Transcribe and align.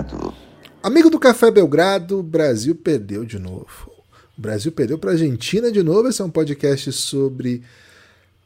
Belgrado. 0.00 0.34
Amigo 0.82 1.08
do 1.08 1.18
Café 1.18 1.50
Belgrado, 1.50 2.22
Brasil 2.22 2.74
perdeu 2.74 3.24
de 3.24 3.38
novo. 3.38 3.90
O 4.36 4.40
Brasil 4.40 4.70
perdeu 4.72 4.98
para 4.98 5.10
a 5.10 5.12
Argentina 5.14 5.72
de 5.72 5.82
novo. 5.82 6.08
Esse 6.08 6.20
é 6.20 6.24
um 6.24 6.30
podcast 6.30 6.92
sobre 6.92 7.62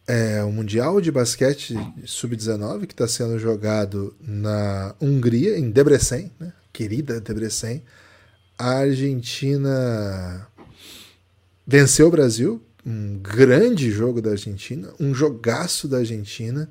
é, 0.06 0.42
o 0.44 0.52
Mundial 0.52 1.00
de 1.00 1.10
Basquete 1.10 1.74
Sub-19 2.04 2.86
que 2.86 2.92
está 2.92 3.08
sendo 3.08 3.38
jogado 3.38 4.14
na 4.20 4.94
Hungria, 5.00 5.58
em 5.58 5.70
Debrecen, 5.70 6.30
né? 6.38 6.52
querida 6.72 7.20
Debrecen. 7.20 7.82
A 8.58 8.78
Argentina 8.80 10.46
venceu 11.66 12.08
o 12.08 12.10
Brasil, 12.10 12.62
um 12.84 13.18
grande 13.18 13.90
jogo 13.90 14.20
da 14.20 14.30
Argentina, 14.30 14.92
um 15.00 15.14
jogaço 15.14 15.88
da 15.88 15.98
Argentina. 15.98 16.68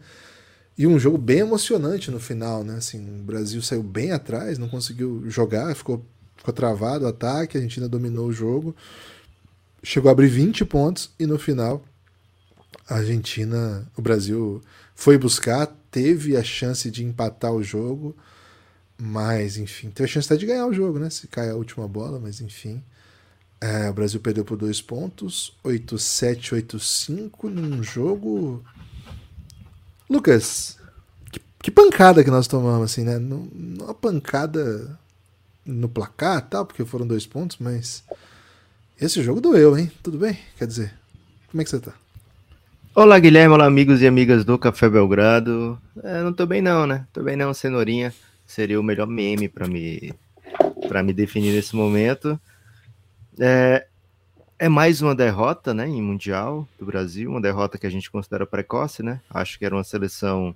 E 0.75 0.87
um 0.87 0.97
jogo 0.97 1.19
bem 1.19 1.39
emocionante 1.39 2.09
no 2.09 2.19
final, 2.19 2.63
né? 2.63 2.77
Assim, 2.77 3.19
o 3.19 3.23
Brasil 3.23 3.61
saiu 3.61 3.83
bem 3.83 4.11
atrás, 4.11 4.57
não 4.57 4.67
conseguiu 4.67 5.23
jogar, 5.27 5.75
ficou, 5.75 6.03
ficou 6.35 6.51
travado 6.51 7.05
o 7.05 7.07
ataque, 7.07 7.57
a 7.57 7.59
Argentina 7.59 7.87
dominou 7.87 8.25
o 8.27 8.33
jogo, 8.33 8.75
chegou 9.83 10.09
a 10.09 10.13
abrir 10.13 10.29
20 10.29 10.65
pontos 10.65 11.11
e 11.19 11.27
no 11.27 11.37
final 11.37 11.85
a 12.87 12.95
Argentina, 12.95 13.87
o 13.95 14.01
Brasil 14.01 14.61
foi 14.95 15.17
buscar, 15.17 15.67
teve 15.89 16.35
a 16.35 16.43
chance 16.43 16.89
de 16.91 17.03
empatar 17.03 17.51
o 17.51 17.63
jogo, 17.63 18.15
mas 18.97 19.57
enfim, 19.57 19.89
teve 19.89 20.09
a 20.09 20.11
chance 20.11 20.27
até 20.27 20.37
de 20.37 20.45
ganhar 20.45 20.67
o 20.67 20.73
jogo, 20.73 20.99
né? 20.99 21.09
Se 21.09 21.27
cai 21.27 21.49
a 21.49 21.55
última 21.55 21.87
bola, 21.87 22.19
mas 22.19 22.41
enfim. 22.41 22.83
É, 23.59 23.89
o 23.89 23.93
Brasil 23.93 24.19
perdeu 24.19 24.43
por 24.43 24.57
dois 24.57 24.81
pontos, 24.81 25.55
8-7, 25.63 26.51
8-5, 26.51 27.49
num 27.49 27.81
jogo 27.81 28.63
Lucas, 30.09 30.77
que, 31.31 31.41
que, 31.61 31.71
pancada 31.71 32.23
que 32.23 32.29
nós 32.29 32.45
tomamos, 32.45 32.91
assim, 32.91 33.03
né? 33.03 33.17
Não, 33.17 33.47
uma 33.53 33.93
pancada 33.93 34.99
no 35.65 35.87
placar, 35.87 36.47
tal, 36.49 36.65
porque 36.65 36.83
foram 36.83 37.07
dois 37.07 37.25
pontos, 37.25 37.57
mas 37.57 38.03
esse 38.99 39.23
jogo 39.23 39.39
doeu, 39.39 39.77
hein? 39.77 39.91
Tudo 40.03 40.17
bem? 40.17 40.37
Quer 40.57 40.67
dizer, 40.67 40.93
como 41.49 41.61
é 41.61 41.63
que 41.63 41.69
você 41.69 41.79
tá? 41.79 41.93
Olá, 42.95 43.17
Guilherme, 43.17 43.55
olá, 43.55 43.65
amigos 43.65 44.03
e 44.03 44.07
amigas 44.07 44.45
do 44.45 44.55
Café 44.55 44.87
Belgrado. 44.87 45.81
É, 46.03 46.21
não 46.21 46.31
tô 46.31 46.45
bem 46.45 46.61
não, 46.61 46.85
né? 46.85 47.07
Tô 47.11 47.23
bem 47.23 47.35
não, 47.35 47.51
cenourinha. 47.51 48.13
Seria 48.45 48.79
o 48.79 48.83
melhor 48.83 49.07
meme 49.07 49.49
para 49.49 49.67
me 49.67 50.13
para 50.87 51.01
me 51.01 51.11
definir 51.11 51.55
nesse 51.55 51.75
momento. 51.75 52.39
É, 53.39 53.87
é 54.59 54.69
mais 54.69 55.01
uma 55.01 55.15
derrota, 55.15 55.73
né, 55.73 55.87
em 55.87 56.03
Mundial 56.03 56.67
do 56.77 56.85
Brasil, 56.85 57.31
uma 57.31 57.41
derrota 57.41 57.79
que 57.79 57.87
a 57.87 57.89
gente 57.89 58.11
considera 58.11 58.45
precoce, 58.45 59.01
né? 59.01 59.19
Acho 59.27 59.57
que 59.57 59.65
era 59.65 59.75
uma 59.75 59.83
seleção 59.83 60.55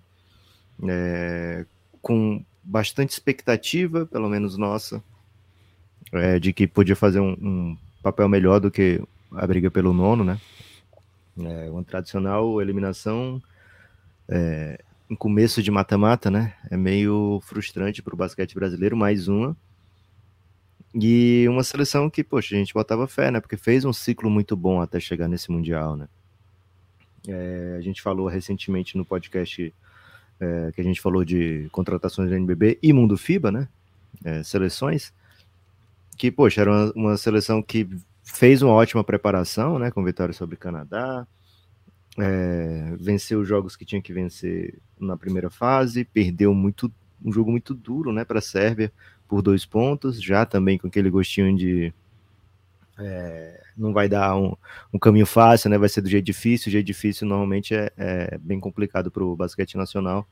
é, 0.88 1.66
com 2.04 2.46
bastante 2.64 3.14
expectativa, 3.14 4.06
pelo 4.06 4.30
menos 4.30 4.56
nossa, 4.58 5.04
é, 6.14 6.38
de 6.38 6.54
que 6.54 6.68
podia 6.68 6.96
fazer 6.96 7.20
um, 7.20 7.32
um, 7.32 7.78
papel 8.04 8.30
melhor 8.30 8.60
do 8.60 8.70
que 8.70 9.02
a 9.32 9.48
briga 9.48 9.72
pelo 9.72 9.92
nono, 9.92 10.24
né? 10.24 10.40
É, 11.40 11.70
uma 11.70 11.84
tradicional 11.84 12.62
eliminação 12.62 13.42
é, 14.28 14.84
em 15.10 15.16
começo 15.16 15.62
de 15.62 15.72
mata-mata, 15.72 16.30
né? 16.30 16.56
É 16.70 16.78
meio 16.78 17.40
frustrante 17.44 18.02
para 18.02 18.14
o 18.14 18.18
basquete 18.18 18.56
brasileiro, 18.56 18.98
mais 18.98 19.28
uma. 19.28 19.56
E 20.94 21.46
uma 21.50 21.64
seleção 21.64 22.10
que, 22.10 22.24
poxa, 22.24 22.56
a 22.56 22.58
gente 22.58 22.74
botava 22.74 23.08
fé, 23.08 23.30
né? 23.30 23.40
Porque 23.40 23.58
fez 23.58 23.86
um 23.86 23.94
ciclo 23.94 24.30
muito 24.30 24.56
bom 24.56 24.82
até 24.82 25.00
chegar 25.00 25.28
nesse 25.28 25.52
Mundial, 25.52 25.96
né? 25.96 26.08
É, 27.28 27.76
a 27.78 27.82
gente 27.82 28.02
falou 28.02 28.28
recentemente 28.28 28.98
no 28.98 29.06
podcast 29.06 29.74
é, 30.40 30.72
que 30.74 30.82
a 30.82 30.84
gente 30.84 31.02
falou 31.02 31.26
de 31.26 31.68
contratações 31.72 32.30
da 32.30 32.38
NBB 32.38 32.80
e 32.82 32.94
Mundo 32.94 33.18
FIBA, 33.18 33.52
né? 33.52 33.68
É, 34.24 34.44
seleções. 34.44 35.14
Que, 36.18 36.32
poxa, 36.32 36.62
era 36.62 36.72
uma, 36.72 36.92
uma, 36.96 37.18
seleção 37.18 37.62
que 37.62 37.88
fez 38.34 38.62
uma 38.62 38.74
ótima 38.74 39.04
preparação, 39.04 39.80
né? 39.80 39.90
Com 39.92 40.04
vitória 40.04 40.34
sobre 40.34 40.56
o 40.56 40.60
Canadá. 40.60 41.26
É, 42.20 42.96
venceu 43.00 43.42
os 43.42 43.48
jogos 43.48 43.76
que 43.76 43.86
tinha 43.86 44.02
que 44.02 44.12
vencer 44.12 44.80
na 45.00 45.16
primeira 45.16 45.50
fase, 45.50 46.04
perdeu 46.04 46.54
muito 46.54 46.92
um 47.24 47.32
jogo 47.32 47.52
muito 47.52 47.74
duro, 47.74 48.12
né, 48.12 48.24
para 48.24 48.40
a 48.40 48.42
Sérvia, 48.42 48.92
por 49.28 49.42
dois 49.42 49.66
pontos, 49.66 50.22
já 50.22 50.46
também 50.46 50.78
com 50.78 50.88
aquele 50.88 51.10
gostinho 51.10 51.56
de 51.56 51.94
é, 53.00 53.62
não 53.78 53.94
vai 53.94 54.10
dar 54.10 54.36
um, 54.36 54.56
um, 54.94 54.98
caminho 54.98 55.26
fácil, 55.26 55.70
né? 55.70 55.78
Vai 55.78 55.90
ser 55.90 56.02
do 56.02 56.10
jeito 56.10 56.26
difícil. 56.26 56.70
O 56.70 56.72
jeito 56.72 56.86
difícil 56.86 57.28
normalmente 57.28 57.76
é, 57.76 57.92
é 57.96 58.38
bem 58.40 58.60
complicado 58.60 59.12
para 59.12 59.24
o 59.24 59.36
basquete 59.36 59.78
nacional. 59.78 60.28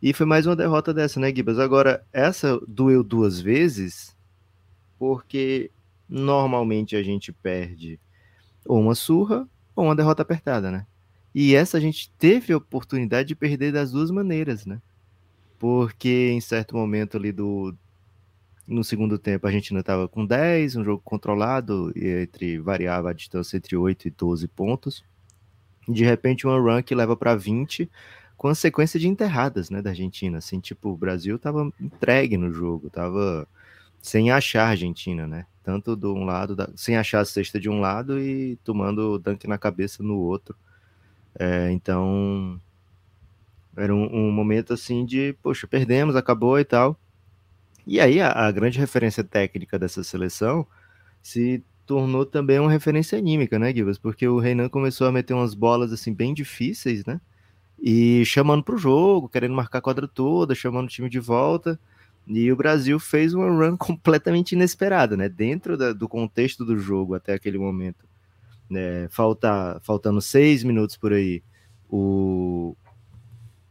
E 0.00 0.12
foi 0.12 0.24
mais 0.24 0.46
uma 0.46 0.54
derrota 0.54 0.94
dessa, 0.94 1.18
né, 1.18 1.34
Gibas? 1.34 1.58
Agora, 1.58 2.04
essa 2.12 2.60
doeu 2.68 3.02
duas 3.02 3.40
vezes, 3.40 4.16
porque 4.96 5.72
normalmente 6.08 6.96
a 6.96 7.02
gente 7.02 7.32
perde 7.32 8.00
ou 8.64 8.80
uma 8.80 8.94
surra 8.94 9.48
ou 9.74 9.84
uma 9.84 9.96
derrota 9.96 10.22
apertada, 10.22 10.70
né? 10.70 10.86
E 11.34 11.54
essa 11.54 11.76
a 11.76 11.80
gente 11.80 12.10
teve 12.18 12.52
a 12.52 12.56
oportunidade 12.56 13.28
de 13.28 13.34
perder 13.34 13.72
das 13.72 13.92
duas 13.92 14.10
maneiras, 14.10 14.66
né? 14.66 14.80
Porque 15.58 16.30
em 16.32 16.40
certo 16.40 16.76
momento 16.76 17.16
ali 17.16 17.32
do, 17.32 17.74
no 18.68 18.84
segundo 18.84 19.18
tempo, 19.18 19.46
a 19.46 19.50
gente 19.50 19.72
ainda 19.72 19.80
estava 19.80 20.06
com 20.06 20.24
10, 20.24 20.76
um 20.76 20.84
jogo 20.84 21.02
controlado, 21.02 21.90
e 21.96 22.22
entre 22.22 22.58
variava 22.58 23.10
a 23.10 23.14
distância 23.14 23.56
entre 23.56 23.74
8 23.76 24.08
e 24.08 24.10
12 24.10 24.46
pontos. 24.48 25.04
De 25.88 26.04
repente, 26.04 26.46
uma 26.46 26.58
run 26.58 26.82
que 26.82 26.94
leva 26.94 27.16
para 27.16 27.34
20, 27.34 27.90
com 28.36 28.48
a 28.48 28.54
sequência 28.54 29.00
de 29.00 29.08
enterradas 29.08 29.70
né, 29.70 29.80
da 29.80 29.90
Argentina. 29.90 30.38
Assim, 30.38 30.60
tipo, 30.60 30.90
o 30.90 30.96
Brasil 30.96 31.36
estava 31.36 31.72
entregue 31.80 32.36
no 32.36 32.52
jogo, 32.52 32.88
estava 32.88 33.48
sem 34.02 34.30
achar 34.30 34.66
a 34.66 34.70
Argentina, 34.70 35.26
né? 35.26 35.46
Tanto 35.68 35.94
de 35.94 36.06
um 36.06 36.24
lado, 36.24 36.56
da, 36.56 36.70
sem 36.74 36.96
achar 36.96 37.20
a 37.20 37.26
cesta 37.26 37.60
de 37.60 37.68
um 37.68 37.78
lado 37.78 38.18
e 38.18 38.56
tomando 38.64 39.18
dunk 39.18 39.46
na 39.46 39.58
cabeça 39.58 40.02
no 40.02 40.16
outro. 40.16 40.56
É, 41.38 41.70
então, 41.72 42.58
era 43.76 43.94
um, 43.94 44.28
um 44.28 44.32
momento 44.32 44.72
assim 44.72 45.04
de, 45.04 45.34
poxa, 45.42 45.66
perdemos, 45.66 46.16
acabou 46.16 46.58
e 46.58 46.64
tal. 46.64 46.98
E 47.86 48.00
aí 48.00 48.18
a, 48.18 48.30
a, 48.32 48.50
grande 48.50 48.78
referência 48.78 49.22
técnica 49.22 49.78
dessa 49.78 50.02
seleção 50.02 50.66
se 51.22 51.62
tornou 51.84 52.24
também 52.24 52.58
uma 52.58 52.70
referência 52.70 53.18
anímica, 53.18 53.58
né, 53.58 53.70
Givas? 53.70 53.98
Porque 53.98 54.26
o 54.26 54.38
Reinan 54.38 54.70
começou 54.70 55.06
a 55.06 55.12
meter 55.12 55.34
umas 55.34 55.52
bolas 55.52 55.92
assim 55.92 56.14
bem 56.14 56.32
difíceis, 56.32 57.04
né? 57.04 57.20
E 57.78 58.24
chamando 58.24 58.64
para 58.64 58.74
o 58.74 58.78
jogo, 58.78 59.28
querendo 59.28 59.52
marcar 59.52 59.80
a 59.80 59.82
quadra 59.82 60.08
toda, 60.08 60.54
chamando 60.54 60.86
o 60.86 60.90
time 60.90 61.10
de 61.10 61.20
volta. 61.20 61.78
E 62.28 62.52
o 62.52 62.56
Brasil 62.56 63.00
fez 63.00 63.32
uma 63.32 63.48
run 63.48 63.76
completamente 63.78 64.52
inesperada, 64.52 65.16
né? 65.16 65.28
Dentro 65.28 65.76
da, 65.76 65.92
do 65.92 66.08
contexto 66.08 66.64
do 66.64 66.78
jogo 66.78 67.14
até 67.14 67.34
aquele 67.34 67.58
momento. 67.58 68.06
Né? 68.68 69.08
Falta, 69.08 69.80
faltando 69.82 70.20
seis 70.20 70.62
minutos 70.62 70.96
por 70.96 71.12
aí, 71.12 71.42
o, 71.88 72.76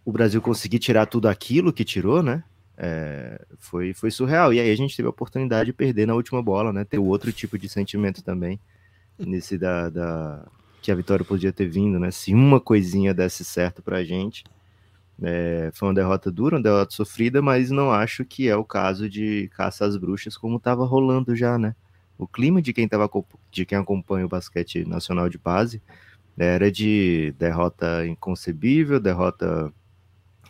o 0.03 0.11
Brasil 0.11 0.41
conseguir 0.41 0.79
tirar 0.79 1.05
tudo 1.05 1.27
aquilo 1.27 1.71
que 1.71 1.85
tirou, 1.85 2.23
né? 2.23 2.43
é, 2.77 3.43
foi, 3.57 3.93
foi 3.93 4.11
surreal. 4.11 4.53
E 4.53 4.59
aí 4.59 4.71
a 4.71 4.75
gente 4.75 4.95
teve 4.95 5.07
a 5.07 5.09
oportunidade 5.09 5.67
de 5.67 5.73
perder 5.73 6.05
na 6.05 6.13
última 6.13 6.41
bola, 6.41 6.71
né? 6.71 6.85
Ter 6.85 6.99
outro 6.99 7.31
tipo 7.33 7.57
de 7.57 7.67
sentimento 7.67 8.23
também, 8.23 8.59
nesse 9.17 9.57
da, 9.57 9.89
da 9.89 10.47
que 10.81 10.91
a 10.91 10.95
vitória 10.95 11.25
podia 11.25 11.51
ter 11.51 11.67
vindo, 11.67 11.99
né? 11.99 12.11
Se 12.11 12.33
uma 12.33 12.61
coisinha 12.61 13.13
desse 13.13 13.43
certo 13.43 13.81
pra 13.81 14.03
gente. 14.03 14.43
É, 15.21 15.71
foi 15.73 15.87
uma 15.87 15.95
derrota 15.95 16.31
dura, 16.31 16.57
uma 16.57 16.61
derrota 16.61 16.93
sofrida, 16.93 17.41
mas 17.41 17.71
não 17.71 17.91
acho 17.91 18.23
que 18.23 18.47
é 18.47 18.55
o 18.55 18.63
caso 18.63 19.09
de 19.09 19.49
caça 19.55 19.85
às 19.85 19.97
bruxas 19.97 20.37
como 20.37 20.57
estava 20.57 20.85
rolando 20.85 21.35
já, 21.35 21.57
né? 21.57 21.75
O 22.17 22.27
clima 22.27 22.61
de 22.61 22.73
quem 22.73 22.87
tava, 22.87 23.09
de 23.51 23.65
quem 23.65 23.77
acompanha 23.77 24.25
o 24.25 24.29
basquete 24.29 24.85
nacional 24.87 25.29
de 25.29 25.37
base 25.37 25.81
era 26.37 26.71
de 26.71 27.33
derrota 27.37 28.05
inconcebível, 28.05 28.99
derrota 28.99 29.73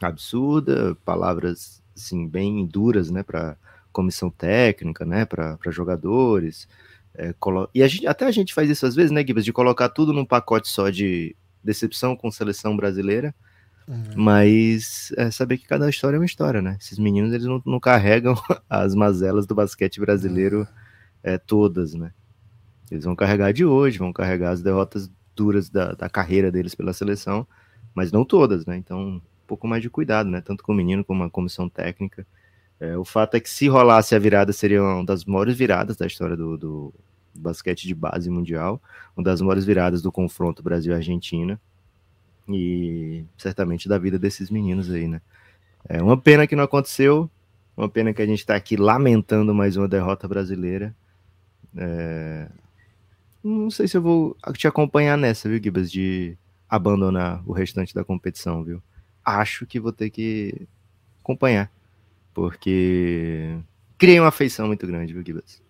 absurda, 0.02 0.96
palavras 1.06 1.82
assim, 1.96 2.28
bem 2.28 2.66
duras, 2.66 3.10
né, 3.10 3.24
para 3.24 3.58
comissão 3.92 4.30
técnica, 4.30 5.06
né, 5.06 5.26
para 5.26 5.58
jogadores. 5.68 6.68
É, 7.16 7.34
e 7.74 7.82
a 7.82 7.88
gente, 7.88 8.06
até 8.06 8.26
a 8.26 8.32
gente 8.32 8.54
faz 8.54 8.70
isso 8.70 8.86
às 8.86 8.96
vezes, 8.96 9.12
né, 9.12 9.26
Gibas, 9.26 9.46
de 9.46 9.54
colocar 9.54 9.90
tudo 9.90 10.14
num 10.14 10.26
pacote 10.26 10.68
só 10.68 10.90
de 10.90 11.36
decepção 11.64 12.16
com 12.16 12.30
seleção 12.30 12.78
brasileira, 12.78 13.34
uhum. 13.88 14.04
mas 14.16 15.12
é 15.18 15.32
saber 15.32 15.58
que 15.58 15.68
cada 15.68 15.90
história 15.90 16.18
é 16.18 16.20
uma 16.20 16.26
história, 16.26 16.62
né? 16.62 16.78
Esses 16.80 17.00
meninos, 17.00 17.34
eles 17.34 17.46
não, 17.46 17.62
não 17.66 17.80
carregam 17.80 18.36
as 18.70 18.94
mazelas 18.94 19.46
do 19.46 19.56
basquete 19.56 20.00
brasileiro 20.00 20.60
uhum. 20.60 20.68
é, 21.24 21.38
todas, 21.38 21.94
né? 21.94 22.12
Eles 22.92 23.06
vão 23.06 23.16
carregar 23.16 23.52
de 23.52 23.66
hoje, 23.66 23.98
vão 23.98 24.14
carregar 24.14 24.52
as 24.52 24.62
derrotas 24.62 25.10
duras 25.36 25.70
da, 25.70 25.94
da 25.94 26.10
carreira 26.10 26.52
deles 26.52 26.74
pela 26.74 26.94
seleção, 26.94 27.48
mas 27.94 28.12
não 28.12 28.26
todas, 28.26 28.66
né? 28.66 28.78
Então, 28.78 29.22
pouco 29.46 29.68
mais 29.68 29.82
de 29.82 29.90
cuidado, 29.90 30.30
né? 30.30 30.42
Tanto 30.42 30.64
com 30.64 30.72
o 30.72 30.76
menino 30.76 31.04
como 31.04 31.24
a 31.24 31.30
comissão 31.30 31.70
técnica. 31.70 32.26
É, 32.80 32.98
o 32.98 33.06
fato 33.06 33.36
é 33.36 33.40
que 33.40 33.50
se 33.50 33.68
rolasse 33.68 34.14
a 34.16 34.20
virada, 34.20 34.54
seria 34.54 34.84
uma 34.84 35.06
das 35.06 35.26
maiores 35.26 35.56
viradas 35.56 35.98
da 35.98 36.06
história 36.06 36.36
do, 36.36 36.58
do 36.58 36.94
basquete 37.34 37.88
de 37.88 37.96
base 37.96 38.30
mundial, 38.30 38.82
uma 39.16 39.24
das 39.24 39.42
maiores 39.42 39.66
viradas 39.66 40.02
do 40.02 40.12
confronto 40.12 40.64
Brasil-Argentina 40.64 41.60
e 42.48 43.26
certamente 43.38 43.90
da 43.90 43.98
vida 43.98 44.18
desses 44.18 44.50
meninos 44.50 44.90
aí, 44.90 45.08
né? 45.08 45.22
É 45.88 46.02
uma 46.02 46.18
pena 46.18 46.48
que 46.48 46.56
não 46.56 46.64
aconteceu, 46.64 47.30
uma 47.76 47.90
pena 47.90 48.14
que 48.14 48.22
a 48.22 48.26
gente 48.26 48.40
está 48.40 48.56
aqui 48.56 48.76
lamentando 48.76 49.54
mais 49.54 49.78
uma 49.78 49.88
derrota 49.88 50.28
brasileira. 50.28 50.96
É... 51.76 52.48
Não 53.44 53.70
sei 53.70 53.88
se 53.88 53.96
eu 53.96 54.02
vou 54.02 54.36
te 54.54 54.68
acompanhar 54.68 55.18
nessa, 55.18 55.48
viu, 55.48 55.62
Gibas, 55.62 55.92
de 55.92 56.38
abandonar 56.68 57.42
o 57.46 57.54
restante 57.54 57.94
da 57.94 58.04
competição, 58.04 58.64
viu? 58.64 58.82
Acho 59.24 59.66
que 59.66 59.80
vou 59.80 59.92
ter 59.92 60.10
que 60.10 60.68
acompanhar, 61.22 61.72
porque 62.34 63.58
criei 63.98 64.20
uma 64.20 64.30
afeição 64.30 64.68
muito 64.68 64.86
grande, 64.88 65.14
viu, 65.14 65.24
Gibas? 65.26 65.62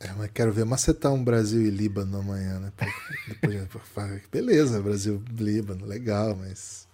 É, 0.00 0.12
mas 0.16 0.30
quero 0.32 0.52
ver 0.52 0.64
macetar 0.64 1.12
um 1.12 1.22
Brasil 1.22 1.60
e 1.60 1.70
Líbano 1.70 2.18
amanhã, 2.18 2.60
né? 2.60 2.72
Depois, 3.26 4.22
beleza, 4.30 4.80
Brasil 4.80 5.22
Líbano, 5.36 5.84
legal, 5.84 6.36
mas. 6.36 6.86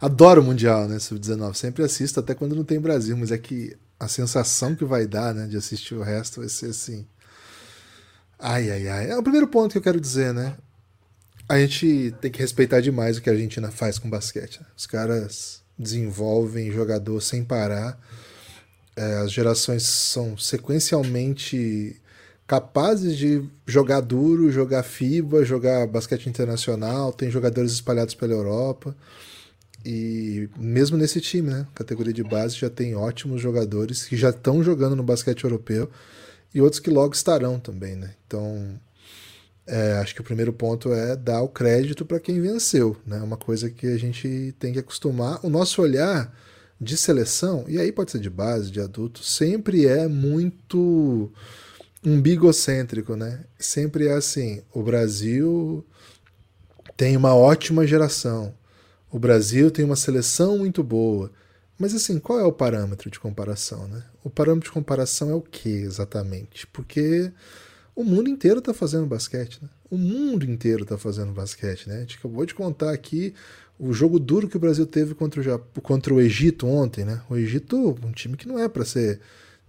Adoro 0.00 0.40
o 0.40 0.44
Mundial, 0.44 0.86
né? 0.86 0.98
Sub-19. 0.98 1.54
Sempre 1.54 1.82
assisto, 1.82 2.20
até 2.20 2.34
quando 2.34 2.54
não 2.54 2.64
tem 2.64 2.78
Brasil, 2.78 3.16
mas 3.16 3.32
é 3.32 3.38
que 3.38 3.76
a 3.98 4.06
sensação 4.06 4.74
que 4.74 4.84
vai 4.84 5.06
dar, 5.06 5.34
né, 5.34 5.46
de 5.46 5.56
assistir 5.56 5.94
o 5.94 6.02
resto 6.02 6.40
vai 6.40 6.48
ser 6.48 6.66
assim. 6.66 7.06
Ai, 8.38 8.70
ai, 8.70 8.88
ai. 8.88 9.10
É 9.10 9.16
o 9.16 9.22
primeiro 9.22 9.48
ponto 9.48 9.72
que 9.72 9.78
eu 9.78 9.82
quero 9.82 10.00
dizer, 10.00 10.34
né? 10.34 10.56
A 11.48 11.58
gente 11.58 12.14
tem 12.20 12.30
que 12.30 12.40
respeitar 12.40 12.80
demais 12.80 13.16
o 13.16 13.22
que 13.22 13.28
a 13.28 13.32
Argentina 13.32 13.70
faz 13.70 13.98
com 13.98 14.08
basquete. 14.08 14.60
Né? 14.60 14.66
Os 14.76 14.86
caras 14.86 15.62
desenvolvem 15.78 16.72
jogador 16.72 17.20
sem 17.20 17.44
parar. 17.44 17.98
É, 18.96 19.18
as 19.18 19.32
gerações 19.32 19.82
são 19.84 20.36
sequencialmente 20.38 22.00
capazes 22.46 23.16
de 23.16 23.42
jogar 23.66 24.00
duro, 24.00 24.50
jogar 24.52 24.82
FIBA, 24.82 25.44
jogar 25.44 25.86
basquete 25.86 26.26
internacional, 26.28 27.12
tem 27.12 27.30
jogadores 27.30 27.72
espalhados 27.72 28.14
pela 28.14 28.32
Europa. 28.32 28.94
E 29.84 30.48
mesmo 30.56 30.96
nesse 30.96 31.20
time, 31.20 31.50
né, 31.50 31.66
categoria 31.74 32.12
de 32.12 32.22
base, 32.22 32.56
já 32.56 32.70
tem 32.70 32.94
ótimos 32.94 33.40
jogadores 33.40 34.04
que 34.04 34.16
já 34.16 34.30
estão 34.30 34.62
jogando 34.62 34.96
no 34.96 35.02
basquete 35.02 35.44
europeu 35.44 35.90
e 36.54 36.60
outros 36.60 36.80
que 36.80 36.88
logo 36.88 37.14
estarão 37.14 37.58
também, 37.58 37.94
né? 37.94 38.14
Então, 38.26 38.80
é, 39.66 39.92
acho 39.94 40.14
que 40.14 40.20
o 40.20 40.24
primeiro 40.24 40.52
ponto 40.52 40.92
é 40.92 41.16
dar 41.16 41.42
o 41.42 41.48
crédito 41.48 42.04
para 42.04 42.20
quem 42.20 42.40
venceu, 42.40 42.96
né? 43.06 43.18
Uma 43.18 43.36
coisa 43.36 43.68
que 43.68 43.86
a 43.86 43.98
gente 43.98 44.54
tem 44.58 44.72
que 44.72 44.78
acostumar. 44.78 45.40
O 45.42 45.50
nosso 45.50 45.82
olhar 45.82 46.34
de 46.80 46.96
seleção, 46.96 47.64
e 47.68 47.78
aí 47.78 47.92
pode 47.92 48.10
ser 48.10 48.20
de 48.20 48.30
base, 48.30 48.70
de 48.70 48.80
adulto, 48.80 49.22
sempre 49.22 49.86
é 49.86 50.06
muito 50.08 51.30
umbigocêntrico, 52.04 53.16
né? 53.16 53.44
Sempre 53.58 54.08
é 54.08 54.12
assim: 54.12 54.62
o 54.72 54.82
Brasil 54.82 55.84
tem 56.96 57.16
uma 57.16 57.34
ótima 57.34 57.86
geração, 57.86 58.54
o 59.10 59.18
Brasil 59.18 59.70
tem 59.70 59.84
uma 59.84 59.96
seleção 59.96 60.58
muito 60.58 60.82
boa. 60.82 61.30
Mas 61.78 61.92
assim, 61.92 62.20
qual 62.20 62.38
é 62.38 62.44
o 62.44 62.52
parâmetro 62.52 63.10
de 63.10 63.18
comparação, 63.18 63.88
né? 63.88 64.04
O 64.22 64.30
parâmetro 64.30 64.68
de 64.68 64.72
comparação 64.72 65.30
é 65.30 65.34
o 65.34 65.40
que 65.40 65.68
exatamente? 65.68 66.68
Porque 66.68 67.32
o 67.96 68.04
mundo 68.04 68.28
inteiro 68.28 68.60
está 68.60 68.72
fazendo 68.72 69.06
basquete, 69.06 69.58
né? 69.60 69.68
O 69.90 69.96
mundo 69.96 70.44
inteiro 70.44 70.84
está 70.84 70.96
fazendo 70.96 71.32
basquete, 71.32 71.88
né? 71.88 71.96
A 71.96 72.00
gente 72.00 72.18
acabou 72.18 72.46
de 72.46 72.54
contar 72.54 72.92
aqui 72.92 73.34
o 73.78 73.92
jogo 73.92 74.20
duro 74.20 74.48
que 74.48 74.56
o 74.56 74.60
Brasil 74.60 74.86
teve 74.86 75.14
contra 75.14 75.40
o, 75.40 75.42
Japão, 75.42 75.82
contra 75.82 76.14
o 76.14 76.20
Egito 76.20 76.66
ontem, 76.66 77.04
né? 77.04 77.20
O 77.28 77.36
Egito, 77.36 77.96
um 78.04 78.12
time 78.12 78.36
que 78.36 78.46
não 78.46 78.58
é 78.58 78.68
para 78.68 78.84
ser 78.84 79.20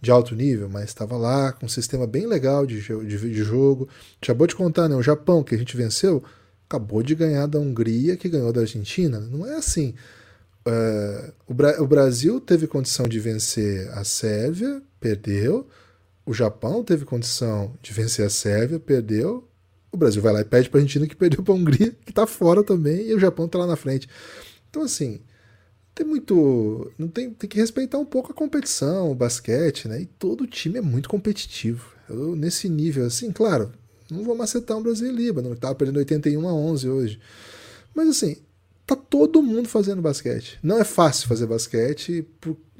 de 0.05 0.11
alto 0.11 0.35
nível, 0.35 0.69
mas 0.69 0.85
estava 0.85 1.17
lá 1.17 1.51
com 1.51 1.65
um 1.65 1.69
sistema 1.69 2.05
bem 2.05 2.27
legal 2.27 2.65
de, 2.65 2.79
de, 2.79 3.17
de 3.17 3.43
jogo. 3.43 3.89
Acabou 4.21 4.45
de 4.45 4.55
contar, 4.55 4.87
né? 4.87 4.95
O 4.95 5.01
Japão, 5.01 5.43
que 5.43 5.55
a 5.55 5.57
gente 5.57 5.75
venceu, 5.75 6.23
acabou 6.69 7.01
de 7.01 7.15
ganhar 7.15 7.47
da 7.47 7.59
Hungria, 7.59 8.15
que 8.15 8.29
ganhou 8.29 8.53
da 8.53 8.61
Argentina. 8.61 9.19
Não 9.19 9.45
é 9.45 9.55
assim. 9.55 9.95
Uh, 10.67 11.33
o, 11.47 11.53
Bra 11.53 11.81
o, 11.81 11.87
Brasil 11.87 12.39
teve 12.39 12.67
condição 12.67 13.07
de 13.07 13.19
vencer 13.19 13.89
a 13.93 14.03
Sérvia, 14.03 14.81
perdeu. 14.99 15.67
O 16.23 16.33
Japão 16.33 16.83
teve 16.83 17.03
condição 17.03 17.73
de 17.81 17.91
vencer 17.91 18.25
a 18.25 18.29
Sérvia, 18.29 18.79
perdeu. 18.79 19.47
O 19.91 19.97
Brasil 19.97 20.21
vai 20.21 20.33
lá 20.33 20.41
e 20.41 20.45
pede 20.45 20.69
para 20.69 20.79
a 20.79 20.83
Argentina 20.83 21.07
que 21.07 21.15
perdeu 21.15 21.41
para 21.41 21.53
a 21.53 21.57
Hungria, 21.57 21.95
que 22.05 22.11
está 22.11 22.27
fora 22.27 22.63
também, 22.63 23.07
e 23.07 23.13
o 23.15 23.19
Japão 23.19 23.47
está 23.47 23.57
lá 23.57 23.65
na 23.65 23.75
frente. 23.75 24.07
Então, 24.69 24.83
assim, 24.83 25.21
tem 25.95 26.05
muito. 26.05 26.91
Não 26.97 27.07
tem, 27.07 27.31
tem 27.31 27.49
que 27.49 27.57
respeitar 27.57 27.97
um 27.97 28.05
pouco 28.05 28.31
a 28.31 28.35
competição, 28.35 29.09
o 29.09 29.15
basquete, 29.15 29.87
né? 29.87 30.01
E 30.01 30.05
todo 30.05 30.45
time 30.45 30.77
é 30.77 30.81
muito 30.81 31.07
competitivo. 31.07 31.93
Eu, 32.09 32.35
nesse 32.35 32.67
nível, 32.67 33.05
assim, 33.05 33.31
claro, 33.31 33.71
não 34.11 34.23
vou 34.23 34.35
macetar 34.35 34.77
um 34.77 34.83
Brasil 34.83 35.09
e 35.09 35.15
Líbano, 35.15 35.53
estava 35.53 35.73
perdendo 35.73 35.97
81 35.97 36.47
a 36.47 36.53
11 36.53 36.89
hoje. 36.89 37.19
Mas 37.95 38.09
assim, 38.09 38.37
tá 38.85 38.95
todo 38.95 39.41
mundo 39.41 39.69
fazendo 39.69 40.01
basquete. 40.01 40.59
Não 40.61 40.77
é 40.77 40.83
fácil 40.83 41.27
fazer 41.27 41.47
basquete, 41.47 42.27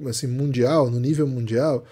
assim, 0.08 0.28
mundial, 0.28 0.92
no 0.92 1.00
nível 1.00 1.26
mundial, 1.26 1.86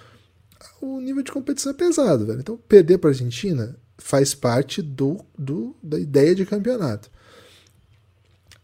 o 0.81 0.99
nível 0.99 1.23
de 1.23 1.31
competição 1.31 1.71
é 1.71 1.75
pesado, 1.75 2.25
velho. 2.25 2.39
Então, 2.39 2.57
perder 2.67 2.97
para 2.97 3.09
a 3.09 3.13
Argentina 3.13 3.75
faz 3.97 4.33
parte 4.33 4.81
do, 4.81 5.23
do, 5.37 5.75
da 5.81 5.97
ideia 5.97 6.35
de 6.35 6.45
campeonato. 6.45 7.09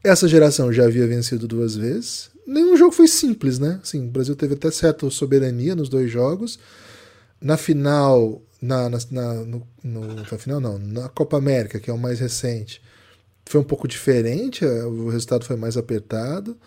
Essa 0.03 0.27
geração 0.27 0.71
já 0.71 0.85
havia 0.85 1.07
vencido 1.07 1.47
duas 1.47 1.75
vezes, 1.75 2.29
nenhum 2.49 2.75
jogo 2.75 2.91
foi 2.91 3.07
simples, 3.07 3.59
né? 3.59 3.79
Assim, 3.81 4.07
o 4.07 4.11
Brasil 4.11 4.35
teve 4.35 4.55
até 4.55 4.71
certa 4.71 5.09
soberania 5.09 5.75
nos 5.75 5.87
dois 5.87 6.11
jogos. 6.11 6.59
Na 7.39 7.55
final, 7.55 8.41
na, 8.61 8.89
na, 8.89 8.97
na, 9.11 9.33
no, 9.45 9.67
no, 9.83 10.15
na 10.15 10.25
final 10.25 10.59
não, 10.59 10.77
na 10.77 11.07
Copa 11.09 11.37
América, 11.37 11.79
que 11.79 11.89
é 11.89 11.93
o 11.93 11.97
mais 11.97 12.19
recente, 12.19 12.81
foi 13.45 13.61
um 13.61 13.63
pouco 13.63 13.87
diferente, 13.87 14.65
é, 14.65 14.83
o 14.83 15.09
resultado 15.09 15.45
foi 15.45 15.55
mais 15.55 15.77
apertado 15.77 16.57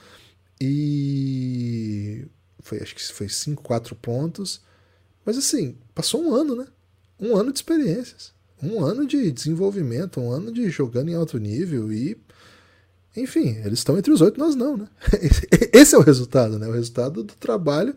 e 0.61 2.27
foi, 2.61 2.79
acho 2.79 2.95
que 2.95 3.13
foi 3.13 3.29
5, 3.29 3.63
4 3.63 3.95
pontos. 3.97 4.63
Mas 5.25 5.37
assim, 5.37 5.77
passou 5.95 6.23
um 6.23 6.35
ano, 6.35 6.57
né? 6.57 6.67
Um 7.21 7.37
ano 7.37 7.53
de 7.53 7.59
experiências, 7.59 8.33
um 8.63 8.83
ano 8.83 9.07
de 9.07 9.31
desenvolvimento, 9.31 10.21
um 10.21 10.31
ano 10.31 10.53
de 10.53 10.71
jogando 10.71 11.11
em 11.11 11.15
alto 11.15 11.39
nível 11.39 11.93
e 11.93 12.17
enfim, 13.17 13.57
eles 13.65 13.81
estão 13.81 13.99
entre 13.99 14.13
os 14.13 14.21
oito, 14.21 14.39
nós 14.39 14.55
não, 14.55 14.77
né? 14.77 14.89
Esse 15.73 15.95
é 15.95 15.99
o 15.99 16.03
resultado, 16.03 16.59
né? 16.59 16.67
O 16.67 16.73
resultado 16.73 17.23
do 17.23 17.35
trabalho 17.35 17.95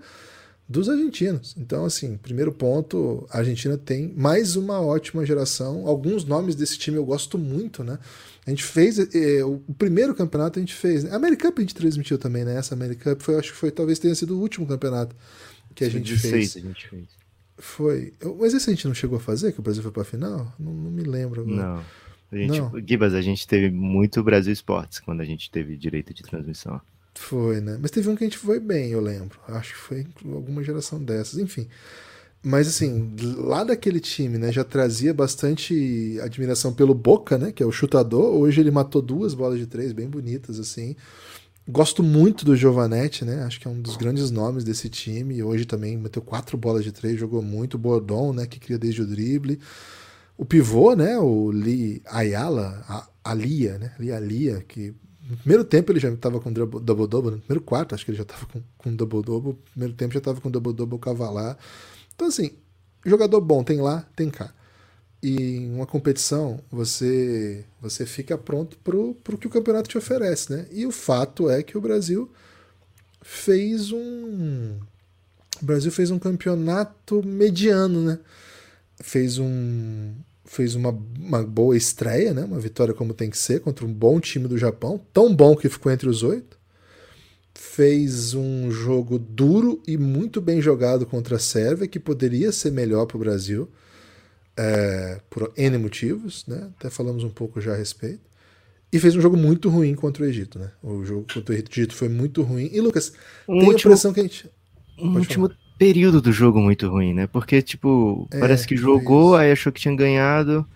dos 0.68 0.90
argentinos. 0.90 1.56
Então, 1.58 1.86
assim, 1.86 2.18
primeiro 2.18 2.52
ponto, 2.52 3.26
a 3.30 3.38
Argentina 3.38 3.78
tem 3.78 4.14
mais 4.16 4.56
uma 4.56 4.82
ótima 4.82 5.26
geração. 5.26 5.88
Alguns 5.88 6.26
nomes 6.26 6.56
desse 6.56 6.78
time 6.78 6.98
eu 6.98 7.06
gosto 7.06 7.38
muito, 7.38 7.84
né? 7.84 8.00
A 8.46 8.50
gente 8.50 8.64
fez 8.64 9.00
eh, 9.00 9.44
o 9.44 9.60
primeiro 9.78 10.14
campeonato 10.14 10.60
a 10.60 10.62
gente 10.62 10.74
fez. 10.74 11.04
Né? 11.04 11.12
A 11.12 11.16
American 11.16 11.52
a 11.56 11.62
gente 11.62 11.76
transmitiu 11.76 12.18
também, 12.18 12.44
né? 12.44 12.58
Essa 12.58 12.76
American 12.76 13.16
foi, 13.20 13.36
acho 13.36 13.54
que 13.54 13.58
foi 13.58 13.72
talvez 13.72 14.00
tenha 14.00 14.14
sido 14.14 14.36
o 14.36 14.42
último 14.42 14.68
campeonato 14.68 15.16
que 15.74 15.84
a 15.84 15.90
gente 15.90 16.14
16, 16.14 16.32
fez. 16.32 16.56
A 16.58 16.68
gente 16.68 16.88
fez. 16.90 17.06
Foi. 17.58 18.14
Mas 18.40 18.54
esse 18.54 18.70
a 18.70 18.74
gente 18.74 18.88
não 18.88 18.94
chegou 18.94 19.18
a 19.18 19.22
fazer, 19.22 19.52
que 19.52 19.60
o 19.60 19.64
Brasil 19.64 19.82
foi 19.82 19.92
para 19.92 20.04
final? 20.04 20.54
Não, 20.60 20.74
não 20.74 20.92
me 20.92 21.04
lembro 21.04 21.42
agora. 21.42 21.76
Não. 21.76 21.84
A 22.32 22.36
gente, 22.36 22.60
Não. 22.60 22.72
Gibas, 22.86 23.14
a 23.14 23.22
gente 23.22 23.48
teve 23.48 23.70
muito 23.70 24.24
Brasil 24.24 24.52
Esportes 24.52 25.00
quando 25.00 25.22
a 25.22 25.26
gente 25.26 25.50
teve 25.50 25.78
direito 25.78 26.14
de 26.14 26.24
transmissão. 26.24 26.82
Foi, 27.14 27.62
né? 27.62 27.78
Mas 27.82 27.92
teve 27.92 28.10
um 28.10 28.16
que 28.16 28.24
a 28.24 28.28
gente 28.28 28.38
foi 28.38 28.60
bem, 28.60 28.92
eu 28.92 29.00
lembro. 29.00 29.40
Acho 29.48 29.74
que 29.74 29.80
foi 29.80 30.06
alguma 30.26 30.64
geração 30.64 31.02
dessas, 31.02 31.40
enfim. 31.40 31.68
Mas 32.44 32.68
assim, 32.68 33.16
lá 33.38 33.64
daquele 33.64 34.00
time, 34.00 34.38
né, 34.38 34.52
já 34.52 34.64
trazia 34.64 35.12
bastante 35.14 36.20
admiração 36.22 36.72
pelo 36.72 36.94
Boca, 36.94 37.40
né, 37.40 37.52
que 37.52 37.64
é 37.64 37.66
o 37.66 37.72
chutador. 37.72 38.36
Hoje 38.36 38.62
ele 38.62 38.70
matou 38.70 39.02
duas 39.02 39.34
bolas 39.34 39.58
de 39.58 39.66
três 39.66 39.92
bem 39.92 40.08
bonitas 40.08 40.60
assim. 40.60 40.96
Gosto 41.68 42.04
muito 42.04 42.46
do 42.46 42.56
Giovanetti, 42.56 43.26
né? 43.26 43.42
Acho 43.44 43.60
que 43.60 43.68
é 43.68 43.72
um 43.72 43.82
dos 43.82 43.98
grandes 43.98 44.30
nomes 44.30 44.64
desse 44.64 44.88
time. 44.88 45.42
Hoje 45.42 45.66
também 45.66 45.98
meteu 45.98 46.22
quatro 46.22 46.56
bolas 46.56 46.84
de 46.84 46.92
três, 46.92 47.20
jogou 47.20 47.42
muito. 47.42 47.80
Bordon, 47.80 48.34
né, 48.34 48.46
que 48.46 48.60
cria 48.60 48.78
desde 48.78 49.02
o 49.02 49.08
drible. 49.08 49.60
O 50.38 50.46
pivô, 50.46 50.96
né, 50.96 51.18
o 51.18 51.50
Lee 51.50 52.02
Ayala, 52.06 52.84
a 52.88 53.08
Alia, 53.24 53.78
né, 53.78 53.96
Lee 53.98 54.12
Alia, 54.12 54.64
que 54.68 54.94
no 55.30 55.38
primeiro 55.38 55.64
tempo 55.64 55.92
ele 55.92 56.00
já 56.00 56.10
estava 56.10 56.40
com 56.40 56.52
double-double, 56.52 57.32
no 57.32 57.40
primeiro 57.40 57.64
quarto 57.64 57.96
acho 57.96 58.06
que 58.06 58.12
ele 58.12 58.18
já 58.18 58.24
estava 58.24 58.46
com, 58.78 58.96
double-double, 58.96 59.54
no 59.54 59.60
primeiro 59.72 59.94
tempo 59.96 60.14
já 60.14 60.20
estava 60.20 60.40
com 60.40 60.52
double-double 60.52 61.00
cavalar. 61.00 61.58
Então, 62.14 62.28
assim, 62.28 62.52
jogador 63.06 63.42
bom 63.42 63.64
tem 63.64 63.82
lá, 63.82 64.06
tem 64.16 64.30
cá. 64.30 64.54
E 65.24 65.58
em 65.58 65.74
uma 65.74 65.88
competição, 65.88 66.60
você 66.70 67.66
você 67.82 68.06
fica 68.06 68.38
pronto 68.38 68.78
para 68.78 68.96
o 68.96 69.38
que 69.40 69.48
o 69.48 69.50
campeonato 69.50 69.90
te 69.90 69.98
oferece, 69.98 70.52
né? 70.52 70.68
E 70.72 70.86
o 70.86 70.92
fato 70.92 71.50
é 71.50 71.64
que 71.64 71.78
o 71.78 71.82
Brasil 71.82 72.32
fez 73.22 73.92
um... 73.92 74.78
O 75.62 75.66
Brasil 75.66 75.92
fez 75.92 76.12
um 76.12 76.20
campeonato 76.20 77.26
mediano, 77.26 78.02
né? 78.02 78.20
Fez 79.02 79.38
um 79.38 80.14
fez 80.46 80.76
uma, 80.76 80.98
uma 81.20 81.44
boa 81.44 81.76
estreia, 81.76 82.34
né? 82.34 82.44
uma 82.44 82.60
vitória 82.60 82.94
como 82.94 83.14
tem 83.14 83.30
que 83.30 83.38
ser, 83.38 83.62
contra 83.62 83.86
um 83.86 83.92
bom 83.92 84.20
time 84.20 84.48
do 84.48 84.58
Japão, 84.58 85.02
tão 85.12 85.36
bom 85.36 85.56
que 85.56 85.68
ficou 85.68 85.92
entre 85.92 86.08
os 86.08 86.24
oito. 86.24 86.58
fez 87.54 88.34
um 88.34 88.70
jogo 88.70 89.18
duro 89.18 89.82
e 89.88 89.98
muito 89.98 90.40
bem 90.40 90.62
jogado 90.62 91.06
contra 91.06 91.38
a 91.38 91.40
Sérvia, 91.40 91.88
que 91.88 92.00
poderia 92.00 92.52
ser 92.52 92.72
melhor 92.72 93.06
para 93.06 93.18
o 93.18 93.20
Brasil, 93.20 93.70
é, 94.56 95.20
por 95.30 95.52
N 95.58 95.78
motivos, 95.78 96.46
né? 96.48 96.70
até 96.78 96.90
falamos 96.90 97.24
um 97.24 97.30
pouco 97.30 97.60
já 97.60 97.74
a 97.74 97.76
respeito. 97.76 98.22
E 98.94 99.00
fez 99.00 99.16
um 99.16 99.22
jogo 99.22 99.36
muito 99.36 99.68
ruim 99.68 99.94
contra 99.96 100.24
o 100.24 100.26
Egito, 100.26 100.58
né? 100.58 100.72
O 100.82 101.04
jogo 101.04 101.26
contra 101.34 101.54
o 101.54 101.58
Egito 101.58 101.94
foi 101.94 102.08
muito 102.08 102.42
ruim. 102.44 102.70
E 102.72 102.80
Lucas, 102.80 103.12
um 103.46 103.60
tem 103.60 103.68
último, 103.68 103.92
a 103.92 103.94
impressão 103.94 104.14
que 104.14 104.20
a 104.22 104.24
gente. 104.24 104.50
Um 104.98 105.18
último 105.18 105.50
falar. 105.50 105.65
Período 105.78 106.22
do 106.22 106.32
jogo 106.32 106.60
muito 106.60 106.90
ruim, 106.90 107.14
né? 107.14 107.28
Porque, 107.28 107.62
tipo, 107.62 108.28
é, 108.32 108.40
parece 108.40 108.68
que 108.68 108.78
jogou, 108.78 109.36
aí 109.36 109.52
achou 109.52 109.72
que 109.72 109.82
tinha 109.82 109.96
ganhado, 109.96 110.68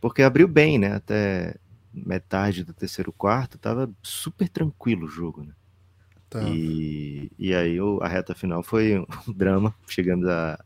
porque 0.00 0.22
abriu 0.22 0.48
bem, 0.48 0.78
né? 0.78 0.94
Até 0.94 1.54
metade 1.92 2.64
do 2.64 2.72
terceiro 2.72 3.12
quarto, 3.12 3.58
tava 3.58 3.90
super 4.02 4.48
tranquilo 4.48 5.06
o 5.06 5.10
jogo, 5.10 5.42
né? 5.42 5.52
Tá. 6.28 6.42
E, 6.48 7.30
e 7.36 7.52
aí 7.52 7.78
a 8.00 8.08
reta 8.08 8.34
final 8.34 8.62
foi 8.62 8.98
um 9.26 9.32
drama. 9.32 9.74
Chegamos 9.88 10.28
a, 10.28 10.64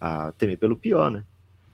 a 0.00 0.32
temer 0.32 0.58
pelo 0.58 0.76
pior, 0.76 1.10
né? 1.10 1.24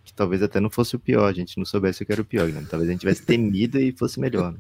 Que 0.05 0.13
talvez 0.13 0.43
até 0.43 0.59
não 0.59 0.71
fosse 0.71 0.97
o 0.97 0.99
pior, 0.99 1.27
a 1.27 1.33
gente 1.33 1.57
não 1.57 1.65
soubesse 1.65 2.03
o 2.03 2.07
que 2.07 2.13
era 2.13 2.23
o 2.23 2.25
pior, 2.25 2.49
né? 2.49 2.67
Talvez 2.69 2.89
a 2.89 2.93
gente 2.93 3.01
tivesse 3.01 3.23
temido 3.23 3.79
e 3.79 3.93
fosse 3.93 4.19
melhor, 4.19 4.53
né? 4.53 4.59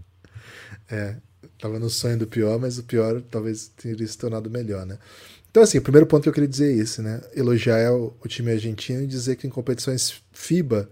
É, 0.88 1.16
tava 1.58 1.78
no 1.78 1.90
sonho 1.90 2.18
do 2.18 2.26
pior, 2.26 2.60
mas 2.60 2.78
o 2.78 2.84
pior 2.84 3.20
talvez 3.22 3.68
teria 3.68 4.06
se 4.06 4.16
tornado 4.16 4.48
melhor, 4.48 4.86
né? 4.86 4.98
Então, 5.50 5.62
assim, 5.62 5.78
o 5.78 5.82
primeiro 5.82 6.06
ponto 6.06 6.22
que 6.22 6.28
eu 6.28 6.32
queria 6.32 6.48
dizer 6.48 6.72
é 6.72 6.76
esse, 6.76 7.02
né? 7.02 7.20
Elogiar 7.34 7.92
o, 7.92 8.16
o 8.22 8.28
time 8.28 8.52
argentino 8.52 9.02
e 9.02 9.06
dizer 9.06 9.36
que 9.36 9.46
em 9.46 9.50
competições 9.50 10.22
FIBA 10.32 10.88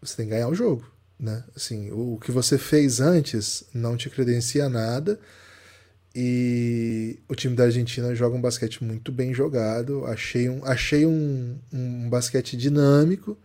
você 0.00 0.16
tem 0.16 0.26
que 0.26 0.30
ganhar 0.30 0.48
o 0.48 0.54
jogo, 0.54 0.90
né? 1.18 1.44
Assim, 1.54 1.90
o, 1.90 2.14
o 2.14 2.18
que 2.18 2.32
você 2.32 2.56
fez 2.56 3.00
antes 3.00 3.64
não 3.74 3.96
te 3.96 4.08
credencia 4.08 4.68
nada 4.68 5.20
e 6.14 7.18
o 7.28 7.34
time 7.34 7.54
da 7.54 7.64
Argentina 7.64 8.14
joga 8.14 8.36
um 8.36 8.40
basquete 8.40 8.82
muito 8.82 9.12
bem 9.12 9.32
jogado. 9.32 10.04
Achei 10.06 10.48
um, 10.48 10.64
achei 10.64 11.06
um, 11.06 11.56
um 11.72 12.08
basquete 12.08 12.56
dinâmico. 12.56 13.36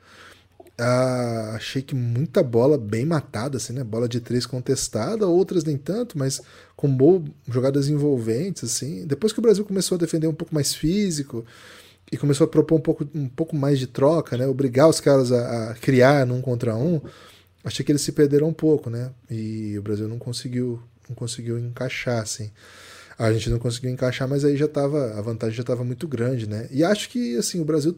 Ah, 0.78 1.54
achei 1.56 1.82
que 1.82 1.96
muita 1.96 2.44
bola 2.44 2.78
bem 2.78 3.06
matada, 3.06 3.58
assim, 3.58 3.74
né? 3.74 3.84
Bola 3.84 4.10
de 4.10 4.20
três 4.20 4.46
contestada, 4.46 5.28
outras 5.28 5.64
nem 5.64 5.78
tanto, 5.78 6.18
mas 6.18 6.42
com 6.86 6.96
boas 6.96 7.24
jogadas 7.48 7.90
envolventes, 7.90 8.64
assim. 8.64 9.06
Depois 9.08 9.34
que 9.34 9.40
o 9.40 9.42
Brasil 9.42 9.66
começou 9.66 9.96
a 9.96 10.00
defender 10.00 10.28
um 10.28 10.34
pouco 10.34 10.54
mais 10.54 10.74
físico 10.74 11.44
e 12.12 12.18
começou 12.18 12.46
a 12.46 12.48
propor 12.48 12.76
um 12.76 12.82
pouco, 12.82 13.08
um 13.16 13.28
pouco 13.28 13.56
mais 13.56 13.80
de 13.80 13.88
troca, 13.88 14.38
né? 14.38 14.48
Obrigar 14.48 14.88
os 14.88 15.00
caras 15.00 15.32
a, 15.32 15.72
a 15.72 15.74
criar 15.74 16.26
num 16.26 16.42
contra 16.42 16.76
um, 16.76 17.02
achei 17.64 17.84
que 17.84 17.92
eles 17.92 18.02
se 18.02 18.12
perderam 18.12 18.48
um 18.48 18.54
pouco, 18.54 18.90
né? 18.90 19.12
E 19.30 19.78
o 19.78 19.82
Brasil 19.82 20.08
não 20.08 20.20
conseguiu 20.20 20.80
não 21.10 21.16
conseguiu 21.16 21.60
encaixar, 21.60 22.22
assim. 22.22 22.52
A 23.18 23.32
gente 23.32 23.50
não 23.50 23.60
conseguiu 23.60 23.92
encaixar, 23.92 24.28
mas 24.28 24.44
aí 24.44 24.58
já 24.58 24.68
tava, 24.68 25.18
a 25.18 25.22
vantagem 25.22 25.56
já 25.56 25.62
estava 25.62 25.84
muito 25.84 26.08
grande, 26.08 26.50
né? 26.50 26.68
E 26.72 26.84
acho 26.84 27.10
que, 27.10 27.38
assim, 27.38 27.62
o 27.62 27.66
Brasil 27.66 27.98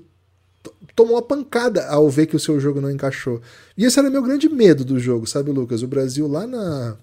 tomou 0.96 1.16
uma 1.16 1.22
pancada 1.22 1.88
ao 1.88 2.10
ver 2.10 2.28
que 2.28 2.36
o 2.36 2.40
seu 2.40 2.60
jogo 2.60 2.82
não 2.82 2.92
encaixou. 2.92 3.42
E 3.78 3.86
esse 3.86 3.98
era 3.98 4.10
meu 4.10 4.22
grande 4.22 4.50
medo 4.50 4.84
do 4.84 5.00
jogo, 5.00 5.26
sabe, 5.26 5.52
Lucas? 5.52 5.82
O 5.82 5.88
Brasil 5.88 6.28
lá 6.28 6.46
na, 6.46 6.98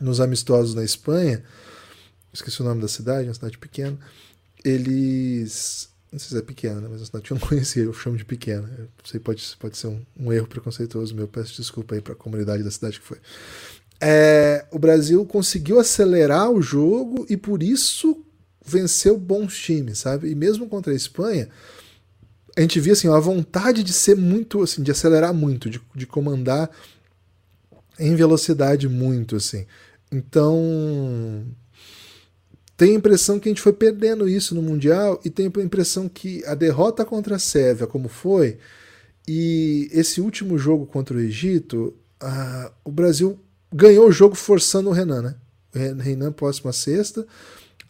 nos 0.00 0.20
amistosos 0.20 0.74
na 0.74 0.84
Espanha, 0.84 1.42
esqueci 2.32 2.60
o 2.60 2.64
nome 2.64 2.80
da 2.80 2.88
cidade, 2.88 3.28
uma 3.28 3.34
cidade 3.34 3.58
pequena, 3.58 3.98
eles. 4.64 5.88
Não 6.10 6.18
sei 6.18 6.30
se 6.30 6.38
é 6.38 6.42
pequena, 6.42 6.80
né? 6.80 6.88
mas 6.90 7.02
a 7.02 7.04
cidade 7.04 7.24
que 7.24 7.32
eu 7.32 7.38
não 7.38 7.44
conhecia, 7.46 7.82
eu 7.82 7.92
chamo 7.92 8.16
de 8.16 8.24
pequena. 8.24 8.70
Eu 8.78 8.88
sei, 9.04 9.20
pode, 9.20 9.44
pode 9.58 9.76
ser 9.76 9.88
um, 9.88 10.00
um 10.18 10.32
erro 10.32 10.46
preconceituoso 10.46 11.14
meu, 11.14 11.28
peço 11.28 11.56
desculpa 11.56 11.94
aí 11.94 12.00
para 12.00 12.14
a 12.14 12.16
comunidade 12.16 12.62
da 12.62 12.70
cidade 12.70 12.98
que 12.98 13.06
foi 13.06 13.18
é, 14.00 14.64
o 14.70 14.78
Brasil 14.78 15.24
conseguiu 15.26 15.78
acelerar 15.78 16.50
o 16.50 16.62
jogo 16.62 17.26
e 17.28 17.36
por 17.36 17.62
isso 17.62 18.24
venceu 18.64 19.18
bons 19.18 19.56
times, 19.56 19.98
sabe? 19.98 20.30
E 20.30 20.34
mesmo 20.34 20.68
contra 20.68 20.92
a 20.92 20.96
Espanha, 20.96 21.48
a 22.56 22.60
gente 22.60 22.78
via 22.80 22.92
assim, 22.92 23.08
a 23.08 23.18
vontade 23.18 23.82
de 23.82 23.92
ser 23.92 24.16
muito, 24.16 24.62
assim, 24.62 24.82
de 24.82 24.90
acelerar 24.90 25.32
muito, 25.34 25.68
de, 25.70 25.80
de 25.94 26.06
comandar 26.06 26.70
em 27.98 28.14
velocidade 28.14 28.88
muito, 28.88 29.36
assim. 29.36 29.66
Então, 30.10 31.44
tem 32.76 32.92
a 32.92 32.94
impressão 32.94 33.38
que 33.38 33.48
a 33.48 33.50
gente 33.50 33.60
foi 33.60 33.72
perdendo 33.72 34.28
isso 34.28 34.54
no 34.54 34.62
Mundial 34.62 35.20
e 35.24 35.30
tem 35.30 35.46
a 35.46 35.62
impressão 35.62 36.08
que 36.08 36.44
a 36.46 36.54
derrota 36.54 37.04
contra 37.04 37.36
a 37.36 37.38
Sérvia, 37.38 37.86
como 37.86 38.08
foi, 38.08 38.58
e 39.26 39.88
esse 39.92 40.20
último 40.20 40.56
jogo 40.56 40.86
contra 40.86 41.16
o 41.16 41.20
Egito, 41.20 41.94
uh, 42.22 42.70
o 42.84 42.90
Brasil 42.90 43.38
ganhou 43.72 44.08
o 44.08 44.12
jogo 44.12 44.34
forçando 44.34 44.88
o 44.88 44.92
Renan, 44.92 45.22
né? 45.22 45.34
O 45.74 46.00
Renan 46.00 46.32
próxima 46.32 46.72
sexta, 46.72 47.26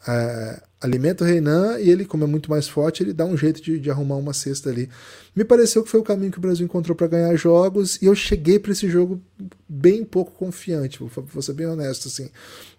é, 0.07 0.63
alimenta 0.81 1.25
o 1.25 1.27
Renan 1.27 1.79
e 1.79 1.91
ele, 1.91 2.05
como 2.05 2.25
é 2.25 2.27
muito 2.27 2.49
mais 2.51 2.69
forte, 2.69 3.03
ele 3.03 3.13
dá 3.13 3.25
um 3.25 3.37
jeito 3.37 3.61
de, 3.61 3.79
de, 3.79 3.91
arrumar 3.91 4.17
uma 4.17 4.33
cesta 4.33 4.71
ali. 4.71 4.89
Me 5.35 5.45
pareceu 5.45 5.83
que 5.83 5.91
foi 5.91 5.99
o 5.99 6.05
caminho 6.05 6.31
que 6.31 6.39
o 6.39 6.41
Brasil 6.41 6.65
encontrou 6.65 6.95
para 6.95 7.09
ganhar 7.09 7.35
jogos 7.37 8.01
e 8.01 8.07
eu 8.07 8.15
cheguei 8.15 8.59
para 8.59 8.73
esse 8.73 8.89
jogo 8.89 9.21
bem 9.69 10.05
pouco 10.05 10.33
confiante, 10.33 10.99
vou, 10.99 11.11
vou 11.27 11.43
ser 11.43 11.53
bem 11.55 11.67
honesto, 11.67 12.09
assim. 12.09 12.31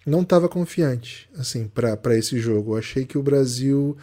Não 0.06 0.22
estava 0.22 0.48
confiante, 0.48 1.30
assim, 1.38 1.68
para 1.68 2.18
esse 2.18 2.40
jogo. 2.40 2.74
Eu 2.74 2.80
achei 2.80 3.06
que 3.06 3.18
o 3.18 3.24
Brasil. 3.24 3.98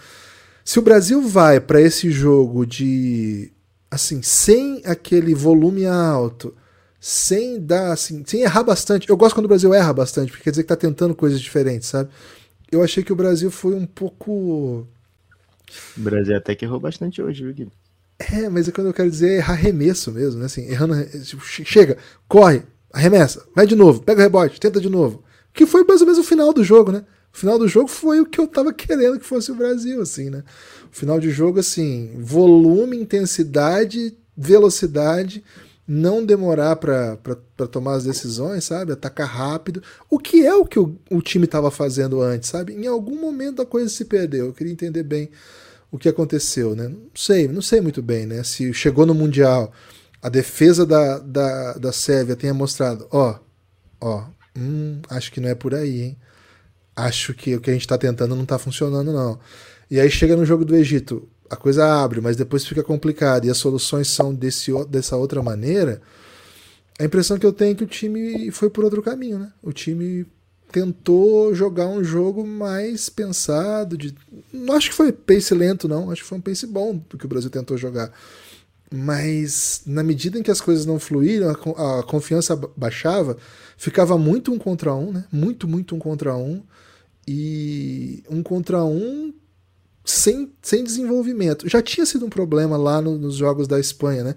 Se 0.64 0.78
o 0.78 0.82
Brasil 0.82 1.22
vai 1.22 1.58
para 1.58 1.80
esse 1.80 2.10
jogo 2.10 2.66
de. 2.66 3.50
Assim, 3.90 4.20
sem 4.20 4.82
aquele 4.84 5.34
volume 5.34 5.86
alto 5.86 6.54
sem 7.00 7.60
dar, 7.60 7.92
assim, 7.92 8.24
sem 8.26 8.42
errar 8.42 8.64
bastante. 8.64 9.08
Eu 9.08 9.16
gosto 9.16 9.34
quando 9.36 9.44
o 9.44 9.48
Brasil 9.48 9.72
erra 9.72 9.92
bastante, 9.92 10.32
porque 10.32 10.42
quer 10.42 10.50
dizer 10.50 10.62
que 10.64 10.68
tá 10.68 10.74
tentando 10.74 11.14
coisas 11.14 11.40
diferentes, 11.40 11.88
sabe? 11.88 12.10
Eu 12.70 12.82
achei 12.82 13.02
que 13.02 13.12
o 13.12 13.16
Brasil 13.16 13.50
foi 13.50 13.74
um 13.74 13.86
pouco. 13.86 14.86
O 15.96 16.00
Brasil 16.00 16.36
até 16.36 16.54
que 16.54 16.64
errou 16.64 16.80
bastante 16.80 17.22
hoje, 17.22 17.42
viu, 17.42 17.52
Guilherme? 17.52 17.72
É, 18.18 18.48
mas 18.48 18.66
é 18.66 18.72
quando 18.72 18.86
eu 18.86 18.94
quero 18.94 19.10
dizer 19.10 19.28
é 19.28 19.36
errar 19.36 19.52
arremesso 19.52 20.10
mesmo, 20.10 20.40
né? 20.40 20.46
Assim, 20.46 20.66
errando. 20.66 20.94
Tipo, 21.22 21.44
chega, 21.44 21.98
corre, 22.26 22.62
arremessa, 22.92 23.44
vai 23.54 23.66
de 23.66 23.76
novo, 23.76 24.02
pega 24.02 24.20
o 24.20 24.22
rebote, 24.22 24.60
tenta 24.60 24.80
de 24.80 24.88
novo. 24.88 25.22
Que 25.52 25.66
foi 25.66 25.84
mais 25.84 26.00
ou 26.00 26.06
menos 26.06 26.20
o 26.20 26.24
final 26.24 26.52
do 26.52 26.64
jogo, 26.64 26.92
né? 26.92 27.04
O 27.32 27.36
final 27.36 27.58
do 27.58 27.68
jogo 27.68 27.88
foi 27.88 28.20
o 28.20 28.26
que 28.26 28.40
eu 28.40 28.46
tava 28.46 28.72
querendo 28.72 29.18
que 29.18 29.26
fosse 29.26 29.52
o 29.52 29.54
Brasil, 29.54 30.00
assim, 30.00 30.30
né? 30.30 30.42
O 30.90 30.96
final 30.96 31.20
de 31.20 31.30
jogo, 31.30 31.60
assim, 31.60 32.14
volume, 32.16 32.96
intensidade, 32.96 34.16
velocidade 34.34 35.44
não 35.86 36.24
demorar 36.24 36.76
para 36.76 37.16
tomar 37.70 37.94
as 37.94 38.04
decisões, 38.04 38.64
sabe? 38.64 38.92
Atacar 38.92 39.28
rápido. 39.28 39.82
O 40.10 40.18
que 40.18 40.44
é 40.44 40.54
o 40.54 40.64
que 40.64 40.78
o, 40.78 40.96
o 41.10 41.22
time 41.22 41.44
estava 41.44 41.70
fazendo 41.70 42.20
antes, 42.20 42.48
sabe? 42.48 42.72
Em 42.72 42.86
algum 42.86 43.20
momento 43.20 43.62
a 43.62 43.66
coisa 43.66 43.88
se 43.88 44.04
perdeu. 44.04 44.46
Eu 44.46 44.52
queria 44.52 44.72
entender 44.72 45.04
bem 45.04 45.30
o 45.90 45.98
que 45.98 46.08
aconteceu, 46.08 46.74
né? 46.74 46.88
Não 46.88 47.10
sei, 47.14 47.46
não 47.46 47.62
sei 47.62 47.80
muito 47.80 48.02
bem, 48.02 48.26
né? 48.26 48.42
Se 48.42 48.72
chegou 48.74 49.06
no 49.06 49.14
Mundial, 49.14 49.72
a 50.20 50.28
defesa 50.28 50.84
da, 50.84 51.18
da, 51.18 51.74
da 51.74 51.92
Sérvia 51.92 52.34
tenha 52.34 52.52
mostrado, 52.52 53.06
ó, 53.12 53.38
ó, 54.00 54.24
hum, 54.56 55.00
acho 55.08 55.30
que 55.32 55.40
não 55.40 55.48
é 55.48 55.54
por 55.54 55.74
aí, 55.74 56.02
hein? 56.02 56.16
Acho 56.96 57.32
que 57.34 57.54
o 57.54 57.60
que 57.60 57.70
a 57.70 57.72
gente 57.72 57.82
está 57.82 57.96
tentando 57.96 58.34
não 58.34 58.42
está 58.42 58.58
funcionando, 58.58 59.12
não. 59.12 59.38
E 59.90 60.00
aí 60.00 60.10
chega 60.10 60.36
no 60.36 60.44
jogo 60.44 60.64
do 60.64 60.74
Egito, 60.74 61.28
a 61.50 61.56
coisa 61.56 62.02
abre, 62.02 62.20
mas 62.20 62.36
depois 62.36 62.66
fica 62.66 62.82
complicado 62.82 63.44
e 63.44 63.50
as 63.50 63.58
soluções 63.58 64.08
são 64.08 64.34
desse, 64.34 64.72
dessa 64.86 65.16
outra 65.16 65.42
maneira, 65.42 66.00
a 66.98 67.04
impressão 67.04 67.38
que 67.38 67.46
eu 67.46 67.52
tenho 67.52 67.72
é 67.72 67.74
que 67.74 67.84
o 67.84 67.88
time 67.88 68.50
foi 68.50 68.70
por 68.70 68.84
outro 68.84 69.02
caminho, 69.02 69.38
né? 69.38 69.52
O 69.62 69.72
time 69.72 70.26
tentou 70.72 71.54
jogar 71.54 71.86
um 71.86 72.02
jogo 72.02 72.46
mais 72.46 73.08
pensado, 73.08 73.96
de... 73.96 74.14
não 74.52 74.74
acho 74.74 74.90
que 74.90 74.96
foi 74.96 75.12
pace 75.12 75.54
lento 75.54 75.86
não, 75.86 76.10
acho 76.10 76.22
que 76.22 76.28
foi 76.28 76.38
um 76.38 76.40
pace 76.40 76.66
bom 76.66 77.00
do 77.08 77.16
que 77.16 77.24
o 77.24 77.28
Brasil 77.28 77.50
tentou 77.50 77.76
jogar. 77.76 78.12
Mas 78.92 79.82
na 79.84 80.02
medida 80.02 80.38
em 80.38 80.42
que 80.42 80.50
as 80.50 80.60
coisas 80.60 80.86
não 80.86 80.98
fluíram, 80.98 81.50
a, 81.50 82.00
a 82.00 82.02
confiança 82.02 82.56
baixava, 82.76 83.36
ficava 83.76 84.16
muito 84.16 84.52
um 84.52 84.58
contra 84.58 84.94
um, 84.94 85.12
né? 85.12 85.24
Muito, 85.30 85.66
muito 85.66 85.94
um 85.94 85.98
contra 85.98 86.36
um. 86.36 86.62
E 87.26 88.22
um 88.30 88.42
contra 88.42 88.84
um 88.84 89.34
sem, 90.06 90.52
sem 90.62 90.84
desenvolvimento. 90.84 91.68
Já 91.68 91.82
tinha 91.82 92.06
sido 92.06 92.24
um 92.24 92.30
problema 92.30 92.76
lá 92.76 93.02
no, 93.02 93.18
nos 93.18 93.34
jogos 93.34 93.66
da 93.66 93.80
Espanha, 93.80 94.22
né? 94.22 94.34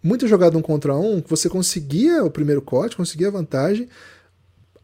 Muita 0.00 0.28
jogada 0.28 0.56
um 0.56 0.62
contra 0.62 0.96
um, 0.96 1.20
você 1.26 1.48
conseguia 1.48 2.22
o 2.24 2.30
primeiro 2.30 2.62
corte, 2.62 2.96
conseguia 2.96 3.26
a 3.26 3.32
vantagem, 3.32 3.88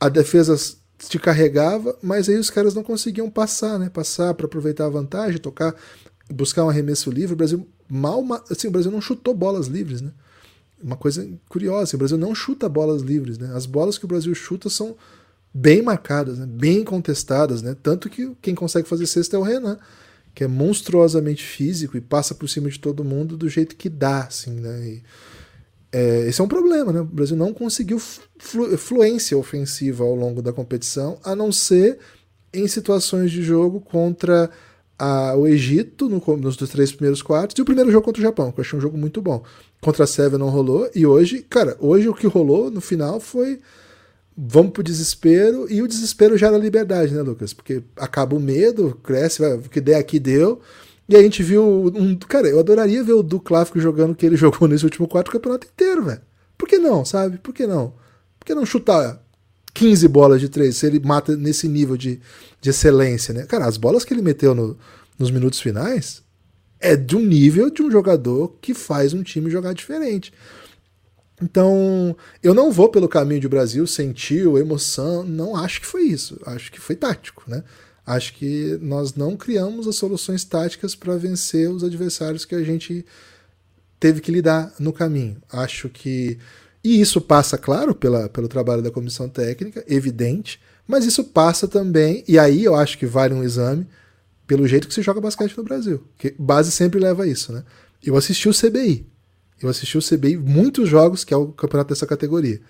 a 0.01 0.09
defesa 0.09 0.57
te 0.99 1.21
carregava, 1.21 1.97
mas 2.03 2.29
aí 2.29 2.37
os 2.37 2.51
caras 2.51 2.75
não 2.75 2.83
conseguiam 2.83 3.31
passar, 3.31 3.79
né? 3.79 3.89
Passar 3.89 4.35
para 4.35 4.47
aproveitar 4.47 4.87
a 4.87 4.89
vantagem, 4.89 5.39
tocar, 5.41 5.73
buscar 6.29 6.65
um 6.65 6.69
arremesso 6.69 7.13
livre. 7.13 7.35
O 7.35 7.37
Brasil 7.37 7.69
mal, 7.89 8.25
assim, 8.51 8.67
o 8.67 8.73
Brasil 8.73 8.91
não 8.91 9.01
chutou 9.01 9.35
bolas 9.35 9.69
livres, 9.69 10.01
né? 10.01 10.11
Uma 10.83 10.97
coisa 10.97 11.27
curiosa, 11.49 11.85
assim, 11.85 11.97
o 11.97 11.99
Brasil 12.01 12.19
não 12.19 12.35
chuta 12.35 12.69
bolas 12.69 13.03
livres, 13.03 13.39
né? 13.39 13.53
As 13.55 13.67
bolas 13.67 13.97
que 13.97 14.05
o 14.05 14.09
Brasil 14.09 14.35
chuta 14.35 14.69
são 14.69 14.97
bem 15.55 15.81
marcadas, 15.81 16.41
né? 16.41 16.47
bem 16.47 16.83
contestadas, 16.83 17.63
né? 17.63 17.77
Tanto 17.81 18.11
que 18.11 18.33
quem 18.43 18.57
consegue 18.57 18.89
fazer 18.89 19.07
cesta 19.07 19.37
é 19.37 19.39
o 19.39 19.43
Renan 19.43 19.79
que 20.35 20.43
é 20.43 20.49
monstruosamente 20.49 21.45
físico 21.45 21.97
e 21.97 22.01
passa 22.01 22.35
por 22.35 22.49
cima 22.49 22.69
de 22.69 22.79
todo 22.79 23.05
mundo 23.05 23.37
do 23.37 23.49
jeito 23.49 23.77
que 23.77 23.89
dá, 23.89 24.25
assim, 24.25 24.53
né? 24.53 24.85
E, 24.85 25.03
é, 25.93 26.27
esse 26.27 26.41
é 26.41 26.45
um 26.45 26.49
problema, 26.49 26.93
né? 26.93 27.01
O 27.01 27.05
Brasil 27.05 27.37
não 27.37 27.55
conseguiu 27.55 28.01
flu 28.01 28.77
fluência 28.77 29.39
ofensiva 29.39 30.03
ao 30.03 30.15
longo 30.15 30.43
da 30.43 30.53
competição, 30.53 31.19
a 31.23 31.37
não 31.37 31.53
ser 31.53 31.99
em 32.53 32.67
situações 32.67 33.31
de 33.31 33.43
jogo 33.43 33.81
contra 33.81 34.51
a, 34.99 35.37
o 35.37 35.47
Egito 35.47 36.09
no, 36.09 36.21
nos 36.37 36.57
três 36.57 36.91
primeiros 36.91 37.23
quartos 37.23 37.57
e 37.57 37.63
o 37.63 37.65
primeiro 37.65 37.93
jogo 37.93 38.05
contra 38.05 38.21
o 38.21 38.25
Japão, 38.25 38.51
que 38.51 38.59
eu 38.59 38.65
achei 38.65 38.77
um 38.77 38.83
jogo 38.83 38.99
muito 38.99 39.23
bom. 39.23 39.45
Contra 39.81 40.03
a 40.03 40.07
Sérvia 40.07 40.39
não 40.39 40.49
rolou 40.49 40.91
e 40.95 41.07
hoje, 41.07 41.43
cara, 41.43 41.77
hoje 41.79 42.09
o 42.09 42.15
que 42.15 42.27
rolou 42.27 42.71
no 42.71 42.81
final 42.81 43.21
foi 43.21 43.61
vamos 44.37 44.73
pro 44.73 44.83
desespero 44.83 45.71
e 45.71 45.83
o 45.83 45.89
desespero 45.89 46.37
gera 46.37 46.59
liberdade, 46.59 47.15
né, 47.15 47.23
Lucas? 47.23 47.53
Porque 47.53 47.83
acaba 47.97 48.37
o 48.37 48.41
medo, 48.41 48.99
cresce, 49.03 49.41
vai, 49.41 49.55
o 49.55 49.63
que 49.63 49.81
der 49.81 49.97
aqui 49.97 50.19
deu. 50.19 50.61
E 51.09 51.17
a 51.17 51.23
gente 51.23 51.43
viu 51.43 51.93
um. 51.95 52.17
Cara, 52.17 52.49
eu 52.49 52.59
adoraria 52.59 53.05
ver 53.05 53.13
o 53.13 53.23
Du 53.23 53.39
Clássico 53.39 53.79
jogando 53.79 54.13
o 54.13 54.15
que 54.15 54.25
ele 54.25 54.37
jogou 54.39 54.67
nesse 54.67 54.85
último 54.85 55.07
quarto 55.07 55.31
campeonato 55.31 55.67
inteiro, 55.67 56.05
velho. 56.05 56.21
Por 56.57 56.69
que 56.69 56.79
não, 56.79 57.05
sabe? 57.05 57.39
Por 57.39 57.53
que 57.53 57.67
não? 57.67 57.95
Por 58.39 58.47
que 58.47 58.55
não 58.55 58.65
chutar 58.65 59.23
15 59.75 60.09
bolas 60.09 60.41
de 60.41 60.49
três 60.49 60.77
se 60.77 60.87
ele 60.87 61.01
mata 61.01 61.37
nesse 61.37 61.69
nível 61.69 61.97
de, 61.97 62.21
de 62.61 62.71
excelência, 62.71 63.35
né? 63.35 63.45
Cara, 63.45 63.67
as 63.67 63.77
bolas 63.77 64.05
que 64.05 64.15
ele 64.15 64.23
meteu 64.23 64.55
no, 64.55 64.79
nos 65.19 65.31
minutos 65.31 65.61
finais 65.61 66.23
é 66.81 66.97
de 66.97 67.17
um 67.17 67.21
nível 67.21 67.71
de 67.71 67.83
um 67.83 67.91
jogador 67.91 68.57
que 68.61 68.73
faz 68.73 69.13
um 69.13 69.23
time 69.23 69.51
jogar 69.51 69.73
diferente. 69.73 70.33
Então, 71.45 72.17
eu 72.43 72.55
não 72.55 72.73
vou 72.73 72.89
pelo 72.89 73.07
caminho 73.07 73.39
de 73.41 73.49
Brasil, 73.49 73.87
sentiu 73.87 74.57
emoção, 74.57 75.23
não 75.23 75.55
acho 75.55 75.79
que 75.83 75.87
foi 75.87 76.05
isso. 76.05 76.41
Acho 76.47 76.73
que 76.73 76.81
foi 76.81 76.97
tático, 76.97 77.45
né? 77.47 77.63
Acho 78.07 78.33
que 78.33 78.79
nós 78.81 79.15
não 79.15 79.37
criamos 79.37 79.87
as 79.87 79.97
soluções 79.97 80.43
táticas 80.43 80.95
para 80.95 81.19
vencer 81.19 81.71
os 81.71 81.85
adversários 81.85 82.47
que 82.47 82.55
a 82.55 82.63
gente 82.63 83.05
teve 84.01 84.23
que 84.23 84.33
lidar 84.33 84.73
no 84.79 84.91
caminho. 84.91 85.37
Acho 85.53 85.91
que. 85.91 86.39
E 86.83 86.99
isso 86.99 87.21
passa, 87.21 87.59
claro, 87.59 87.95
pela, 87.95 88.29
pelo 88.31 88.49
trabalho 88.49 88.83
da 88.83 88.91
comissão 88.91 89.29
técnica, 89.29 89.85
evidente, 89.87 90.59
mas 90.89 91.05
isso 91.05 91.25
passa 91.25 91.69
também, 91.69 92.25
e 92.27 92.39
aí 92.39 92.65
eu 92.65 92.75
acho 92.75 92.99
que 92.99 93.07
vale 93.07 93.35
um 93.35 93.43
exame, 93.43 93.87
pelo 94.47 94.67
jeito 94.67 94.89
que 94.89 94.95
se 94.95 95.03
joga 95.03 95.21
basquete 95.21 95.57
no 95.57 95.65
Brasil. 95.65 96.07
Que 96.17 96.35
base 96.39 96.71
sempre 96.71 97.01
leva 97.01 97.25
a 97.25 97.27
isso, 97.27 97.53
né? 97.53 97.65
Eu 98.03 98.17
assisti 98.17 98.49
o 98.49 98.55
CBI. 98.55 99.14
Eu 99.65 99.71
assisti 99.71 99.97
o 99.97 100.03
CBI 100.03 100.37
muitos 100.37 100.89
jogos, 100.89 101.25
que 101.25 101.33
é 101.33 101.37
o 101.37 101.49
campeonato 101.49 101.89
dessa 101.89 102.07
categoria. 102.07 102.61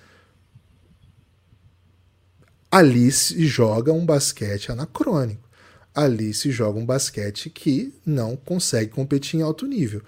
Ali 2.70 3.10
se 3.10 3.46
joga 3.46 3.92
um 3.92 4.06
basquete 4.06 4.70
anacrônico. 4.70 5.48
Ali 5.92 6.32
se 6.32 6.50
joga 6.50 6.78
um 6.78 6.86
basquete 6.86 7.50
que 7.50 7.92
não 8.06 8.36
consegue 8.36 8.92
competir 8.92 9.40
em 9.40 9.42
alto 9.42 9.66
nível. 9.66 10.02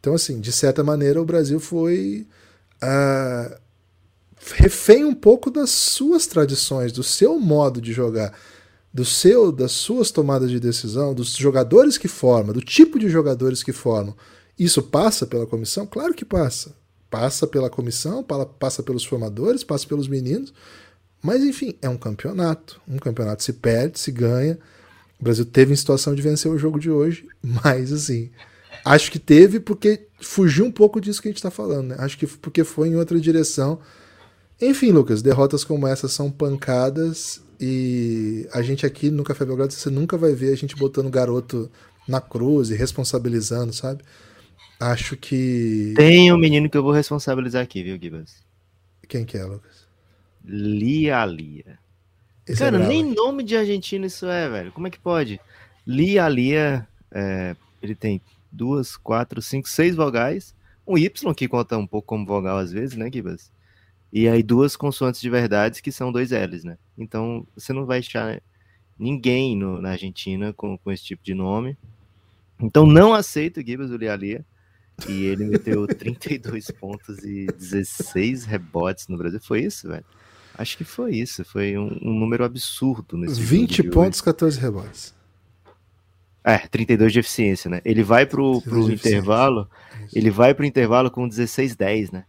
Então, 0.00 0.14
assim, 0.14 0.40
de 0.40 0.52
certa 0.52 0.84
maneira, 0.84 1.20
o 1.20 1.24
Brasil 1.24 1.58
foi 1.58 2.26
uh, 2.82 3.56
refém 4.54 5.04
um 5.04 5.14
pouco 5.14 5.50
das 5.50 5.70
suas 5.70 6.26
tradições, 6.26 6.92
do 6.92 7.02
seu 7.02 7.38
modo 7.38 7.80
de 7.80 7.92
jogar, 7.92 8.38
do 8.92 9.04
seu, 9.04 9.50
das 9.50 9.72
suas 9.72 10.10
tomadas 10.10 10.50
de 10.50 10.60
decisão, 10.60 11.14
dos 11.14 11.34
jogadores 11.34 11.98
que 11.98 12.08
formam, 12.08 12.52
do 12.52 12.60
tipo 12.60 12.98
de 12.98 13.08
jogadores 13.08 13.62
que 13.62 13.72
formam. 13.72 14.14
Isso 14.58 14.82
passa 14.82 15.26
pela 15.26 15.46
comissão? 15.46 15.86
Claro 15.86 16.12
que 16.12 16.24
passa. 16.24 16.74
Passa 17.10 17.46
pela 17.46 17.70
comissão, 17.70 18.24
passa 18.58 18.82
pelos 18.82 19.04
formadores, 19.04 19.64
passa 19.64 19.86
pelos 19.86 20.08
meninos. 20.08 20.52
Mas, 21.22 21.42
enfim, 21.42 21.74
é 21.80 21.88
um 21.88 21.96
campeonato. 21.96 22.80
Um 22.86 22.98
campeonato 22.98 23.42
se 23.42 23.52
perde, 23.52 23.98
se 23.98 24.10
ganha. 24.10 24.58
O 25.20 25.24
Brasil 25.24 25.44
teve 25.44 25.72
em 25.72 25.76
situação 25.76 26.14
de 26.14 26.22
vencer 26.22 26.50
o 26.50 26.58
jogo 26.58 26.78
de 26.78 26.90
hoje, 26.90 27.26
mas, 27.42 27.92
assim, 27.92 28.30
acho 28.84 29.10
que 29.10 29.18
teve 29.18 29.58
porque 29.58 30.06
fugiu 30.20 30.64
um 30.64 30.70
pouco 30.70 31.00
disso 31.00 31.20
que 31.20 31.28
a 31.28 31.30
gente 31.30 31.38
está 31.38 31.50
falando, 31.50 31.88
né? 31.88 31.96
Acho 31.98 32.16
que 32.18 32.26
porque 32.26 32.62
foi 32.64 32.88
em 32.88 32.96
outra 32.96 33.18
direção. 33.20 33.80
Enfim, 34.60 34.90
Lucas, 34.90 35.22
derrotas 35.22 35.64
como 35.64 35.86
essa 35.86 36.08
são 36.08 36.30
pancadas 36.30 37.40
e 37.60 38.48
a 38.52 38.62
gente 38.62 38.86
aqui 38.86 39.10
no 39.10 39.24
Café 39.24 39.44
Belgrado 39.44 39.72
você 39.72 39.90
nunca 39.90 40.16
vai 40.16 40.32
ver 40.34 40.52
a 40.52 40.56
gente 40.56 40.76
botando 40.76 41.10
garoto 41.10 41.70
na 42.06 42.20
cruz 42.20 42.70
e 42.70 42.74
responsabilizando, 42.74 43.72
sabe? 43.72 44.02
Acho 44.80 45.16
que. 45.16 45.94
Tem 45.96 46.32
um 46.32 46.38
menino 46.38 46.70
que 46.70 46.76
eu 46.76 46.82
vou 46.82 46.92
responsabilizar 46.92 47.62
aqui, 47.62 47.82
viu, 47.82 47.98
Gibas? 48.00 48.42
Quem 49.08 49.24
que 49.24 49.36
é, 49.36 49.44
Lucas? 49.44 49.86
Lia 50.44 51.24
Lia. 51.24 51.78
Esse 52.46 52.62
é 52.62 52.70
Cara, 52.70 52.82
é 52.82 52.86
nem 52.86 53.04
nome 53.04 53.42
de 53.42 53.56
argentino 53.56 54.06
isso 54.06 54.26
é, 54.26 54.48
velho. 54.48 54.72
Como 54.72 54.86
é 54.86 54.90
que 54.90 54.98
pode? 54.98 55.40
Lia 55.86 56.28
Lia, 56.28 56.86
é, 57.10 57.56
ele 57.82 57.94
tem 57.94 58.20
duas, 58.50 58.96
quatro, 58.96 59.42
cinco, 59.42 59.68
seis 59.68 59.96
vogais. 59.96 60.54
Um 60.86 60.96
Y 60.96 61.34
que 61.34 61.48
conta 61.48 61.76
um 61.76 61.86
pouco 61.86 62.08
como 62.08 62.24
vogal 62.24 62.58
às 62.58 62.72
vezes, 62.72 62.96
né, 62.96 63.10
Gibas? 63.12 63.50
E 64.12 64.26
aí 64.26 64.42
duas 64.42 64.74
consoantes 64.76 65.20
de 65.20 65.28
verdade 65.28 65.82
que 65.82 65.92
são 65.92 66.10
dois 66.10 66.30
L's, 66.30 66.64
né? 66.64 66.78
Então 66.96 67.46
você 67.54 67.72
não 67.72 67.84
vai 67.84 67.98
achar 67.98 68.40
ninguém 68.98 69.54
no, 69.54 69.82
na 69.82 69.90
Argentina 69.90 70.52
com, 70.52 70.78
com 70.78 70.90
esse 70.90 71.04
tipo 71.04 71.22
de 71.22 71.34
nome. 71.34 71.76
Então 72.58 72.86
não 72.86 73.12
aceito 73.12 73.60
o 73.60 73.66
Gibas 73.66 73.90
do 73.90 73.96
Lia 73.96 74.16
Lia. 74.16 74.44
E 75.06 75.24
ele 75.24 75.44
meteu 75.44 75.86
32 75.86 76.70
pontos 76.72 77.18
e 77.18 77.46
16 77.46 78.44
rebotes 78.44 79.06
no 79.08 79.16
Brasil. 79.16 79.40
Foi 79.40 79.60
isso, 79.60 79.88
velho? 79.88 80.04
Acho 80.56 80.76
que 80.76 80.84
foi 80.84 81.14
isso. 81.14 81.44
Foi 81.44 81.78
um, 81.78 81.98
um 82.02 82.18
número 82.18 82.44
absurdo 82.44 83.16
nesse 83.16 83.40
20 83.40 83.84
pontos, 83.84 84.20
14 84.20 84.58
rebotes. 84.58 85.14
É, 86.42 86.58
32 86.58 87.12
de 87.12 87.20
eficiência, 87.20 87.70
né? 87.70 87.80
Ele 87.84 88.02
vai 88.02 88.26
pro, 88.26 88.60
pro 88.62 88.90
intervalo. 88.90 89.68
Ele 90.12 90.30
vai 90.30 90.54
pro 90.54 90.64
intervalo 90.64 91.10
com 91.10 91.28
16-10, 91.28 92.12
né? 92.12 92.24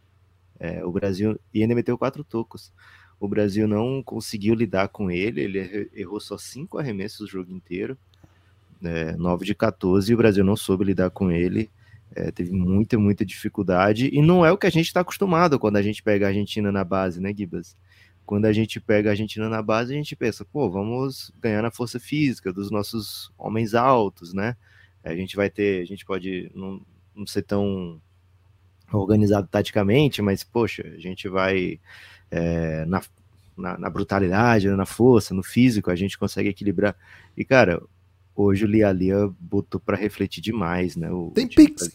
É, 0.59 0.85
o 0.85 0.91
Brasil. 0.91 1.39
E 1.53 1.61
ainda 1.61 1.73
meteu 1.73 1.97
quatro 1.97 2.23
tocos. 2.23 2.71
O 3.19 3.27
Brasil 3.27 3.67
não 3.67 4.03
conseguiu 4.03 4.53
lidar 4.53 4.89
com 4.89 5.09
ele. 5.09 5.41
Ele 5.41 5.89
errou 5.93 6.19
só 6.19 6.37
cinco 6.37 6.77
arremessos 6.77 7.21
o 7.21 7.27
jogo 7.27 7.51
inteiro. 7.51 7.97
É, 8.83 9.13
9 9.13 9.45
de 9.45 9.53
14, 9.53 10.09
e 10.09 10.15
o 10.15 10.17
Brasil 10.17 10.43
não 10.43 10.55
soube 10.55 10.85
lidar 10.85 11.09
com 11.09 11.31
ele. 11.31 11.69
É, 12.15 12.31
teve 12.31 12.51
muita, 12.51 12.97
muita 12.97 13.23
dificuldade, 13.23 14.09
e 14.11 14.21
não 14.21 14.45
é 14.45 14.51
o 14.51 14.57
que 14.57 14.65
a 14.65 14.71
gente 14.71 14.87
está 14.87 15.01
acostumado 15.01 15.59
quando 15.59 15.77
a 15.77 15.81
gente 15.81 16.01
pega 16.01 16.25
a 16.25 16.29
Argentina 16.29 16.71
na 16.71 16.83
base, 16.83 17.21
né, 17.21 17.33
Gibas? 17.35 17.77
Quando 18.25 18.45
a 18.45 18.53
gente 18.53 18.79
pega 18.79 19.09
a 19.09 19.13
Argentina 19.13 19.47
na 19.49 19.61
base, 19.61 19.93
a 19.93 19.95
gente 19.95 20.15
pensa, 20.15 20.45
pô, 20.45 20.69
vamos 20.69 21.31
ganhar 21.39 21.61
na 21.61 21.71
força 21.71 21.99
física 21.99 22.53
dos 22.53 22.71
nossos 22.71 23.31
homens 23.37 23.73
altos, 23.73 24.33
né? 24.33 24.55
A 25.03 25.15
gente 25.15 25.35
vai 25.35 25.49
ter, 25.49 25.81
a 25.81 25.85
gente 25.85 26.05
pode 26.05 26.51
não, 26.53 26.81
não 27.15 27.25
ser 27.25 27.43
tão 27.43 28.01
organizado 28.91 29.47
taticamente, 29.47 30.21
mas, 30.21 30.43
poxa, 30.43 30.83
a 30.95 30.99
gente 30.99 31.27
vai 31.27 31.79
é, 32.31 32.85
na, 32.85 33.01
na, 33.57 33.77
na, 33.77 33.89
brutalidade, 33.89 34.67
na 34.69 34.85
força, 34.85 35.33
no 35.33 35.43
físico, 35.43 35.91
a 35.91 35.95
gente 35.95 36.17
consegue 36.17 36.49
equilibrar. 36.49 36.95
E, 37.35 37.43
cara, 37.45 37.81
hoje 38.43 38.63
o 38.63 38.67
Lia 38.67 38.91
Lia 38.91 39.29
botou 39.39 39.79
para 39.79 39.97
refletir 39.97 40.41
demais, 40.41 40.95
né? 40.95 41.11
O, 41.11 41.31
Tem 41.31 41.47
Pix. 41.47 41.89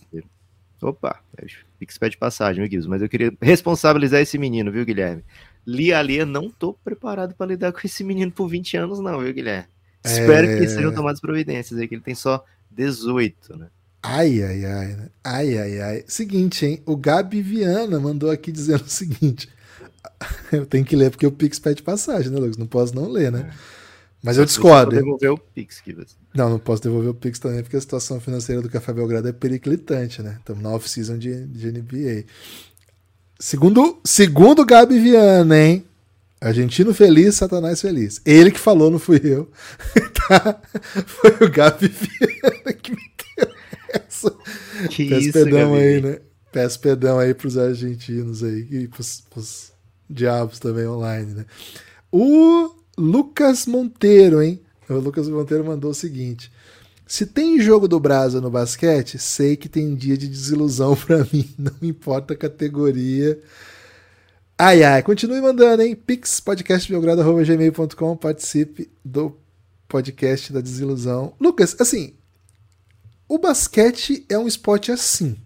Opa, 0.82 1.20
é, 1.38 1.46
Pix 1.78 1.96
pede 1.96 2.18
passagem, 2.18 2.62
viu, 2.62 2.68
Guilherme? 2.68 2.90
Mas 2.90 3.02
eu 3.02 3.08
queria 3.08 3.32
responsabilizar 3.40 4.20
esse 4.20 4.36
menino, 4.36 4.70
viu, 4.70 4.84
Guilherme? 4.84 5.24
Lia 5.66 6.02
Lia, 6.02 6.26
não 6.26 6.50
tô 6.50 6.74
preparado 6.74 7.34
para 7.34 7.46
lidar 7.46 7.72
com 7.72 7.80
esse 7.84 8.04
menino 8.04 8.30
por 8.30 8.48
20 8.48 8.76
anos, 8.76 9.00
não, 9.00 9.20
viu, 9.20 9.32
Guilherme? 9.32 9.68
É... 10.04 10.10
Espero 10.10 10.58
que 10.58 10.68
sejam 10.68 10.92
tomadas 10.92 11.20
providências 11.20 11.80
aí, 11.80 11.88
que 11.88 11.94
ele 11.94 12.02
tem 12.02 12.14
só 12.14 12.44
18, 12.70 13.56
né? 13.56 13.68
Ai, 14.02 14.42
ai, 14.42 14.64
ai, 14.66 14.86
né? 14.88 15.08
ai, 15.24 15.58
ai, 15.58 15.80
ai. 15.80 16.04
Seguinte, 16.06 16.66
hein? 16.66 16.82
O 16.84 16.94
Gabi 16.94 17.40
Viana 17.40 17.98
mandou 17.98 18.30
aqui 18.30 18.52
dizendo 18.52 18.82
o 18.82 18.88
seguinte. 18.88 19.48
Eu 20.52 20.66
tenho 20.66 20.84
que 20.84 20.94
ler 20.94 21.10
porque 21.10 21.26
o 21.26 21.32
Pix 21.32 21.58
pede 21.58 21.82
passagem, 21.82 22.30
né, 22.30 22.38
Lucas? 22.38 22.58
Não 22.58 22.66
posso 22.66 22.94
não 22.94 23.08
ler, 23.08 23.32
né? 23.32 23.50
É. 23.50 23.83
Mas 24.24 24.38
eu 24.38 24.46
discordo. 24.46 24.96
devolver 24.96 25.32
o 25.32 25.36
Pix, 25.36 25.82
Kivas. 25.82 26.16
Não, 26.34 26.48
não 26.48 26.58
posso 26.58 26.82
devolver 26.82 27.10
o 27.10 27.14
Pix 27.14 27.38
também, 27.38 27.62
porque 27.62 27.76
a 27.76 27.80
situação 27.80 28.18
financeira 28.18 28.62
do 28.62 28.70
Café 28.70 28.90
Belgrado 28.90 29.28
é 29.28 29.32
periclitante, 29.32 30.22
né? 30.22 30.36
Estamos 30.38 30.62
na 30.62 30.70
off-season 30.70 31.18
de, 31.18 31.46
de 31.46 31.70
NBA. 31.70 32.24
Segundo, 33.38 34.00
segundo 34.02 34.64
Gabi 34.64 34.98
Viana, 34.98 35.58
hein? 35.60 35.84
Argentino 36.40 36.94
feliz, 36.94 37.34
Satanás 37.34 37.82
feliz. 37.82 38.22
Ele 38.24 38.50
que 38.50 38.58
falou, 38.58 38.90
não 38.90 38.98
fui 38.98 39.20
eu. 39.22 39.50
tá? 40.26 40.58
Foi 41.06 41.46
o 41.46 41.50
Gabi 41.50 41.88
Viana 41.88 42.72
que 42.72 42.92
me 42.92 43.10
deu 43.36 43.54
essa. 43.90 44.30
Que 44.88 45.06
Peço 45.06 45.20
isso, 45.20 45.32
perdão 45.34 45.72
Gabi. 45.72 45.82
aí, 45.82 46.00
né? 46.00 46.18
Peço 46.50 46.80
perdão 46.80 47.18
aí 47.18 47.34
pros 47.34 47.58
argentinos 47.58 48.42
aí 48.42 48.66
e 48.70 48.88
pros, 48.88 49.22
pros 49.28 49.70
diabos 50.08 50.58
também 50.58 50.86
online, 50.86 51.34
né? 51.34 51.44
O 52.10 52.83
Lucas 52.96 53.66
Monteiro, 53.66 54.42
hein? 54.42 54.60
O 54.88 54.94
Lucas 54.94 55.28
Monteiro 55.28 55.64
mandou 55.64 55.90
o 55.90 55.94
seguinte: 55.94 56.50
se 57.06 57.26
tem 57.26 57.60
jogo 57.60 57.86
do 57.86 58.00
Brasa 58.00 58.40
no 58.40 58.50
basquete, 58.50 59.18
sei 59.18 59.56
que 59.56 59.68
tem 59.68 59.94
dia 59.94 60.16
de 60.16 60.28
desilusão 60.28 60.96
para 60.96 61.18
mim, 61.32 61.54
não 61.58 61.74
importa 61.82 62.34
a 62.34 62.36
categoria. 62.36 63.40
Ai, 64.56 64.84
ai, 64.84 65.02
continue 65.02 65.40
mandando, 65.40 65.82
hein? 65.82 65.96
Pix, 65.96 66.38
podcastbelgrado.gmail.com, 66.40 68.16
participe 68.16 68.90
do 69.04 69.36
podcast 69.88 70.52
da 70.52 70.60
desilusão. 70.60 71.34
Lucas, 71.40 71.76
assim, 71.80 72.14
o 73.28 73.38
basquete 73.38 74.24
é 74.28 74.38
um 74.38 74.46
esporte 74.46 74.92
assim. 74.92 75.36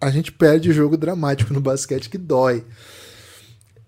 A 0.00 0.10
gente 0.10 0.32
perde 0.32 0.72
jogo 0.72 0.96
dramático 0.96 1.52
no 1.52 1.60
basquete 1.60 2.08
que 2.08 2.18
dói. 2.18 2.64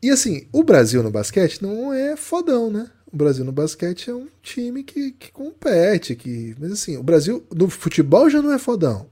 E 0.02 0.10
assim, 0.10 0.46
o 0.52 0.62
Brasil 0.62 1.02
no 1.02 1.10
basquete 1.10 1.62
não 1.62 1.92
é 1.92 2.16
fodão, 2.16 2.70
né? 2.70 2.90
O 3.12 3.16
Brasil 3.16 3.44
no 3.44 3.52
basquete 3.52 4.10
é 4.10 4.14
um 4.14 4.28
time 4.42 4.82
que, 4.82 5.12
que 5.12 5.32
compete, 5.32 6.14
que. 6.14 6.54
Mas 6.58 6.72
assim, 6.72 6.96
o 6.96 7.02
Brasil 7.02 7.44
no 7.54 7.68
futebol 7.68 8.28
já 8.28 8.42
não 8.42 8.52
é 8.52 8.58
fodão. 8.58 9.08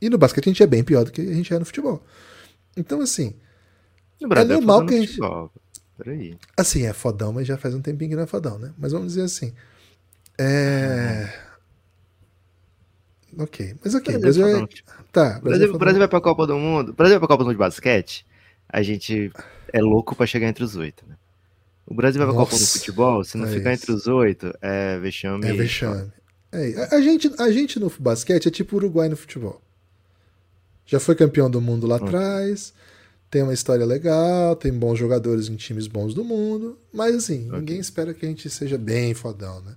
E 0.00 0.10
no 0.10 0.18
basquete 0.18 0.46
a 0.46 0.50
gente 0.50 0.62
é 0.62 0.66
bem 0.66 0.82
pior 0.84 1.04
do 1.04 1.12
que 1.12 1.20
a 1.20 1.32
gente 1.34 1.52
é 1.54 1.58
no 1.58 1.64
futebol. 1.64 2.02
Então, 2.76 3.00
assim. 3.00 3.34
O 4.22 4.28
Brasil 4.28 4.50
É 4.52 4.54
é 4.54 4.56
normal 4.58 4.80
fodão 4.80 4.88
que 4.88 4.94
a 4.94 4.98
gente- 4.98 5.08
futebol. 5.08 5.52
Peraí. 5.96 6.36
Assim, 6.56 6.84
é 6.84 6.92
fodão, 6.92 7.32
mas 7.32 7.46
já 7.46 7.56
faz 7.56 7.72
um 7.74 7.80
tempinho 7.80 8.10
que 8.10 8.16
não 8.16 8.24
é 8.24 8.26
fodão, 8.26 8.58
né? 8.58 8.72
Mas 8.76 8.90
vamos 8.92 9.08
dizer 9.08 9.22
assim. 9.22 9.52
É. 10.36 11.28
Ok. 13.38 13.74
Mas 13.84 13.94
ok, 13.94 14.18
Brasil 14.18 14.42
Brasil 14.42 14.46
é 14.46 14.48
é. 14.48 14.52
fodão 14.52 14.60
no 14.62 14.68
futebol. 14.68 14.94
Tá, 15.12 15.38
O 15.38 15.42
Brasil, 15.42 15.74
é. 15.74 15.78
Brasil 15.78 15.98
vai 16.00 16.08
pra 16.08 16.20
Copa 16.20 16.46
do 16.46 16.56
Mundo. 16.58 16.90
O 16.90 16.92
Brasil 16.94 17.12
vai 17.14 17.20
pra 17.20 17.28
Copa 17.28 17.44
do 17.44 17.46
Mundo 17.46 17.54
de 17.54 17.58
basquete. 17.58 18.26
A 18.76 18.82
gente 18.82 19.30
é 19.72 19.80
louco 19.80 20.16
pra 20.16 20.26
chegar 20.26 20.48
entre 20.48 20.64
os 20.64 20.74
oito, 20.74 21.04
né? 21.08 21.16
O 21.86 21.94
Brasil 21.94 22.18
vai 22.18 22.26
pra 22.28 22.36
Copa 22.36 22.56
do 22.58 22.66
Futebol, 22.66 23.22
se 23.22 23.36
não 23.36 23.46
é 23.46 23.50
ficar 23.50 23.72
isso. 23.72 23.82
entre 23.84 23.92
os 23.92 24.06
oito, 24.06 24.52
é 24.60 24.98
vexame. 24.98 25.46
É 25.46 25.52
vexame. 25.52 26.10
É, 26.50 26.88
a, 26.96 27.00
gente, 27.00 27.30
a 27.38 27.50
gente 27.52 27.78
no 27.78 27.92
basquete 28.00 28.48
é 28.48 28.50
tipo 28.50 28.74
o 28.74 28.78
Uruguai 28.78 29.08
no 29.08 29.16
futebol. 29.16 29.60
Já 30.86 30.98
foi 30.98 31.14
campeão 31.14 31.50
do 31.50 31.60
mundo 31.60 31.86
lá 31.86 31.96
Hum. 31.96 32.04
atrás, 32.04 32.72
tem 33.30 33.42
uma 33.42 33.52
história 33.54 33.84
legal, 33.84 34.56
tem 34.56 34.72
bons 34.72 34.98
jogadores 34.98 35.48
em 35.48 35.56
times 35.56 35.86
bons 35.86 36.14
do 36.14 36.24
mundo, 36.24 36.78
mas 36.92 37.14
assim, 37.14 37.46
Ok. 37.48 37.58
ninguém 37.60 37.78
espera 37.78 38.12
que 38.14 38.24
a 38.24 38.28
gente 38.28 38.48
seja 38.50 38.76
bem 38.78 39.12
fodão, 39.14 39.60
né? 39.62 39.74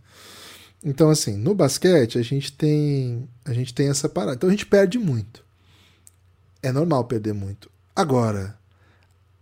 Então, 0.83 1.09
assim, 1.09 1.35
no 1.37 1.53
basquete 1.55 2.17
a 2.17 2.21
gente 2.21 2.51
tem 2.53 3.27
a 3.43 3.51
gente 3.53 3.73
tem 3.73 3.89
essa 3.89 4.07
parada. 4.07 4.35
Então 4.35 4.47
a 4.47 4.51
gente 4.51 4.65
perde 4.65 4.97
muito. 4.97 5.43
É 6.63 6.71
normal 6.71 7.03
perder 7.05 7.33
muito. 7.33 7.69
Agora, 7.95 8.57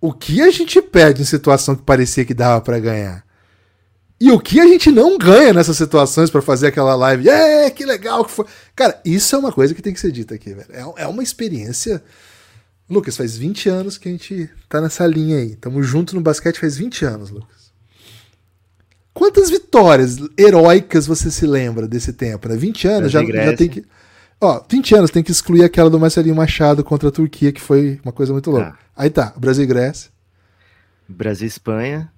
o 0.05 0.13
que 0.13 0.41
a 0.41 0.51
gente 0.51 0.81
perde 0.81 1.21
em 1.21 1.25
situação 1.25 1.75
que 1.75 1.81
parecia 1.81 2.23
que 2.23 2.33
dava 2.33 2.61
pra 2.61 2.79
ganhar? 2.79 3.25
E 4.19 4.31
o 4.31 4.39
que 4.39 4.59
a 4.59 4.67
gente 4.67 4.91
não 4.91 5.17
ganha 5.17 5.51
nessas 5.51 5.75
situações 5.75 6.29
pra 6.29 6.41
fazer 6.41 6.67
aquela 6.67 6.95
live? 6.95 7.27
É, 7.27 7.69
que 7.69 7.83
legal 7.85 8.23
que 8.23 8.31
foi. 8.31 8.45
Cara, 8.75 9.01
isso 9.03 9.35
é 9.35 9.39
uma 9.39 9.51
coisa 9.51 9.73
que 9.73 9.81
tem 9.81 9.93
que 9.93 9.99
ser 9.99 10.11
dita 10.11 10.35
aqui, 10.35 10.53
velho. 10.53 10.69
É, 10.71 11.03
é 11.03 11.07
uma 11.07 11.23
experiência. 11.23 12.03
Lucas, 12.89 13.17
faz 13.17 13.35
20 13.35 13.67
anos 13.67 13.97
que 13.97 14.07
a 14.07 14.11
gente 14.11 14.49
tá 14.69 14.79
nessa 14.79 15.07
linha 15.07 15.39
aí. 15.39 15.55
Tamo 15.55 15.81
junto 15.81 16.15
no 16.15 16.21
basquete 16.21 16.59
faz 16.59 16.77
20 16.77 17.03
anos, 17.03 17.29
Lucas. 17.31 17.73
Quantas 19.11 19.49
vitórias 19.49 20.17
heróicas 20.37 21.07
você 21.07 21.31
se 21.31 21.47
lembra 21.47 21.87
desse 21.87 22.13
tempo, 22.13 22.47
né? 22.47 22.55
20 22.55 22.87
anos 22.87 23.11
já, 23.11 23.23
já 23.23 23.55
tem 23.55 23.69
que. 23.69 23.83
Ó, 24.39 24.61
20 24.69 24.95
anos 24.95 25.11
tem 25.11 25.23
que 25.23 25.31
excluir 25.31 25.63
aquela 25.63 25.89
do 25.89 25.99
Marcelinho 25.99 26.35
Machado 26.35 26.83
contra 26.83 27.09
a 27.09 27.11
Turquia, 27.11 27.51
que 27.51 27.61
foi 27.61 27.99
uma 28.03 28.11
coisa 28.11 28.31
muito 28.31 28.51
louca. 28.51 28.71
Tá. 28.71 28.84
Aí 28.95 29.09
tá, 29.09 29.33
Brasil 29.37 29.63
e 29.63 29.67
Grécia, 29.67 30.09
Brasil 31.07 31.45
e 31.45 31.49
Espanha. 31.49 32.11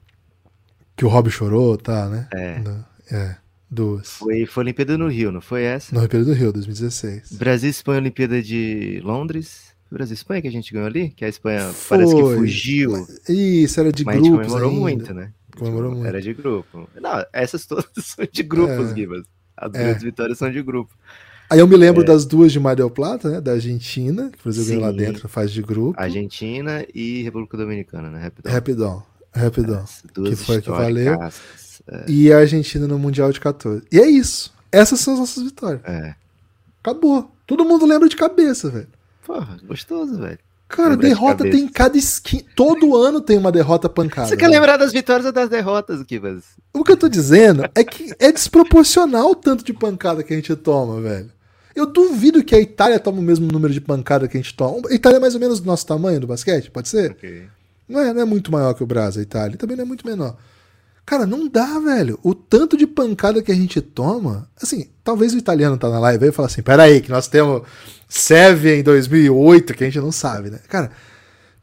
que 0.96 1.06
o 1.06 1.10
Rob 1.10 1.30
chorou, 1.30 1.78
tá, 1.78 2.08
né? 2.10 2.28
É. 2.34 2.60
No- 2.60 2.86
é, 3.12 3.36
duas. 3.70 4.10
Foi, 4.12 4.46
foi 4.46 4.64
Olimpíada 4.64 4.98
no 4.98 5.08
Rio, 5.08 5.32
não 5.32 5.42
foi 5.42 5.64
essa? 5.64 5.94
No 5.94 6.00
Olimpíada 6.02 6.26
do 6.26 6.34
Rio, 6.34 6.52
2016. 6.54 7.34
Brasil 7.34 7.68
e 7.68 7.72
Espanha, 7.72 8.00
Olimpíada 8.00 8.42
de 8.42 9.02
Londres. 9.04 9.76
Brasil 9.90 10.14
e 10.14 10.16
Espanha 10.18 10.42
que 10.42 10.48
a 10.48 10.52
gente 10.52 10.72
ganhou 10.74 10.88
ali? 10.88 11.10
Que 11.10 11.24
a 11.26 11.30
Espanha 11.30 11.72
parece 11.88 12.14
que 12.14 12.22
Foi. 12.22 12.36
fugiu. 12.38 13.08
Isso, 13.30 13.80
era 13.80 13.92
de 13.92 14.04
mas 14.04 14.16
a 14.16 14.20
gente 14.20 14.30
grupos 14.30 14.48
comemorou 14.48 14.70
ainda. 14.70 14.82
muito, 14.82 15.14
né? 15.14 15.32
Comemorou 15.58 15.92
muito. 15.94 16.06
Era 16.08 16.22
de 16.22 16.34
grupo. 16.34 16.90
Não, 17.00 17.26
essas 17.34 17.66
todas 17.68 17.86
são 18.02 18.28
de 18.32 18.44
grupos, 18.44 18.92
É. 18.92 18.96
Gibas. 18.96 19.24
As 19.56 19.74
É. 19.74 19.84
grandes 19.84 20.04
vitórias 20.04 20.38
são 20.38 20.52
de 20.52 20.62
grupo. 20.62 20.94
Aí 21.50 21.60
eu 21.60 21.68
me 21.68 21.78
lembro 21.78 22.04
das 22.04 22.26
duas 22.26 22.52
de 22.52 22.60
Mar 22.60 22.76
del 22.76 22.90
Plata, 22.90 23.30
né? 23.30 23.42
Da 23.42 23.54
Argentina, 23.54 24.30
que 24.30 24.40
o 24.40 24.44
Brasil 24.44 24.66
ganhou 24.66 24.82
lá 24.82 24.92
dentro 24.92 25.24
na 25.24 25.30
fase 25.30 25.54
de 25.54 25.62
grupo. 25.62 26.00
Argentina 26.00 26.86
e 26.94 27.24
República 27.24 27.58
Dominicana, 27.58 28.10
né? 28.10 28.22
Rapidão. 28.24 28.52
Rapidão. 28.52 29.04
Rapidão. 29.34 29.86
Que 30.26 30.36
foi 30.36 30.62
que 30.62 30.70
valeu. 30.70 31.14
É, 31.90 32.06
E 32.08 32.34
a 32.34 32.40
Argentina 32.40 32.88
no 32.88 33.00
Mundial 33.00 33.32
de 33.32 33.40
14. 33.40 33.84
E 33.92 34.00
é 34.00 34.08
isso. 34.08 34.54
Essas 34.72 35.00
são 35.00 35.14
as 35.14 35.20
nossas 35.20 35.44
vitórias. 35.44 35.82
é. 35.86 36.16
Acabou. 36.84 37.30
Todo 37.46 37.66
mundo 37.66 37.86
lembra 37.86 38.08
de 38.08 38.16
cabeça, 38.16 38.70
velho. 38.70 38.88
Porra, 39.26 39.58
gostoso, 39.66 40.18
velho. 40.20 40.40
Cara, 40.70 40.90
Lembra 40.90 41.08
de 41.08 41.14
derrota 41.14 41.38
cabeça. 41.38 41.58
tem 41.58 41.66
em 41.66 41.70
cada 41.70 41.98
esquina. 41.98 42.44
Todo 42.56 42.96
ano 42.96 43.22
tem 43.22 43.38
uma 43.38 43.52
derrota 43.52 43.88
pancada. 43.88 44.28
Você 44.28 44.36
quer 44.36 44.50
né? 44.50 44.56
lembrar 44.56 44.78
das 44.78 44.92
vitórias 44.92 45.26
ou 45.26 45.32
das 45.32 45.50
derrotas, 45.50 46.04
Gibas? 46.08 46.44
O 46.74 46.84
que 46.84 46.92
eu 46.92 46.98
tô 46.98 47.08
dizendo 47.08 47.70
é 47.74 47.84
que 47.84 48.14
é 48.20 48.32
desproporcional 48.32 49.32
o 49.32 49.36
tanto 49.36 49.64
de 49.64 49.74
pancada 49.74 50.24
que 50.24 50.34
a 50.34 50.36
gente 50.36 50.54
toma, 50.58 51.00
velho. 51.00 51.32
Eu 51.78 51.86
duvido 51.86 52.44
que 52.44 52.56
a 52.56 52.60
Itália 52.60 53.00
tome 53.00 53.20
o 53.20 53.22
mesmo 53.22 53.52
número 53.52 53.72
de 53.72 53.80
pancada 53.80 54.28
que 54.28 54.36
a 54.36 54.42
gente 54.42 54.56
toma. 54.56 54.90
A 54.90 54.94
Itália 54.96 55.18
é 55.18 55.20
mais 55.20 55.36
ou 55.36 55.40
menos 55.40 55.60
do 55.60 55.68
nosso 55.68 55.86
tamanho 55.86 56.20
do 56.20 56.26
basquete, 56.26 56.72
pode 56.72 56.90
ser? 56.90 57.12
Ok. 57.12 57.44
Não 57.88 58.00
é, 58.00 58.12
não 58.12 58.22
é 58.22 58.26
muito 58.26 58.52
maior 58.52 58.74
que 58.74 58.82
o 58.82 58.88
Brasil, 58.88 59.20
a 59.20 59.24
Itália. 59.24 59.58
Também 59.58 59.78
não 59.78 59.84
é 59.84 59.88
muito 59.88 60.04
menor. 60.04 60.36
Cara, 61.06 61.28
não 61.28 61.48
dá, 61.48 61.78
velho. 61.78 62.20
O 62.24 62.34
tanto 62.34 62.76
de 62.76 62.88
pancada 62.88 63.44
que 63.44 63.52
a 63.52 63.56
gente 63.56 63.80
toma. 63.80 64.50
Assim, 64.60 64.90
talvez 65.04 65.36
o 65.36 65.38
italiano 65.38 65.78
tá 65.78 65.88
na 65.88 66.00
live 66.00 66.24
aí 66.26 66.30
e 66.32 66.34
fala 66.34 66.48
assim: 66.48 66.64
peraí, 66.64 67.00
que 67.00 67.12
nós 67.12 67.28
temos 67.28 67.62
Sérvia 68.10 68.76
em 68.76 68.82
2008, 68.82 69.76
que 69.76 69.84
a 69.84 69.88
gente 69.88 70.00
não 70.00 70.12
sabe, 70.12 70.50
né? 70.50 70.60
Cara, 70.68 70.92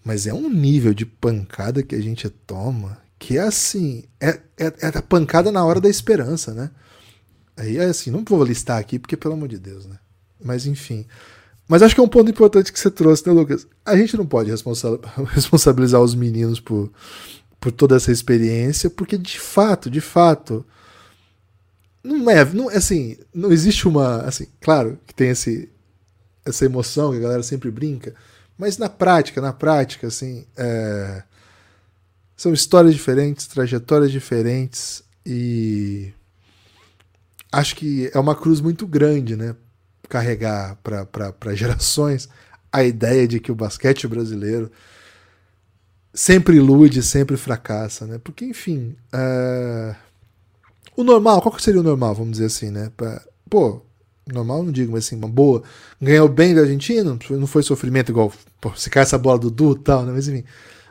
mas 0.04 0.28
é 0.28 0.32
um 0.32 0.48
nível 0.48 0.94
de 0.94 1.04
pancada 1.04 1.82
que 1.82 1.96
a 1.96 2.00
gente 2.00 2.30
toma 2.30 2.98
que 3.18 3.36
é 3.36 3.42
assim: 3.42 4.04
é, 4.20 4.40
é, 4.56 4.66
é 4.80 4.86
a 4.96 5.02
pancada 5.02 5.50
na 5.50 5.64
hora 5.64 5.80
da 5.80 5.88
esperança, 5.88 6.54
né? 6.54 6.70
Aí 7.56 7.78
é 7.78 7.84
assim, 7.84 8.10
não 8.10 8.24
vou 8.24 8.44
listar 8.44 8.78
aqui, 8.78 8.98
porque 8.98 9.16
pelo 9.16 9.34
amor 9.34 9.48
de 9.48 9.58
Deus, 9.58 9.86
né? 9.86 9.98
Mas 10.44 10.66
enfim. 10.66 11.06
Mas 11.66 11.82
acho 11.82 11.94
que 11.94 12.00
é 12.00 12.04
um 12.04 12.08
ponto 12.08 12.30
importante 12.30 12.70
que 12.70 12.78
você 12.78 12.90
trouxe, 12.90 13.26
né, 13.26 13.32
Lucas? 13.32 13.66
A 13.84 13.96
gente 13.96 14.16
não 14.16 14.26
pode 14.26 14.50
responsa- 14.50 15.00
responsabilizar 15.32 16.00
os 16.00 16.14
meninos 16.14 16.60
por, 16.60 16.92
por 17.58 17.72
toda 17.72 17.96
essa 17.96 18.12
experiência, 18.12 18.90
porque 18.90 19.16
de 19.16 19.40
fato, 19.40 19.90
de 19.90 20.00
fato, 20.00 20.64
não 22.02 22.30
é, 22.30 22.44
não, 22.44 22.68
assim, 22.68 23.16
não 23.34 23.50
existe 23.50 23.88
uma, 23.88 24.18
assim, 24.18 24.46
claro 24.60 24.98
que 25.06 25.14
tem 25.14 25.30
esse, 25.30 25.70
essa 26.44 26.66
emoção 26.66 27.12
que 27.12 27.16
a 27.16 27.22
galera 27.22 27.42
sempre 27.42 27.70
brinca, 27.70 28.14
mas 28.58 28.76
na 28.76 28.90
prática, 28.90 29.40
na 29.40 29.52
prática, 29.52 30.08
assim, 30.08 30.46
é, 30.56 31.22
são 32.36 32.52
histórias 32.52 32.92
diferentes, 32.92 33.46
trajetórias 33.46 34.12
diferentes 34.12 35.02
e 35.24 36.12
acho 37.50 37.74
que 37.76 38.10
é 38.12 38.18
uma 38.18 38.34
cruz 38.34 38.60
muito 38.60 38.86
grande, 38.86 39.34
né? 39.36 39.56
Carregar 40.08 40.76
para 40.82 41.54
gerações 41.56 42.28
a 42.72 42.82
ideia 42.84 43.26
de 43.28 43.40
que 43.40 43.52
o 43.52 43.54
basquete 43.54 44.06
brasileiro 44.08 44.70
sempre 46.12 46.56
ilude, 46.56 47.02
sempre 47.02 47.36
fracassa, 47.36 48.06
né? 48.06 48.18
Porque, 48.22 48.44
enfim, 48.44 48.96
é, 49.12 49.94
o 50.96 51.02
normal, 51.04 51.40
qual 51.42 51.54
que 51.54 51.62
seria 51.62 51.80
o 51.80 51.84
normal, 51.84 52.14
vamos 52.14 52.32
dizer 52.32 52.46
assim, 52.46 52.70
né? 52.70 52.90
Pra, 52.96 53.22
pô, 53.50 53.82
normal 54.32 54.62
não 54.62 54.72
digo, 54.72 54.92
mas 54.92 55.06
assim, 55.06 55.16
uma 55.16 55.28
boa. 55.28 55.62
Ganhou 56.00 56.28
bem 56.28 56.54
da 56.54 56.62
Argentina, 56.62 57.04
não 57.30 57.46
foi- 57.46 57.62
sofrimento 57.62 58.10
igual, 58.12 58.32
pô, 58.60 58.74
se 58.74 58.90
cai 58.90 59.02
essa 59.02 59.18
bola 59.18 59.38
do 59.38 59.50
Du 59.50 59.72
e 59.72 59.78
tal, 59.80 60.04
né? 60.04 60.12
Mas 60.12 60.28
enfim, 60.28 60.44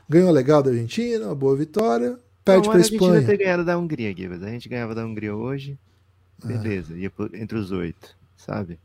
ganhou 0.09 0.31
legal 0.31 0.61
da 0.63 0.71
Argentina, 0.71 1.25
uma 1.27 1.35
boa 1.35 1.55
vitória, 1.55 2.17
perde 2.43 2.67
Não, 2.67 2.71
pra 2.71 2.79
era 2.79 2.87
a 3.17 3.21
Espanha. 3.21 3.21
ter 3.21 3.37
ganhado 3.37 3.65
da 3.65 3.77
Hungria, 3.77 4.15
Gibas. 4.15 4.43
A 4.43 4.49
gente 4.49 4.69
ganhava 4.69 4.93
da 4.95 5.05
Hungria 5.05 5.35
hoje, 5.35 5.77
beleza, 6.43 6.97
ia 6.97 7.09
por- 7.09 7.33
entre 7.35 7.57
os 7.57 7.71
oito, 7.71 8.15
sabe? 8.37 8.79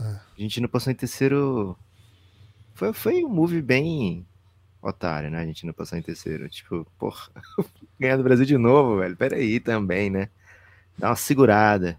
É. 0.00 0.04
A 0.04 0.40
gente 0.40 0.60
não 0.60 0.68
passou 0.68 0.92
em 0.92 0.96
terceiro. 0.96 1.76
Foi, 2.74 2.92
foi 2.92 3.24
um 3.24 3.28
move 3.28 3.60
bem 3.60 4.26
otário, 4.82 5.30
né? 5.30 5.40
A 5.40 5.46
gente 5.46 5.66
não 5.66 5.72
passou 5.72 5.98
em 5.98 6.02
terceiro. 6.02 6.48
Tipo, 6.48 6.86
porra, 6.98 7.30
ganhar 7.98 8.16
do 8.16 8.22
Brasil 8.22 8.46
de 8.46 8.56
novo, 8.56 8.98
velho. 8.98 9.16
Peraí 9.16 9.60
também, 9.60 10.10
né? 10.10 10.28
Dá 10.98 11.10
uma 11.10 11.16
segurada. 11.16 11.98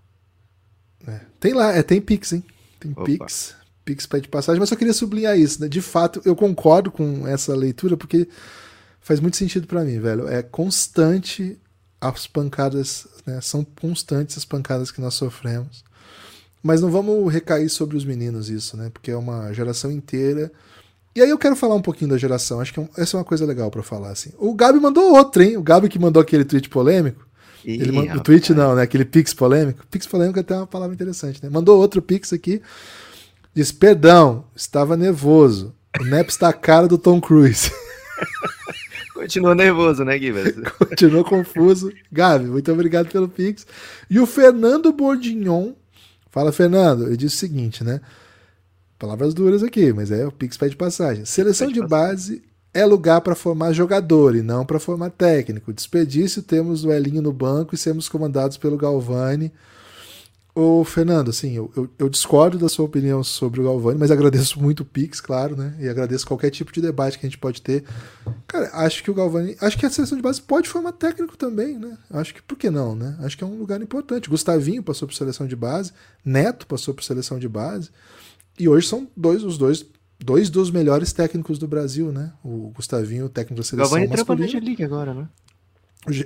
Tem 1.39 1.53
lá, 1.53 1.71
é, 1.71 1.81
tem 1.81 1.99
Pix, 1.99 2.33
hein? 2.33 2.43
Tem 2.79 2.91
Opa. 2.91 3.05
Pix. 3.05 3.55
Pix 3.83 4.05
pede 4.05 4.27
passagem, 4.27 4.59
mas 4.59 4.69
só 4.69 4.75
queria 4.75 4.93
sublinhar 4.93 5.37
isso, 5.37 5.59
né? 5.61 5.67
De 5.67 5.81
fato, 5.81 6.21
eu 6.23 6.35
concordo 6.35 6.91
com 6.91 7.27
essa 7.27 7.55
leitura, 7.55 7.97
porque 7.97 8.27
faz 8.99 9.19
muito 9.19 9.37
sentido 9.37 9.65
pra 9.65 9.83
mim, 9.83 9.99
velho. 9.99 10.27
É 10.27 10.43
constante 10.43 11.59
as 11.99 12.27
pancadas, 12.27 13.07
né? 13.25 13.41
São 13.41 13.63
constantes 13.63 14.37
as 14.37 14.45
pancadas 14.45 14.91
que 14.91 15.01
nós 15.01 15.15
sofremos. 15.15 15.83
Mas 16.63 16.81
não 16.81 16.91
vamos 16.91 17.31
recair 17.31 17.69
sobre 17.69 17.97
os 17.97 18.05
meninos 18.05 18.49
isso, 18.49 18.77
né? 18.77 18.89
Porque 18.93 19.11
é 19.11 19.17
uma 19.17 19.51
geração 19.53 19.91
inteira. 19.91 20.51
E 21.15 21.21
aí 21.21 21.29
eu 21.29 21.37
quero 21.37 21.55
falar 21.55 21.75
um 21.75 21.81
pouquinho 21.81 22.11
da 22.11 22.17
geração. 22.17 22.61
Acho 22.61 22.73
que 22.73 22.79
é 22.79 22.87
essa 22.97 23.17
é 23.17 23.19
uma 23.19 23.25
coisa 23.25 23.45
legal 23.45 23.69
pra 23.69 23.83
falar, 23.83 24.11
assim. 24.11 24.31
O 24.37 24.53
Gabi 24.53 24.79
mandou 24.79 25.13
outra, 25.13 25.43
hein? 25.43 25.57
O 25.57 25.63
Gabi 25.63 25.89
que 25.89 25.99
mandou 25.99 26.21
aquele 26.21 26.45
tweet 26.45 26.69
polêmico. 26.69 27.27
Ih, 27.65 27.73
Ele 27.73 27.91
mandou, 27.91 28.15
o 28.15 28.19
tweet 28.21 28.53
não, 28.53 28.75
né? 28.75 28.83
Aquele 28.83 29.05
pix 29.05 29.33
polêmico. 29.33 29.85
Pix 29.87 30.07
polêmico 30.07 30.39
é 30.39 30.41
até 30.41 30.55
uma 30.55 30.67
palavra 30.67 30.93
interessante, 30.93 31.43
né? 31.43 31.49
Mandou 31.49 31.79
outro 31.79 32.01
pix 32.01 32.31
aqui. 32.31 32.61
Diz, 33.53 33.71
perdão, 33.71 34.45
estava 34.55 34.95
nervoso. 34.95 35.73
O 35.99 36.05
Nep 36.05 36.29
está 36.29 36.49
a 36.49 36.53
cara 36.53 36.87
do 36.87 36.97
Tom 36.97 37.19
Cruise. 37.19 37.71
Continua 39.13 39.53
nervoso, 39.53 40.03
né, 40.03 40.17
Gibas? 40.17 40.55
Continuou 40.79 41.23
confuso. 41.23 41.91
Gabi, 42.11 42.45
muito 42.45 42.71
obrigado 42.71 43.09
pelo 43.09 43.27
pix. 43.27 43.67
E 44.09 44.19
o 44.19 44.25
Fernando 44.25 44.91
Bordignon. 44.91 45.73
Fala, 46.31 46.51
Fernando. 46.51 47.07
Ele 47.07 47.17
disse 47.17 47.35
o 47.35 47.39
seguinte, 47.39 47.83
né? 47.83 48.01
Palavras 48.97 49.33
duras 49.33 49.63
aqui, 49.63 49.91
mas 49.91 50.11
é 50.11 50.25
o 50.25 50.31
pix 50.31 50.57
pede 50.57 50.75
passagem. 50.75 51.25
Seleção 51.25 51.67
Pede 51.67 51.81
de 51.81 51.87
base 51.87 52.43
é 52.73 52.85
lugar 52.85 53.19
para 53.21 53.35
formar 53.35 53.73
jogador 53.73 54.35
e 54.35 54.41
não 54.41 54.65
para 54.65 54.79
formar 54.79 55.09
técnico. 55.09 55.73
Desperdício 55.73 56.41
temos 56.41 56.85
o 56.85 56.91
Elinho 56.91 57.21
no 57.21 57.33
banco 57.33 57.75
e 57.75 57.77
sermos 57.77 58.07
comandados 58.07 58.57
pelo 58.57 58.77
Galvani. 58.77 59.51
Ô, 60.53 60.83
Fernando, 60.83 61.29
assim, 61.29 61.53
eu, 61.53 61.71
eu, 61.77 61.89
eu, 61.97 62.09
discordo 62.09 62.57
da 62.57 62.67
sua 62.67 62.83
opinião 62.83 63.23
sobre 63.23 63.61
o 63.61 63.63
Galvani, 63.63 63.97
mas 63.97 64.11
agradeço 64.11 64.61
muito 64.61 64.81
o 64.81 64.85
Pix, 64.85 65.21
claro, 65.21 65.55
né? 65.55 65.75
E 65.79 65.87
agradeço 65.87 66.27
qualquer 66.27 66.49
tipo 66.49 66.73
de 66.73 66.81
debate 66.81 67.17
que 67.17 67.25
a 67.25 67.29
gente 67.29 67.37
pode 67.37 67.61
ter. 67.61 67.85
Cara, 68.47 68.69
acho 68.73 69.01
que 69.01 69.09
o 69.09 69.13
Galvani. 69.13 69.55
Acho 69.61 69.77
que 69.77 69.85
a 69.85 69.89
seleção 69.89 70.17
de 70.17 70.21
base 70.21 70.41
pode 70.41 70.67
formar 70.67 70.91
técnico 70.91 71.37
também, 71.37 71.77
né? 71.79 71.97
Acho 72.09 72.33
que 72.33 72.41
por 72.41 72.57
que 72.57 72.69
não, 72.69 72.95
né? 72.95 73.17
Acho 73.21 73.37
que 73.37 73.43
é 73.45 73.47
um 73.47 73.57
lugar 73.57 73.81
importante. 73.81 74.29
Gustavinho 74.29 74.83
passou 74.83 75.07
por 75.07 75.13
seleção 75.13 75.47
de 75.47 75.55
base, 75.55 75.93
Neto 76.23 76.67
passou 76.67 76.93
por 76.93 77.03
seleção 77.03 77.39
de 77.39 77.47
base. 77.47 77.89
E 78.59 78.67
hoje 78.67 78.87
são 78.87 79.07
dois, 79.15 79.43
os 79.43 79.57
dois 79.57 79.85
dois 80.23 80.49
dos 80.49 80.69
melhores 80.69 81.11
técnicos 81.11 81.57
do 81.57 81.67
Brasil, 81.67 82.11
né? 82.11 82.33
O 82.43 82.71
Gustavinho, 82.75 83.25
o 83.25 83.29
técnico 83.29 83.61
da 83.61 83.67
seleção 83.67 83.89
Galvani 83.89 84.07
masculina. 84.07 84.45
Galvani 84.45 84.65
League 84.65 84.83
agora, 84.83 85.13
né? 85.13 85.27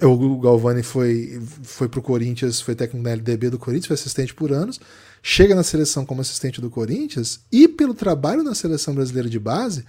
O 0.02 0.40
Galvani 0.40 0.84
foi, 0.84 1.42
foi 1.64 1.90
pro 1.90 2.02
Corinthians, 2.02 2.62
foi 2.62 2.76
técnico 2.76 3.04
na 3.04 3.12
LDB 3.12 3.50
do 3.50 3.60
Corinthians, 3.60 3.88
foi 3.88 3.96
assistente 3.96 4.34
por 4.34 4.54
anos, 4.54 4.80
chega 5.22 5.54
na 5.54 5.64
seleção 5.64 6.06
como 6.06 6.22
assistente 6.22 6.62
do 6.62 6.70
Corinthians 6.70 7.42
e, 7.52 7.68
pelo 7.68 7.94
trabalho 7.94 8.42
na 8.42 8.56
seleção 8.56 8.96
brasileira 8.96 9.30
de 9.30 9.38
base, 9.38 9.84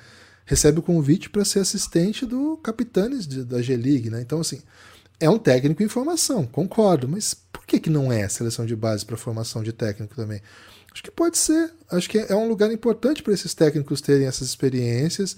recebe 0.44 0.80
o 0.80 0.82
convite 0.82 1.30
para 1.30 1.44
ser 1.44 1.60
assistente 1.60 2.26
do 2.26 2.56
Capitanes 2.56 3.28
de, 3.28 3.44
da 3.44 3.62
G-League, 3.62 4.10
né? 4.10 4.20
Então, 4.20 4.40
assim, 4.40 4.60
é 5.20 5.30
um 5.30 5.38
técnico 5.38 5.82
em 5.82 5.88
formação, 5.88 6.44
concordo, 6.46 7.08
mas 7.08 7.32
por 7.52 7.64
que, 7.64 7.78
que 7.78 7.90
não 7.90 8.12
é 8.12 8.28
seleção 8.28 8.66
de 8.66 8.74
base 8.74 9.06
para 9.06 9.16
formação 9.16 9.62
de 9.62 9.72
técnico 9.72 10.16
também? 10.16 10.42
Acho 10.92 11.02
que 11.02 11.10
pode 11.10 11.38
ser. 11.38 11.72
Acho 11.90 12.08
que 12.08 12.18
é 12.18 12.34
um 12.34 12.48
lugar 12.48 12.72
importante 12.72 13.22
para 13.22 13.34
esses 13.34 13.52
técnicos 13.54 14.00
terem 14.00 14.26
essas 14.26 14.48
experiências 14.48 15.36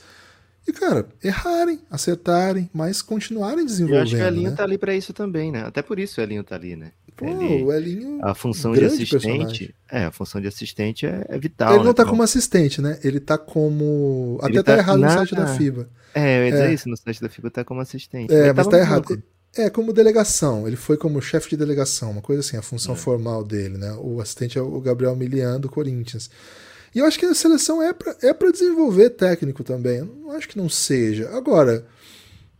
e, 0.69 0.73
cara, 0.73 1.09
errarem, 1.25 1.81
acertarem, 1.91 2.69
mas 2.75 3.01
continuarem 3.01 3.65
desenvolvendo. 3.65 3.99
Eu 3.99 4.03
acho 4.03 4.17
que 4.17 4.23
o 4.23 4.27
Elinho 4.27 4.51
né? 4.51 4.57
tá 4.57 4.65
ali 4.65 4.77
para 4.77 4.95
isso 4.95 5.15
também, 5.15 5.51
né? 5.51 5.63
Até 5.63 5.81
por 5.81 5.99
isso 5.99 6.21
o 6.21 6.23
Elinho 6.23 6.45
tá 6.45 6.57
ali, 6.57 6.77
né? 6.77 6.93
Pô, 7.17 7.27
Ele, 7.27 7.65
o 7.65 7.73
Elinho. 7.73 8.19
A 8.23 8.35
função 8.35 8.73
de 8.73 8.85
assistente. 8.85 9.11
Personagem. 9.11 9.75
É, 9.91 10.05
a 10.05 10.13
função 10.13 10.41
de 10.41 10.47
assistente 10.47 11.07
é, 11.07 11.25
é 11.29 11.39
vital. 11.39 11.71
Ele 11.71 11.79
não 11.79 11.87
né? 11.87 11.95
tá 11.95 12.05
como 12.05 12.23
assistente, 12.23 12.83
né? 12.83 12.99
Ele 13.03 13.19
tá 13.19 13.39
como. 13.39 14.39
Até 14.43 14.63
tá, 14.63 14.63
tá 14.63 14.77
errado 14.77 14.99
na... 14.99 15.07
no 15.09 15.13
site 15.15 15.35
da 15.35 15.47
FIBA. 15.47 15.89
É, 16.15 16.39
eu 16.39 16.45
ia 16.45 16.51
dizer 16.53 16.71
é. 16.71 16.75
isso, 16.75 16.89
no 16.89 16.97
site 16.97 17.21
da 17.21 17.29
FIBA 17.31 17.51
tá 17.51 17.65
como 17.65 17.81
assistente. 17.81 18.33
É, 18.33 18.49
mas, 18.49 18.57
mas 18.57 18.67
tá 18.69 18.79
errado. 18.79 19.23
É, 19.57 19.71
como 19.71 19.93
delegação. 19.93 20.67
Ele 20.67 20.77
foi 20.77 20.97
como 20.99 21.21
chefe 21.23 21.49
de 21.51 21.57
delegação, 21.57 22.11
uma 22.11 22.23
coisa 22.23 22.41
assim, 22.41 22.59
a 22.59 22.63
função 22.63 22.95
é. 22.95 22.99
formal 22.99 23.43
dele, 23.43 23.79
né? 23.79 23.97
O 23.99 24.21
assistente 24.21 24.59
é 24.59 24.63
o 24.63 24.81
Gabriel 24.81 25.17
Milian 25.17 25.59
do 25.59 25.69
Corinthians. 25.69 26.31
E 26.95 26.99
eu 26.99 27.07
acho 27.07 27.19
que 27.19 27.27
a 27.27 27.35
seleção 27.35 27.83
é 27.83 27.93
para 27.93 28.17
é 28.23 28.33
pra 28.33 28.51
desenvolver 28.51 29.11
técnico 29.11 29.63
também. 29.63 29.99
Eu 29.99 30.07
não 30.07 30.31
acho 30.33 30.49
que 30.49 30.59
não 30.59 30.69
seja. 30.69 31.29
Agora. 31.31 31.87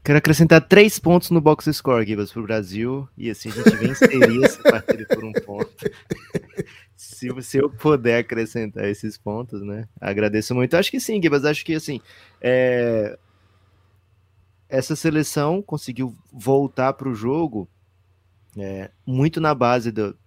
Quero 0.06 0.20
acrescentar 0.20 0.62
três 0.62 1.00
pontos 1.00 1.32
no 1.32 1.42
box 1.42 1.68
score, 1.74 2.06
Gibas, 2.06 2.32
para 2.32 2.40
o 2.40 2.44
Brasil, 2.44 3.10
e 3.18 3.32
assim 3.32 3.50
a 3.50 3.54
gente 3.54 3.76
venceria 3.76 4.46
essa 4.46 4.62
partida 4.62 5.04
por 5.08 5.24
um 5.24 5.32
ponto. 5.32 5.92
Se, 6.96 7.30
se 7.42 7.58
eu 7.58 7.70
puder 7.70 8.20
acrescentar 8.20 8.86
esses 8.86 9.18
pontos, 9.18 9.62
né? 9.62 9.88
Agradeço 10.00 10.56
muito. 10.56 10.76
Acho 10.76 10.92
que 10.92 11.00
sim, 11.00 11.22
Gibas, 11.22 11.46
acho 11.46 11.66
que 11.66 11.76
assim. 11.76 12.02
É... 12.42 13.18
Essa 14.68 14.96
seleção 14.96 15.62
conseguiu 15.62 16.16
voltar 16.32 16.94
para 16.94 17.08
o 17.08 17.14
jogo 17.14 17.70
é, 18.58 18.90
muito 19.06 19.40
na 19.40 19.54
base 19.54 19.92
do, 19.92 20.18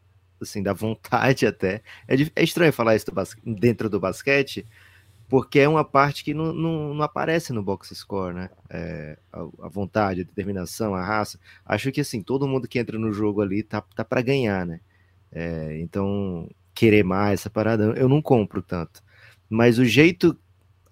assim, 0.41 0.63
da 0.63 0.73
vontade 0.73 1.47
até. 1.47 1.83
É, 2.07 2.15
é 2.37 2.43
estranho 2.43 2.73
falar 2.73 2.97
isso 2.97 3.07
do 3.07 3.55
dentro 3.55 3.89
do 3.89 3.99
basquete, 3.99 4.67
porque 5.29 5.59
é 5.59 5.69
uma 5.69 5.85
parte 5.85 6.25
que 6.25 6.33
não, 6.33 6.53
não, 6.53 6.95
não 6.95 7.03
aparece 7.03 7.53
no 7.53 7.63
box 7.63 7.95
score, 7.95 8.35
né? 8.35 8.51
É, 8.71 9.19
a, 9.33 9.41
a, 9.41 9.69
vontade, 9.69 10.21
a 10.21 10.25
determinação, 10.25 10.95
a 10.95 11.05
raça. 11.05 11.39
Acho 11.65 11.91
que 11.93 12.01
assim, 12.01 12.23
todo 12.23 12.49
mundo 12.49 12.69
que 12.69 12.79
entra 12.79 12.99
no 12.99 13.13
jogo 13.13 13.43
ali 13.43 13.63
tá, 13.63 13.81
tá 13.81 14.05
para 14.05 14.23
ganhar, 14.23 14.65
né? 14.67 14.81
É, 15.31 15.79
então, 15.81 16.49
querer 16.79 17.03
mais 17.03 17.41
essa 17.41 17.51
parada, 17.51 17.93
eu 17.97 18.09
não 18.09 18.23
compro 18.23 18.63
tanto. 18.63 19.03
Mas 19.51 19.81
o 19.81 19.85
jeito 19.85 20.39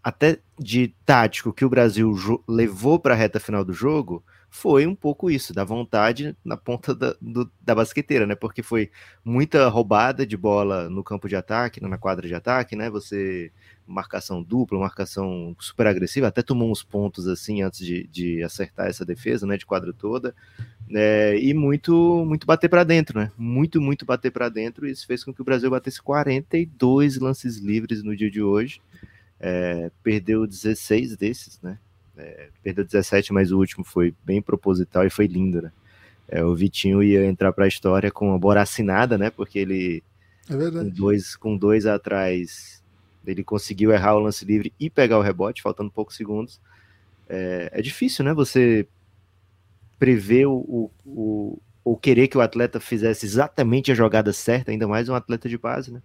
até 0.03 0.40
de 0.59 0.92
tático 1.05 1.53
que 1.53 1.64
o 1.64 1.68
Brasil 1.68 2.12
levou 2.49 2.99
para 2.99 3.14
a 3.14 3.16
reta 3.16 3.38
final 3.38 3.64
do 3.64 3.72
jogo 3.72 4.25
foi 4.49 4.87
um 4.87 4.95
pouco 4.95 5.31
isso, 5.31 5.53
da 5.53 5.65
vontade 5.65 6.37
na 6.45 6.57
ponta 6.57 6.95
da, 6.95 7.15
do, 7.21 7.51
da 7.61 7.75
basqueteira, 7.75 8.27
né? 8.27 8.35
Porque 8.35 8.63
foi 8.63 8.91
muita 9.25 9.69
roubada 9.69 10.27
de 10.27 10.37
bola 10.37 10.89
no 10.89 11.05
campo 11.05 11.29
de 11.29 11.37
ataque, 11.37 11.83
na 11.83 11.99
quadra 11.99 12.27
de 12.27 12.35
ataque, 12.35 12.75
né? 12.75 12.89
Você 12.89 13.53
marcação 13.87 14.43
dupla, 14.43 14.79
marcação 14.79 15.55
super 15.61 15.87
agressiva, 15.87 16.27
até 16.27 16.43
tomou 16.43 16.71
uns 16.71 16.83
pontos 16.83 17.29
assim 17.29 17.63
antes 17.63 17.85
de, 17.85 18.07
de 18.09 18.43
acertar 18.43 18.89
essa 18.89 19.05
defesa, 19.05 19.47
né? 19.47 19.57
De 19.57 19.67
quadra 19.67 19.93
toda, 19.93 20.35
né? 20.89 21.39
E 21.39 21.53
muito, 21.53 22.25
muito 22.25 22.47
bater 22.47 22.69
para 22.69 22.85
dentro, 22.85 23.19
né? 23.19 23.31
Muito, 23.37 23.81
muito 23.81 24.07
bater 24.07 24.31
para 24.31 24.49
dentro. 24.49 24.87
E 24.87 24.91
isso 24.91 25.07
fez 25.07 25.23
com 25.23 25.35
que 25.35 25.43
o 25.43 25.45
Brasil 25.45 25.71
batesse 25.71 26.01
42 26.01 27.19
lances 27.19 27.59
livres 27.59 28.03
no 28.03 28.17
dia 28.17 28.31
de 28.31 28.43
hoje. 28.43 28.81
É, 29.39 29.91
perdeu 30.03 30.47
16 30.47 31.17
desses, 31.17 31.61
né? 31.61 31.79
É, 32.17 32.49
perdeu 32.63 32.85
17, 32.85 33.33
mas 33.33 33.53
o 33.53 33.59
último 33.59 33.85
foi 33.85 34.15
bem 34.25 34.41
proposital 34.41 35.07
e 35.07 35.11
foi 35.11 35.27
lindo, 35.27 35.61
né? 35.61 35.73
É, 36.29 36.43
o 36.43 36.55
Vitinho 36.55 37.03
ia 37.03 37.25
entrar 37.25 37.53
para 37.53 37.67
a 37.67 37.69
história 37.69 38.11
com 38.11 38.29
uma 38.29 38.39
boracinada, 38.39 39.17
né? 39.17 39.31
Porque 39.31 39.59
ele 39.59 40.03
é 40.49 40.71
com 40.71 40.89
dois, 40.89 41.37
com 41.37 41.57
dois 41.57 41.87
atrás, 41.87 42.83
ele 43.27 43.43
conseguiu 43.43 43.93
errar 43.93 44.15
o 44.15 44.21
lance 44.21 44.45
livre 44.45 44.73
e 44.79 44.89
pegar 44.89 45.19
o 45.19 45.23
rebote, 45.23 45.63
faltando 45.63 45.91
poucos 45.91 46.17
segundos. 46.17 46.61
É, 47.29 47.71
é 47.73 47.83
difícil, 47.83 48.25
né? 48.25 48.33
Você 48.33 48.87
prever 49.99 50.47
o, 50.47 50.91
o, 51.05 51.59
o, 51.85 51.97
querer 51.97 52.29
que 52.29 52.39
o 52.39 52.41
atleta 52.41 52.79
fizesse 52.79 53.27
exatamente 53.27 53.91
a 53.91 53.95
jogada 53.95 54.33
certa, 54.33 54.71
ainda 54.71 54.87
mais 54.87 55.09
um 55.09 55.15
atleta 55.15 55.49
de 55.49 55.59
base, 55.59 55.93
né? 55.93 56.03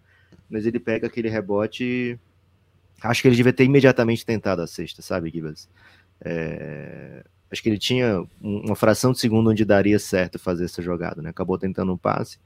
Mas 0.49 0.65
ele 0.65 0.79
pega 0.79 1.07
aquele 1.07 1.29
rebote. 1.29 2.19
Acho 3.01 3.21
que 3.21 3.27
ele 3.27 3.35
devia 3.35 3.53
ter 3.53 3.65
imediatamente 3.65 4.25
tentado 4.25 4.61
a 4.61 4.67
sexta, 4.67 5.01
sabe, 5.01 5.29
Gibas? 5.29 5.67
É, 6.23 7.23
acho 7.51 7.61
que 7.61 7.69
ele 7.69 7.77
tinha 7.77 8.23
uma 8.39 8.75
fração 8.75 9.11
de 9.11 9.19
segundo 9.19 9.49
onde 9.49 9.65
daria 9.65 9.99
certo 9.99 10.39
fazer 10.39 10.65
essa 10.65 10.81
jogada, 10.81 11.21
né? 11.21 11.29
Acabou 11.29 11.57
tentando 11.57 11.91
um 11.91 11.97
passe. 11.97 12.39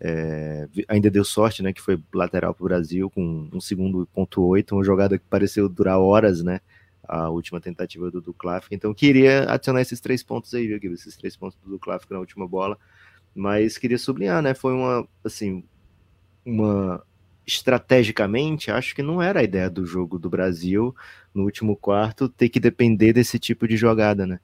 É, 0.00 0.68
ainda 0.88 1.10
deu 1.10 1.24
sorte, 1.24 1.62
né? 1.62 1.72
Que 1.72 1.80
foi 1.80 2.02
lateral 2.12 2.52
para 2.52 2.64
o 2.64 2.68
Brasil 2.68 3.08
com 3.08 3.48
um 3.52 3.60
segundo 3.60 4.06
ponto 4.12 4.42
oito, 4.42 4.74
uma 4.74 4.84
jogada 4.84 5.16
que 5.18 5.24
pareceu 5.30 5.68
durar 5.68 5.98
horas, 5.98 6.42
né? 6.42 6.60
A 7.04 7.28
última 7.30 7.60
tentativa 7.60 8.10
do 8.10 8.20
Duklaf. 8.20 8.66
Então 8.70 8.92
queria 8.92 9.50
adicionar 9.50 9.80
esses 9.80 10.00
três 10.00 10.22
pontos 10.22 10.52
aí, 10.54 10.66
viu, 10.66 10.92
Esses 10.92 11.16
três 11.16 11.36
pontos 11.36 11.58
do 11.62 11.70
Duklaf 11.70 12.04
na 12.10 12.18
última 12.18 12.46
bola. 12.46 12.76
Mas 13.34 13.78
queria 13.78 13.98
sublinhar, 13.98 14.42
né? 14.42 14.54
Foi 14.54 14.72
uma, 14.74 15.06
assim, 15.24 15.64
uma 16.44 17.02
estrategicamente, 17.46 18.70
acho 18.70 18.94
que 18.94 19.02
não 19.02 19.20
era 19.20 19.40
a 19.40 19.42
ideia 19.42 19.68
do 19.68 19.84
jogo 19.84 20.18
do 20.18 20.30
Brasil 20.30 20.94
no 21.34 21.44
último 21.44 21.76
quarto 21.76 22.28
ter 22.28 22.48
que 22.48 22.60
depender 22.60 23.12
desse 23.12 23.38
tipo 23.38 23.66
de 23.66 23.76
jogada, 23.76 24.26
né? 24.26 24.40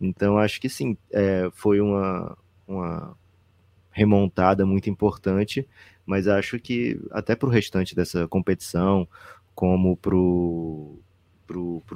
Então 0.00 0.38
acho 0.38 0.60
que 0.60 0.68
sim, 0.68 0.96
é, 1.12 1.50
foi 1.52 1.80
uma, 1.80 2.36
uma 2.66 3.16
remontada 3.90 4.64
muito 4.64 4.88
importante, 4.88 5.68
mas 6.06 6.26
acho 6.26 6.58
que 6.58 6.98
até 7.10 7.36
para 7.36 7.48
o 7.48 7.52
restante 7.52 7.94
dessa 7.94 8.26
competição, 8.26 9.06
como 9.54 9.96
para 9.96 10.14
o 10.16 11.00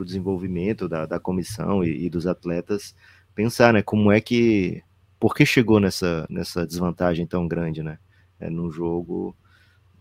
desenvolvimento 0.05 0.89
da, 0.89 1.07
da 1.07 1.19
comissão 1.19 1.83
e, 1.83 2.07
e, 2.07 2.11
dos 2.11 2.27
atletas, 2.27 2.95
pensar, 3.35 3.73
né, 3.73 3.83
como 3.83 4.13
é 4.13 4.21
que, 4.21 4.83
por 5.19 5.35
que 5.35 5.47
chegou 5.47 5.81
nessa, 5.81 6.27
nessa 6.29 6.67
desvantagem 6.67 7.27
tão 7.27 7.49
grande, 7.49 7.83
né, 7.83 7.99
é, 8.39 8.51
no 8.51 8.71
jogo, 8.71 9.35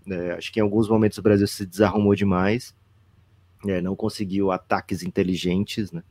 é, 0.07 0.33
acho 0.33 0.51
que 0.51 0.59
em 0.59 0.63
alguns 0.63 0.89
momentos 0.89 1.17
o 1.17 1.21
Brasil 1.21 1.47
se 1.47 1.65
desarrumou 1.65 2.15
demais, 2.15 2.75
é, 3.67 3.81
não 3.81 3.95
conseguiu 3.95 4.51
ataques 4.51 5.03
inteligentes, 5.03 5.91
né, 5.91 6.03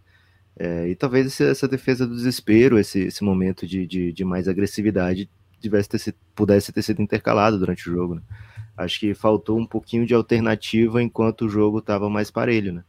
é, 0.57 0.88
e 0.88 0.94
talvez 0.94 1.40
essa 1.40 1.66
defesa 1.66 2.07
do 2.07 2.14
desespero, 2.14 2.78
esse, 2.78 3.00
esse 3.00 3.24
momento 3.24 3.66
de, 3.66 3.87
de, 3.87 4.12
de 4.12 4.24
mais 4.24 4.48
agressividade, 4.48 5.28
tivesse 5.61 5.88
ter 5.88 5.98
sido, 5.98 6.16
pudesse 6.35 6.72
ter 6.72 6.83
sido 6.83 7.00
intercalado 7.00 7.59
durante 7.59 7.88
o 7.88 7.92
jogo. 7.92 8.16
Né? 8.16 8.22
Acho 8.76 9.00
que 9.00 9.14
faltou 9.14 9.59
um 9.59 9.66
pouquinho 9.66 10.05
de 10.05 10.14
alternativa 10.14 11.02
enquanto 11.02 11.46
o 11.46 11.48
jogo 11.48 11.78
estava 11.78 12.11
mais 12.11 12.31
parelho. 12.31 12.85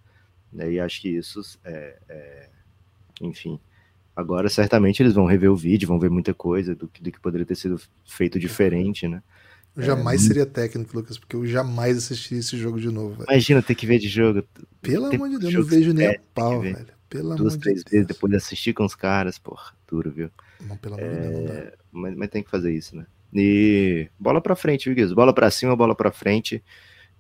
Né? 0.52 0.72
E 0.74 0.80
acho 0.80 1.02
que 1.02 1.10
isso, 1.10 1.42
é, 1.64 1.98
é, 2.10 2.50
enfim, 3.22 3.60
agora 4.16 4.50
certamente 4.50 5.02
eles 5.02 5.14
vão 5.14 5.26
rever 5.26 5.52
o 5.52 5.56
vídeo, 5.56 5.88
vão 5.88 6.00
ver 6.00 6.10
muita 6.10 6.34
coisa 6.34 6.76
do 6.76 6.88
que, 6.88 7.02
do 7.02 7.12
que 7.12 7.20
poderia 7.20 7.46
ter 7.46 7.56
sido 7.56 7.80
feito 8.06 8.40
diferente, 8.40 9.08
né? 9.08 9.24
Eu 9.76 9.84
jamais 9.84 10.24
é, 10.24 10.28
seria 10.28 10.46
técnico, 10.46 10.96
Lucas, 10.96 11.18
porque 11.18 11.36
eu 11.36 11.46
jamais 11.48 11.98
assistiria 11.98 12.40
esse 12.40 12.56
jogo 12.58 12.80
de 12.80 12.90
novo. 12.90 13.16
Velho. 13.16 13.26
Imagina 13.30 13.62
ter 13.62 13.74
que 13.74 13.88
ver 13.88 13.98
de 13.98 14.08
jogo. 14.08 14.44
Pelo 14.82 15.08
amor 15.08 15.30
de 15.30 15.40
Deus, 15.40 15.54
eu 15.54 15.62
não 15.62 15.68
vejo 15.68 15.94
nem 15.94 16.08
a 16.08 16.20
pau, 16.34 16.62
velho. 16.62 16.86
Pelo 17.10 17.36
Duas, 17.36 17.58
três 17.58 17.84
de 17.84 17.92
vezes 17.92 18.08
depois 18.08 18.32
de 18.32 18.38
assistir 18.38 18.74
com 18.74 18.86
os 18.86 18.96
caras, 18.96 19.38
porra, 19.38 19.74
duro, 19.88 20.12
viu? 20.12 20.30
Não, 20.62 20.76
pelo 20.78 20.96
amor 20.96 21.10
de 21.10 21.20
Deus, 21.20 21.44
não 21.44 21.54
é, 21.54 21.74
mas, 21.92 22.16
mas, 22.16 22.30
tem 22.30 22.42
que 22.42 22.50
fazer 22.50 22.74
isso, 22.74 22.96
né? 22.96 23.06
E 23.34 24.10
bola 24.20 24.42
pra 24.42 24.56
frente, 24.56 24.86
viu, 24.86 24.96
Guiz? 24.96 25.14
Bola 25.14 25.34
pra 25.34 25.52
cima, 25.52 25.76
bola 25.76 25.96
pra 25.96 26.12
frente. 26.12 26.64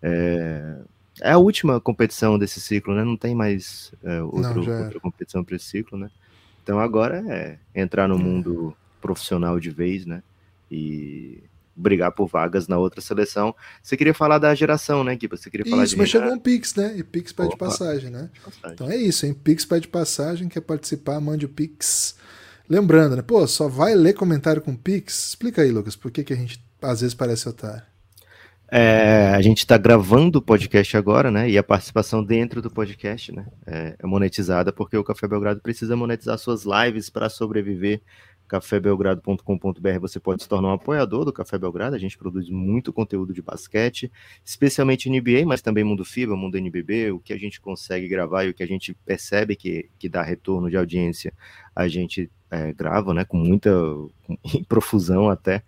É, 0.01 0.77
é 1.21 1.31
a 1.31 1.37
última 1.37 1.79
competição 1.79 2.39
desse 2.39 2.59
ciclo, 2.59 2.95
né? 2.95 3.03
Não 3.03 3.15
tem 3.15 3.35
mais 3.35 3.93
é, 4.03 4.21
outro, 4.21 4.63
não, 4.63 4.83
outra 4.83 4.99
competição 4.99 5.43
para 5.43 5.55
esse 5.55 5.65
ciclo, 5.65 5.97
né? 5.97 6.09
Então 6.63 6.79
agora 6.79 7.23
é 7.29 7.57
entrar 7.75 8.07
no 8.07 8.17
mundo 8.17 8.75
profissional 9.01 9.59
de 9.59 9.69
vez, 9.69 10.05
né? 10.05 10.23
E 10.71 11.43
brigar 11.75 12.11
por 12.11 12.27
vagas 12.27 12.67
na 12.67 12.77
outra 12.77 13.01
seleção. 13.01 13.55
Você 13.81 13.97
queria 13.97 14.13
falar 14.13 14.37
da 14.37 14.53
geração, 14.53 15.03
né, 15.03 15.15
Gui? 15.15 15.27
Você 15.27 15.49
queria 15.49 15.65
falar 15.69 15.83
isso, 15.83 15.97
mas 15.97 16.09
chegou 16.09 16.31
um 16.31 16.39
Pix, 16.39 16.75
né? 16.75 16.93
E 16.97 17.03
Pix 17.03 17.31
pede 17.31 17.57
passagem, 17.57 18.09
né? 18.09 18.29
Passagem. 18.43 18.73
Então 18.73 18.89
é 18.89 18.95
isso, 18.95 19.25
hein? 19.25 19.33
Pix 19.33 19.65
pede 19.65 19.87
passagem, 19.87 20.47
quer 20.47 20.61
participar, 20.61 21.19
mande 21.19 21.45
o 21.45 21.49
Pix. 21.49 22.15
Lembrando, 22.69 23.15
né? 23.15 23.21
Pô, 23.21 23.45
só 23.47 23.67
vai 23.67 23.93
ler 23.95 24.13
comentário 24.13 24.61
com 24.61 24.75
Pix? 24.75 25.29
Explica 25.29 25.61
aí, 25.61 25.71
Lucas, 25.71 25.95
por 25.95 26.11
que, 26.11 26.23
que 26.23 26.33
a 26.33 26.35
gente 26.35 26.63
às 26.81 27.01
vezes 27.01 27.13
parece 27.13 27.47
otário? 27.47 27.83
É, 28.75 29.27
a 29.35 29.41
gente 29.41 29.59
está 29.59 29.77
gravando 29.77 30.39
o 30.39 30.41
podcast 30.41 30.97
agora, 30.97 31.29
né? 31.29 31.47
E 31.47 31.59
a 31.59 31.63
participação 31.63 32.23
dentro 32.23 32.59
do 32.59 32.71
podcast, 32.71 33.31
né? 33.31 33.45
É, 33.67 33.95
é 33.99 34.07
monetizada 34.07 34.73
porque 34.73 34.97
o 34.97 35.03
Café 35.03 35.27
Belgrado 35.27 35.61
precisa 35.61 35.95
monetizar 35.95 36.39
suas 36.39 36.63
lives 36.63 37.07
para 37.07 37.29
sobreviver 37.29 38.01
cafébelgrado.com.br 38.53 39.99
você 39.99 40.19
pode 40.19 40.43
se 40.43 40.49
tornar 40.49 40.67
um 40.67 40.73
apoiador 40.73 41.25
do 41.25 41.33
Café 41.33 41.57
Belgrado. 41.57 41.95
A 41.95 41.99
gente 41.99 42.15
produz 42.15 42.51
muito 42.51 42.93
conteúdo 42.93 43.33
de 43.33 43.41
basquete, 43.41 44.11
especialmente 44.45 45.09
NBA, 45.09 45.43
mas 45.43 45.59
também 45.59 45.83
mundo 45.83 46.05
FIBA, 46.05 46.35
mundo 46.35 46.55
NBB. 46.55 47.11
O 47.11 47.19
que 47.19 47.33
a 47.33 47.37
gente 47.37 47.59
consegue 47.59 48.07
gravar 48.07 48.43
e 48.43 48.49
o 48.49 48.53
que 48.53 48.61
a 48.61 48.67
gente 48.67 48.93
percebe 49.05 49.55
que, 49.55 49.89
que 49.97 50.07
dá 50.07 50.21
retorno 50.21 50.69
de 50.69 50.77
audiência, 50.77 51.33
a 51.75 51.87
gente 51.87 52.29
é, 52.51 52.71
grava, 52.71 53.11
né, 53.11 53.25
com 53.25 53.37
muita 53.37 53.71
profusão 54.69 55.31
até. 55.31 55.63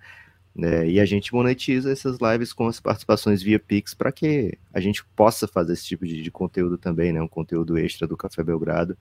Né, 0.56 0.88
e 0.88 1.00
a 1.00 1.06
gente 1.06 1.34
monetiza 1.34 1.91
essas 1.91 2.19
lives 2.21 2.54
com 2.54 2.67
as 2.67 2.80
participações 2.80 3.41
via 3.41 3.60
Pix 3.60 3.95
para 3.95 4.12
que 4.12 4.58
a 4.71 4.80
gente 4.80 5.04
possa 5.15 5.48
fazer 5.48 5.74
esse 5.74 5.86
tipo 5.86 6.06
de, 6.06 6.21
de 6.21 6.30
conteúdo 6.30 6.78
também, 6.78 7.12
né, 7.12 7.19
um 7.19 7.28
conteúdo 7.28 7.80
extra 7.80 8.08
do 8.08 8.15
Café 8.15 8.43
Belgrado. 8.43 8.95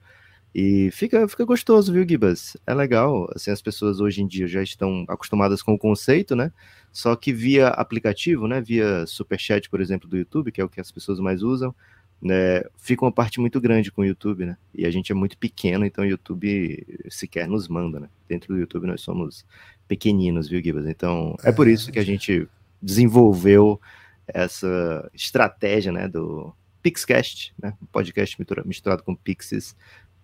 E 0.54 0.88
fica, 0.92 1.26
fica 1.26 1.44
gostoso, 1.44 1.92
viu, 1.92 2.08
Gibas? 2.08 2.56
É 2.64 2.72
legal. 2.72 3.28
Assim, 3.34 3.50
as 3.50 3.60
pessoas 3.60 3.98
hoje 3.98 4.22
em 4.22 4.26
dia 4.26 4.46
já 4.46 4.62
estão 4.62 5.04
acostumadas 5.08 5.60
com 5.60 5.74
o 5.74 5.78
conceito, 5.78 6.36
né? 6.36 6.52
Só 6.92 7.16
que 7.16 7.32
via 7.32 7.68
aplicativo, 7.68 8.46
né? 8.46 8.60
Via 8.60 9.04
Superchat, 9.04 9.68
por 9.68 9.80
exemplo, 9.80 10.08
do 10.08 10.16
YouTube, 10.16 10.52
que 10.52 10.60
é 10.60 10.64
o 10.64 10.68
que 10.68 10.80
as 10.80 10.92
pessoas 10.92 11.18
mais 11.18 11.42
usam, 11.42 11.74
né? 12.22 12.62
Fica 12.78 13.04
uma 13.04 13.10
parte 13.10 13.40
muito 13.40 13.60
grande 13.60 13.90
com 13.90 14.02
o 14.02 14.04
YouTube, 14.04 14.46
né? 14.46 14.56
E 14.72 14.86
a 14.86 14.90
gente 14.92 15.10
é 15.10 15.14
muito 15.14 15.36
pequeno, 15.36 15.84
então 15.84 16.04
o 16.04 16.06
YouTube 16.06 16.86
sequer 17.10 17.48
nos 17.48 17.66
manda, 17.66 17.98
né? 17.98 18.08
Dentro 18.28 18.54
do 18.54 18.60
YouTube 18.60 18.86
nós 18.86 19.00
somos 19.00 19.44
pequeninos, 19.88 20.48
viu, 20.48 20.62
Gibas? 20.62 20.86
Então 20.86 21.34
é 21.42 21.50
por 21.50 21.66
isso 21.66 21.90
que 21.90 21.98
a 21.98 22.04
gente 22.04 22.46
desenvolveu 22.80 23.80
essa 24.28 25.10
estratégia, 25.12 25.90
né? 25.90 26.06
Do 26.06 26.54
Pixcast, 26.80 27.52
né? 27.60 27.74
Podcast 27.90 28.36
misturado 28.64 29.02
com 29.02 29.16
Pixies 29.16 29.74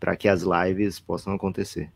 para 0.01 0.17
que 0.17 0.27
as 0.27 0.43
lives 0.43 0.99
possam 0.99 1.35
acontecer. 1.35 1.91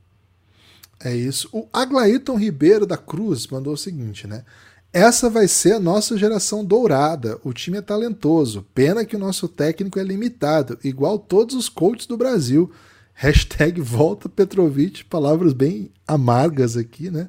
É 1.03 1.15
isso. 1.15 1.49
O 1.53 1.67
Aglaíton 1.73 2.37
Ribeiro 2.37 2.87
da 2.87 2.97
Cruz 2.97 3.47
mandou 3.47 3.73
o 3.73 3.79
seguinte, 3.79 4.27
né? 4.27 4.45
Essa 4.93 5.29
vai 5.29 5.49
ser 5.49 5.73
a 5.73 5.81
nossa 5.81 6.17
geração 6.17 6.65
dourada. 6.65 7.41
O 7.43 7.53
time 7.53 7.79
é 7.79 7.83
talentoso. 7.83 8.65
Pena 8.75 9.05
que 9.05 9.17
o 9.17 9.19
nosso 9.19 9.49
técnico 9.49 9.99
é 9.99 10.05
limitado, 10.05 10.79
igual 10.85 11.19
todos 11.19 11.57
os 11.57 11.69
coaches 11.69 12.07
do 12.07 12.17
Brasil. 12.17 12.71
Hashtag 13.15 13.81
volta 13.81 14.29
Petrovic. 14.29 15.05
Palavras 15.05 15.53
bem 15.53 15.91
amargas 16.07 16.77
aqui, 16.77 17.11
né? 17.11 17.29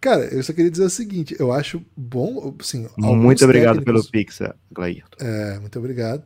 Cara, 0.00 0.26
eu 0.26 0.42
só 0.42 0.52
queria 0.52 0.70
dizer 0.70 0.84
o 0.84 0.90
seguinte: 0.90 1.34
eu 1.38 1.52
acho 1.52 1.82
bom. 1.96 2.54
Assim, 2.60 2.86
muito 2.96 3.44
obrigado 3.44 3.78
técnicos... 3.78 4.06
pelo 4.06 4.10
Pix, 4.10 4.40
Aglaíton. 4.70 5.16
É, 5.20 5.58
muito 5.58 5.78
obrigado 5.78 6.22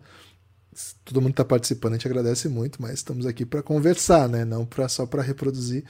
todo 1.05 1.21
mundo 1.21 1.33
está 1.33 1.45
participando, 1.45 1.93
a 1.93 1.97
gente 1.97 2.09
agradece 2.09 2.49
muito, 2.49 2.81
mas 2.81 2.95
estamos 2.95 3.27
aqui 3.27 3.45
para 3.45 3.63
conversar, 3.63 4.29
né? 4.29 4.45
Não 4.45 4.65
pra, 4.65 4.89
só 4.89 5.07
para 5.07 5.23
reproduzir. 5.23 5.85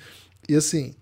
E 0.49 0.55
assim, 0.55 0.95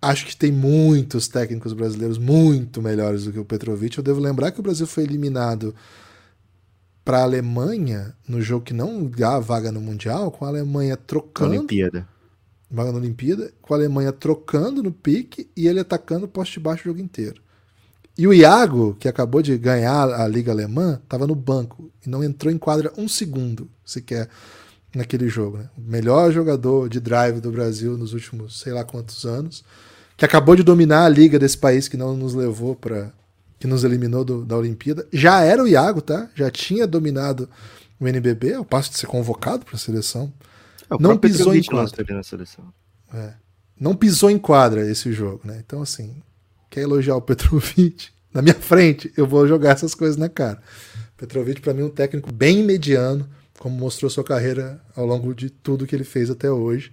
acho 0.00 0.26
que 0.26 0.36
tem 0.36 0.50
muitos 0.50 1.28
técnicos 1.28 1.72
brasileiros 1.72 2.18
muito 2.18 2.82
melhores 2.82 3.24
do 3.24 3.32
que 3.32 3.38
o 3.38 3.44
Petrovic. 3.44 3.96
Eu 3.96 4.04
devo 4.04 4.20
lembrar 4.20 4.50
que 4.50 4.60
o 4.60 4.62
Brasil 4.62 4.86
foi 4.86 5.04
eliminado 5.04 5.74
para 7.04 7.18
a 7.18 7.22
Alemanha 7.22 8.14
no 8.26 8.40
jogo 8.40 8.64
que 8.64 8.74
não 8.74 9.04
dá 9.04 9.36
a 9.36 9.40
vaga 9.40 9.70
no 9.70 9.80
Mundial, 9.80 10.30
com 10.30 10.44
a 10.44 10.48
Alemanha 10.48 10.96
trocando. 10.96 11.50
Olimpíada. 11.50 12.08
Vaga 12.70 12.90
na 12.90 12.98
Olimpíada, 12.98 13.52
com 13.60 13.74
a 13.74 13.76
Alemanha 13.76 14.12
trocando 14.12 14.82
no 14.82 14.90
pique 14.90 15.50
e 15.54 15.68
ele 15.68 15.80
atacando 15.80 16.24
o 16.24 16.28
poste 16.28 16.58
baixo 16.58 16.82
o 16.82 16.90
jogo 16.90 17.00
inteiro. 17.00 17.40
E 18.16 18.26
o 18.26 18.34
Iago, 18.34 18.94
que 19.00 19.08
acabou 19.08 19.40
de 19.40 19.56
ganhar 19.56 20.08
a 20.08 20.28
Liga 20.28 20.52
Alemã, 20.52 21.00
estava 21.02 21.26
no 21.26 21.34
banco 21.34 21.90
e 22.04 22.10
não 22.10 22.22
entrou 22.22 22.52
em 22.52 22.58
quadra 22.58 22.92
um 22.96 23.08
segundo 23.08 23.70
sequer 23.84 24.28
naquele 24.94 25.28
jogo. 25.28 25.58
Né? 25.58 25.70
O 25.76 25.90
melhor 25.90 26.30
jogador 26.30 26.88
de 26.88 27.00
drive 27.00 27.40
do 27.40 27.50
Brasil 27.50 27.96
nos 27.96 28.12
últimos 28.12 28.60
sei 28.60 28.72
lá 28.72 28.84
quantos 28.84 29.24
anos, 29.24 29.64
que 30.16 30.24
acabou 30.24 30.54
de 30.54 30.62
dominar 30.62 31.06
a 31.06 31.08
liga 31.08 31.38
desse 31.38 31.56
país 31.56 31.88
que 31.88 31.96
não 31.96 32.16
nos 32.16 32.34
levou 32.34 32.76
para. 32.76 33.10
que 33.58 33.66
nos 33.66 33.82
eliminou 33.82 34.24
do, 34.24 34.44
da 34.44 34.56
Olimpíada. 34.56 35.06
Já 35.12 35.40
era 35.40 35.62
o 35.62 35.68
Iago, 35.68 36.02
tá? 36.02 36.28
Já 36.34 36.50
tinha 36.50 36.86
dominado 36.86 37.48
o 37.98 38.06
NBB, 38.06 38.54
ao 38.54 38.64
passo 38.64 38.90
de 38.90 38.98
ser 38.98 39.06
convocado 39.06 39.64
para 39.64 39.76
a 39.76 39.78
seleção. 39.78 40.32
É, 40.90 40.96
não 41.00 41.16
pisou 41.16 41.54
em 41.54 41.62
quadra. 41.62 42.04
Na 42.14 42.22
seleção. 42.22 42.64
É. 43.14 43.32
Não 43.80 43.96
pisou 43.96 44.30
em 44.30 44.38
quadra 44.38 44.88
esse 44.88 45.12
jogo, 45.12 45.40
né? 45.44 45.62
Então, 45.64 45.80
assim, 45.80 46.22
quer 46.72 46.80
elogiar 46.80 47.16
o 47.16 47.20
Petrovic, 47.20 48.08
na 48.32 48.40
minha 48.40 48.54
frente, 48.54 49.12
eu 49.14 49.26
vou 49.26 49.46
jogar 49.46 49.72
essas 49.72 49.94
coisas 49.94 50.16
na 50.16 50.28
cara. 50.28 50.60
Petrovic, 51.18 51.60
para 51.60 51.74
mim, 51.74 51.82
é 51.82 51.84
um 51.84 51.90
técnico 51.90 52.32
bem 52.32 52.64
mediano, 52.64 53.28
como 53.58 53.76
mostrou 53.76 54.10
sua 54.10 54.24
carreira 54.24 54.80
ao 54.96 55.04
longo 55.04 55.34
de 55.34 55.50
tudo 55.50 55.86
que 55.86 55.94
ele 55.94 56.02
fez 56.02 56.30
até 56.30 56.50
hoje. 56.50 56.90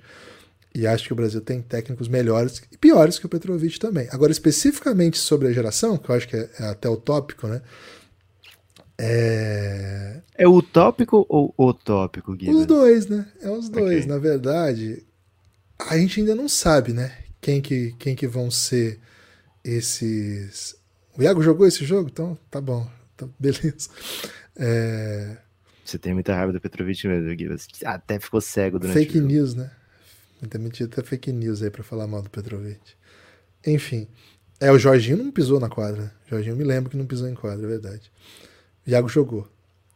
E 0.76 0.86
acho 0.86 1.06
que 1.06 1.14
o 1.14 1.16
Brasil 1.16 1.42
tem 1.42 1.62
técnicos 1.62 2.10
melhores 2.10 2.62
e 2.72 2.78
piores 2.78 3.18
que 3.18 3.26
o 3.26 3.30
Petrovic 3.30 3.80
também. 3.80 4.08
Agora, 4.12 4.32
especificamente 4.32 5.18
sobre 5.18 5.48
a 5.48 5.52
geração, 5.52 5.98
que 5.98 6.10
eu 6.10 6.16
acho 6.16 6.28
que 6.28 6.36
é, 6.36 6.50
é 6.60 6.64
até 6.66 6.90
utópico, 6.90 7.48
né? 7.48 7.62
É... 8.98 10.20
é 10.38 10.48
utópico 10.48 11.26
ou 11.30 11.54
utópico, 11.58 12.34
Guilherme? 12.34 12.60
Os 12.60 12.66
dois, 12.68 13.08
né? 13.08 13.26
É 13.42 13.50
os 13.50 13.70
dois. 13.70 14.04
Okay. 14.04 14.06
Na 14.06 14.18
verdade, 14.18 15.04
a 15.80 15.98
gente 15.98 16.20
ainda 16.20 16.36
não 16.36 16.50
sabe, 16.50 16.92
né? 16.92 17.14
Quem 17.40 17.62
que, 17.62 17.96
quem 17.98 18.14
que 18.14 18.28
vão 18.28 18.52
ser 18.52 19.00
esses. 19.64 20.76
O 21.18 21.22
Iago 21.22 21.42
jogou 21.42 21.68
esse 21.68 21.86
jogo? 21.86 22.10
Então 22.12 22.38
tá 22.50 22.62
bom. 22.62 22.90
Então, 23.16 23.34
beleza. 23.40 23.90
É... 24.56 25.38
Você 25.84 25.98
tem 25.98 26.14
muita 26.14 26.36
raiva 26.36 26.54
do 26.54 26.62
Petrovic 26.62 27.08
mesmo, 27.08 27.36
Gui. 27.36 27.48
Até 27.84 28.20
ficou 28.20 28.40
cego 28.40 28.78
durante 28.78 28.98
Fake 28.98 29.20
news, 29.20 29.56
né? 29.56 29.72
Tem 30.48 30.86
até 30.86 31.04
fake 31.04 31.34
news 31.34 31.62
aí 31.62 31.70
pra 31.70 31.84
falar 31.84 32.08
mal 32.08 32.22
do 32.22 32.30
Petrovic. 32.30 32.80
Enfim. 33.66 34.08
É, 34.60 34.72
o 34.72 34.78
Jorginho 34.78 35.18
não 35.18 35.32
pisou 35.32 35.60
na 35.60 35.68
quadra. 35.68 36.14
O 36.26 36.30
Jorginho 36.30 36.56
me 36.56 36.64
lembro 36.64 36.90
que 36.90 36.98
não 36.98 37.06
pisou 37.06 37.28
em 37.28 37.34
quadra, 37.34 37.66
é 37.66 37.70
verdade. 37.70 38.12
O 38.86 38.90
Iago 38.90 39.10
jogou. 39.10 39.50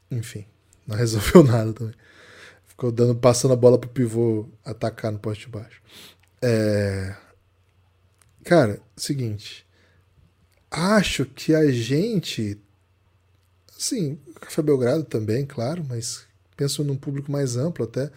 Enfim, 0.09 0.45
não 0.85 0.95
resolveu 0.97 1.43
nada 1.43 1.73
também. 1.73 1.93
Ficou 2.65 2.91
dando, 2.91 3.15
passando 3.15 3.53
a 3.53 3.57
bola 3.57 3.77
pro 3.77 3.89
pivô 3.89 4.49
atacar 4.65 5.11
no 5.11 5.19
poste 5.19 5.45
de 5.45 5.51
baixo. 5.51 5.81
É... 6.41 7.15
Cara, 8.43 8.79
seguinte. 8.95 9.65
Acho 10.69 11.25
que 11.25 11.53
a 11.53 11.71
gente. 11.71 12.57
Sim, 13.77 14.17
Café 14.39 14.61
Belgrado 14.61 15.03
também, 15.03 15.45
claro, 15.45 15.85
mas 15.87 16.23
penso 16.55 16.83
num 16.83 16.95
público 16.95 17.31
mais 17.31 17.55
amplo 17.57 17.85
até. 17.85 18.11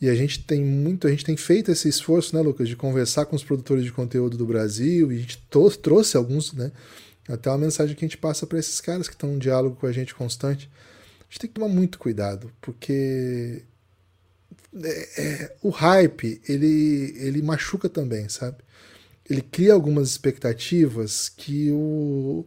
E 0.00 0.08
a 0.08 0.14
gente 0.14 0.44
tem 0.44 0.64
muito, 0.64 1.06
a 1.06 1.10
gente 1.10 1.24
tem 1.24 1.36
feito 1.36 1.72
esse 1.72 1.88
esforço, 1.88 2.34
né, 2.34 2.40
Lucas, 2.40 2.68
de 2.68 2.76
conversar 2.76 3.26
com 3.26 3.34
os 3.34 3.42
produtores 3.42 3.84
de 3.84 3.92
conteúdo 3.92 4.36
do 4.36 4.46
Brasil, 4.46 5.10
e 5.10 5.16
a 5.16 5.18
gente 5.18 5.42
trouxe 5.80 6.16
alguns, 6.16 6.52
né? 6.52 6.70
Até 7.28 7.50
uma 7.50 7.58
mensagem 7.58 7.96
que 7.96 8.04
a 8.04 8.08
gente 8.08 8.16
passa 8.16 8.46
para 8.46 8.58
esses 8.58 8.80
caras 8.80 9.08
que 9.08 9.14
estão 9.14 9.34
em 9.34 9.38
diálogo 9.38 9.76
com 9.76 9.86
a 9.86 9.92
gente 9.92 10.14
constante. 10.14 10.70
A 11.20 11.24
gente 11.24 11.40
tem 11.40 11.48
que 11.48 11.54
tomar 11.54 11.68
muito 11.68 11.98
cuidado, 11.98 12.50
porque 12.60 13.62
é, 14.82 15.20
é, 15.20 15.56
o 15.62 15.70
hype, 15.70 16.40
ele, 16.48 17.14
ele 17.18 17.42
machuca 17.42 17.88
também, 17.88 18.28
sabe? 18.28 18.58
Ele 19.28 19.42
cria 19.42 19.72
algumas 19.72 20.08
expectativas 20.08 21.28
que 21.28 21.70
o, 21.70 22.46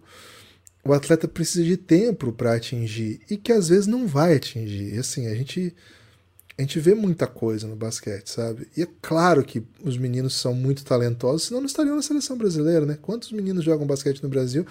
o 0.84 0.94
atleta 0.94 1.28
precisa 1.28 1.64
de 1.64 1.78
tempo 1.78 2.32
para 2.32 2.56
atingir 2.56 3.22
e 3.30 3.38
que 3.38 3.52
às 3.52 3.70
vezes 3.70 3.88
não 3.88 4.08
vai 4.08 4.36
atingir. 4.36 4.96
E 4.96 4.98
assim, 4.98 5.28
a 5.28 5.36
gente 5.36 5.76
a 6.58 6.62
gente 6.62 6.80
vê 6.80 6.94
muita 6.94 7.26
coisa 7.26 7.68
no 7.68 7.76
basquete, 7.76 8.30
sabe? 8.30 8.68
E 8.78 8.84
é 8.84 8.88
claro 9.02 9.44
que 9.44 9.64
os 9.84 9.98
meninos 9.98 10.36
são 10.36 10.54
muito 10.54 10.84
talentosos, 10.84 11.48
senão 11.48 11.60
não 11.60 11.66
estariam 11.66 11.96
na 11.96 12.02
seleção 12.04 12.38
brasileira, 12.38 12.86
né? 12.86 12.98
Quantos 13.02 13.32
meninos 13.32 13.64
jogam 13.64 13.88
basquete 13.88 14.22
no 14.22 14.30
Brasil? 14.30 14.66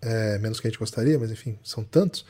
É, 0.00 0.38
menos 0.38 0.58
que 0.58 0.66
a 0.66 0.70
gente 0.70 0.78
gostaria, 0.78 1.18
mas 1.18 1.30
enfim, 1.30 1.58
são 1.62 1.84
tantos. 1.84 2.24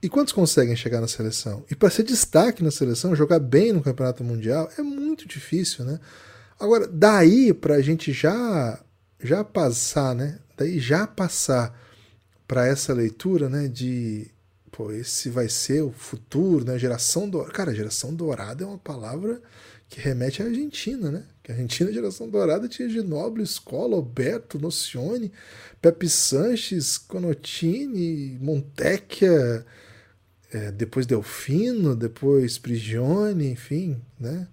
E 0.00 0.08
quantos 0.08 0.32
conseguem 0.32 0.76
chegar 0.76 1.00
na 1.00 1.08
seleção? 1.08 1.64
E 1.68 1.74
para 1.74 1.90
ser 1.90 2.04
destaque 2.04 2.62
na 2.62 2.70
seleção, 2.70 3.16
jogar 3.16 3.40
bem 3.40 3.72
no 3.72 3.82
campeonato 3.82 4.22
mundial, 4.22 4.70
é 4.78 4.82
muito 4.82 5.26
difícil, 5.26 5.84
né? 5.84 5.98
Agora, 6.58 6.88
daí 6.88 7.54
para 7.54 7.76
a 7.76 7.82
gente 7.82 8.12
já 8.12 8.82
já 9.22 9.44
passar, 9.44 10.14
né? 10.14 10.38
Daí 10.56 10.78
já 10.78 11.06
passar 11.06 11.78
para 12.46 12.66
essa 12.66 12.92
leitura, 12.92 13.48
né? 13.48 13.68
De 13.68 14.28
pô, 14.72 14.90
esse 14.92 15.28
vai 15.28 15.48
ser 15.48 15.82
o 15.82 15.92
futuro, 15.92 16.64
né? 16.64 16.78
Geração 16.78 17.28
dourada. 17.28 17.52
Cara, 17.52 17.74
geração 17.74 18.14
dourada 18.14 18.64
é 18.64 18.66
uma 18.66 18.78
palavra 18.78 19.40
que 19.88 20.00
remete 20.00 20.42
à 20.42 20.46
Argentina, 20.46 21.10
né? 21.10 21.24
Que 21.42 21.52
a 21.52 21.54
Argentina, 21.54 21.92
geração 21.92 22.28
dourada, 22.28 22.68
tinha 22.68 22.88
Ginóbili, 22.88 23.44
Escola, 23.44 23.96
Alberto, 23.96 24.58
Nocione, 24.58 25.32
Pepe 25.80 26.08
Sanches, 26.08 26.98
Conotini, 26.98 28.36
Montecchia, 28.40 29.64
é, 30.52 30.72
depois 30.72 31.06
Delfino, 31.06 31.94
depois 31.96 32.58
Prigione, 32.58 33.50
enfim, 33.50 34.00
né? 34.18 34.48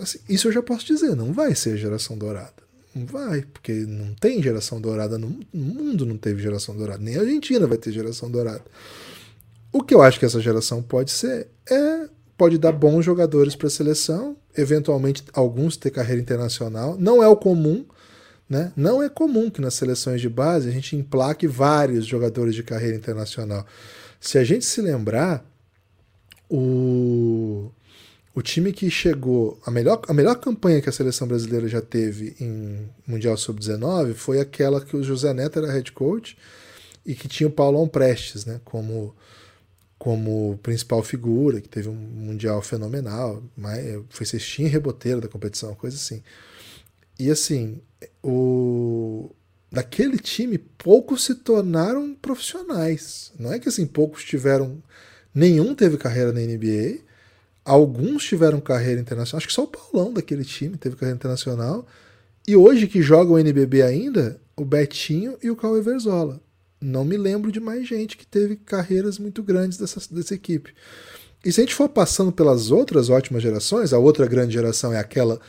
Assim, 0.00 0.18
isso 0.28 0.48
eu 0.48 0.52
já 0.52 0.62
posso 0.62 0.86
dizer, 0.86 1.14
não 1.14 1.32
vai 1.32 1.54
ser 1.54 1.74
a 1.74 1.76
geração 1.76 2.16
dourada. 2.16 2.66
Não 2.94 3.04
vai, 3.04 3.42
porque 3.42 3.72
não 3.72 4.14
tem 4.14 4.42
geração 4.42 4.80
dourada 4.80 5.18
no, 5.18 5.38
mundo, 5.52 6.06
não 6.06 6.16
teve 6.16 6.42
geração 6.42 6.74
dourada. 6.74 7.02
Nem 7.02 7.16
a 7.16 7.20
Argentina 7.20 7.66
vai 7.66 7.76
ter 7.76 7.92
geração 7.92 8.30
dourada. 8.30 8.64
O 9.70 9.82
que 9.82 9.94
eu 9.94 10.00
acho 10.00 10.18
que 10.18 10.24
essa 10.24 10.40
geração 10.40 10.82
pode 10.82 11.10
ser 11.10 11.48
é 11.70 12.08
pode 12.36 12.58
dar 12.58 12.72
bons 12.72 13.04
jogadores 13.04 13.56
para 13.56 13.66
a 13.66 13.70
seleção, 13.70 14.36
eventualmente 14.56 15.24
alguns 15.32 15.76
ter 15.76 15.90
carreira 15.90 16.20
internacional. 16.20 16.96
Não 16.98 17.22
é 17.22 17.28
o 17.28 17.36
comum, 17.36 17.84
né? 18.48 18.72
Não 18.76 19.02
é 19.02 19.08
comum 19.08 19.50
que 19.50 19.60
nas 19.60 19.74
seleções 19.74 20.20
de 20.20 20.28
base 20.28 20.68
a 20.68 20.72
gente 20.72 20.96
emplaque 20.96 21.46
vários 21.46 22.06
jogadores 22.06 22.54
de 22.54 22.62
carreira 22.62 22.96
internacional. 22.96 23.66
Se 24.20 24.38
a 24.38 24.44
gente 24.44 24.64
se 24.64 24.80
lembrar, 24.80 25.44
o 26.48 27.70
o 28.36 28.42
time 28.42 28.70
que 28.70 28.90
chegou. 28.90 29.58
A 29.64 29.70
melhor, 29.70 30.02
a 30.06 30.12
melhor 30.12 30.34
campanha 30.36 30.82
que 30.82 30.90
a 30.90 30.92
seleção 30.92 31.26
brasileira 31.26 31.66
já 31.66 31.80
teve 31.80 32.36
em 32.38 32.86
Mundial 33.06 33.34
Sub-19 33.34 34.12
foi 34.12 34.38
aquela 34.38 34.78
que 34.78 34.94
o 34.94 35.02
José 35.02 35.32
Neto 35.32 35.58
era 35.58 35.72
head 35.72 35.90
coach 35.92 36.36
e 37.04 37.14
que 37.14 37.28
tinha 37.28 37.48
o 37.48 37.50
Paulão 37.50 37.88
Prestes 37.88 38.44
né, 38.44 38.60
como, 38.62 39.16
como 39.98 40.60
principal 40.62 41.02
figura, 41.02 41.62
que 41.62 41.68
teve 41.68 41.88
um 41.88 41.94
Mundial 41.94 42.60
fenomenal, 42.60 43.42
mas 43.56 43.82
foi 44.10 44.26
cestinha 44.26 44.68
e 44.68 44.70
reboteiro 44.70 45.22
da 45.22 45.28
competição, 45.28 45.74
coisa 45.74 45.96
assim. 45.96 46.22
E 47.18 47.30
assim, 47.30 47.80
o 48.22 49.30
daquele 49.72 50.18
time, 50.18 50.58
poucos 50.58 51.24
se 51.24 51.36
tornaram 51.36 52.14
profissionais. 52.14 53.32
Não 53.38 53.50
é 53.50 53.58
que 53.58 53.70
assim, 53.70 53.86
poucos 53.86 54.24
tiveram. 54.24 54.82
Nenhum 55.34 55.74
teve 55.74 55.96
carreira 55.96 56.32
na 56.32 56.40
NBA 56.40 57.05
Alguns 57.66 58.22
tiveram 58.22 58.60
carreira 58.60 59.00
internacional, 59.00 59.38
acho 59.38 59.48
que 59.48 59.52
só 59.52 59.64
o 59.64 59.66
Paulão 59.66 60.12
daquele 60.12 60.44
time 60.44 60.76
teve 60.76 60.94
carreira 60.94 61.16
internacional. 61.16 61.84
E 62.46 62.54
hoje 62.54 62.86
que 62.86 63.02
jogam 63.02 63.34
o 63.34 63.38
NBB 63.40 63.82
ainda, 63.82 64.40
o 64.56 64.64
Betinho 64.64 65.36
e 65.42 65.50
o 65.50 65.56
Cauê 65.56 65.80
Verzola. 65.80 66.40
Não 66.80 67.04
me 67.04 67.16
lembro 67.16 67.50
de 67.50 67.58
mais 67.58 67.88
gente 67.88 68.16
que 68.16 68.24
teve 68.24 68.54
carreiras 68.54 69.18
muito 69.18 69.42
grandes 69.42 69.78
dessa, 69.78 70.00
dessa 70.08 70.32
equipe. 70.32 70.72
E 71.44 71.50
se 71.50 71.60
a 71.60 71.64
gente 71.64 71.74
for 71.74 71.88
passando 71.88 72.30
pelas 72.30 72.70
outras 72.70 73.10
ótimas 73.10 73.42
gerações, 73.42 73.92
a 73.92 73.98
outra 73.98 74.28
grande 74.28 74.54
geração 74.54 74.92
é 74.92 75.00
aquela 75.00 75.40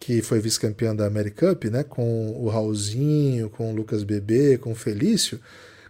que 0.00 0.20
foi 0.20 0.40
vice-campeã 0.40 0.96
da 0.96 1.06
America 1.06 1.54
Cup, 1.54 1.66
né, 1.66 1.84
com 1.84 2.32
o 2.42 2.48
Raulzinho, 2.48 3.48
com 3.48 3.70
o 3.70 3.74
Lucas 3.74 4.02
Bebê, 4.02 4.58
com 4.58 4.72
o 4.72 4.74
Felício. 4.74 5.38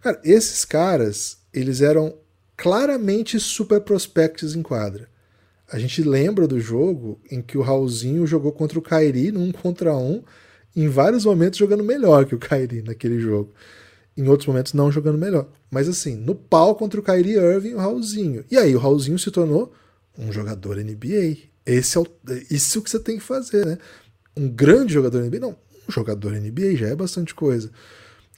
Cara, 0.02 0.20
esses 0.22 0.66
caras, 0.66 1.38
eles 1.50 1.80
eram 1.80 2.14
claramente 2.58 3.40
super 3.40 3.80
prospectos 3.80 4.54
em 4.54 4.60
quadra. 4.60 5.08
A 5.72 5.78
gente 5.78 6.02
lembra 6.02 6.46
do 6.46 6.60
jogo 6.60 7.18
em 7.30 7.40
que 7.40 7.56
o 7.56 7.62
Raulzinho 7.62 8.26
jogou 8.26 8.52
contra 8.52 8.78
o 8.78 8.82
Kairi 8.82 9.32
num 9.32 9.50
contra 9.50 9.96
um, 9.96 10.22
em 10.76 10.86
vários 10.86 11.24
momentos 11.24 11.58
jogando 11.58 11.82
melhor 11.82 12.26
que 12.26 12.34
o 12.34 12.38
Kairi 12.38 12.82
naquele 12.82 13.18
jogo. 13.18 13.54
Em 14.14 14.28
outros 14.28 14.46
momentos 14.46 14.74
não 14.74 14.92
jogando 14.92 15.16
melhor. 15.16 15.48
Mas 15.70 15.88
assim, 15.88 16.14
no 16.14 16.34
pau 16.34 16.74
contra 16.74 17.00
o 17.00 17.02
Kyrie 17.02 17.38
Irving, 17.38 17.72
o 17.72 17.78
Raulzinho. 17.78 18.44
E 18.50 18.58
aí 18.58 18.76
o 18.76 18.78
Raulzinho 18.78 19.18
se 19.18 19.30
tornou 19.30 19.72
um 20.18 20.30
jogador 20.30 20.76
NBA. 20.76 21.38
Esse 21.64 21.96
é 21.96 22.02
o, 22.02 22.06
isso 22.50 22.82
que 22.82 22.90
você 22.90 23.00
tem 23.00 23.16
que 23.16 23.24
fazer, 23.24 23.64
né? 23.64 23.78
Um 24.36 24.50
grande 24.50 24.92
jogador 24.92 25.22
NBA? 25.22 25.40
Não, 25.40 25.56
um 25.88 25.90
jogador 25.90 26.32
NBA 26.32 26.76
já 26.76 26.88
é 26.88 26.94
bastante 26.94 27.34
coisa. 27.34 27.70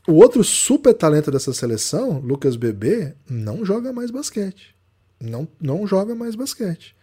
O 0.07 0.13
outro 0.13 0.45
super 0.45 0.95
talento 0.95 1.33
dessa 1.33 1.53
seleção, 1.53 2.21
Lucas 2.21 2.55
Bebê, 2.55 3.17
não 3.29 3.65
joga 3.65 3.93
mais 3.93 4.13
basquete. 4.13 4.77
Não, 5.21 5.49
não 5.61 5.85
joga 5.85 6.15
mais 6.15 6.37
basquete 6.37 6.95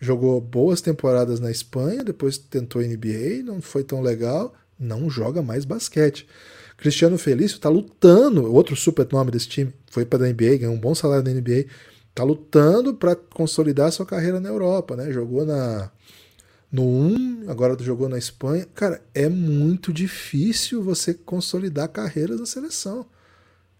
jogou 0.00 0.40
boas 0.40 0.80
temporadas 0.80 1.40
na 1.40 1.50
Espanha, 1.50 2.04
depois 2.04 2.38
tentou 2.38 2.82
NBA, 2.82 3.42
não 3.44 3.60
foi 3.60 3.82
tão 3.82 4.00
legal, 4.02 4.54
não 4.78 5.08
joga 5.08 5.42
mais 5.42 5.64
basquete. 5.64 6.26
Cristiano 6.76 7.16
Felício 7.16 7.56
está 7.56 7.68
lutando, 7.68 8.52
outro 8.52 8.76
super 8.76 9.06
nome 9.10 9.30
desse 9.30 9.48
time, 9.48 9.72
foi 9.90 10.04
para 10.04 10.24
a 10.24 10.28
NBA, 10.28 10.58
ganhou 10.58 10.74
um 10.74 10.80
bom 10.80 10.94
salário 10.94 11.24
na 11.24 11.30
NBA, 11.30 11.66
está 12.10 12.22
lutando 12.22 12.94
para 12.94 13.16
consolidar 13.16 13.90
sua 13.92 14.04
carreira 14.04 14.40
na 14.40 14.48
Europa, 14.48 14.96
né? 14.96 15.10
Jogou 15.10 15.44
na 15.44 15.90
no 16.70 16.82
1, 16.82 17.44
agora 17.48 17.76
jogou 17.82 18.08
na 18.08 18.18
Espanha. 18.18 18.66
Cara, 18.74 19.02
é 19.14 19.28
muito 19.28 19.92
difícil 19.92 20.82
você 20.82 21.14
consolidar 21.14 21.88
carreiras 21.88 22.40
na 22.40 22.46
seleção. 22.46 23.06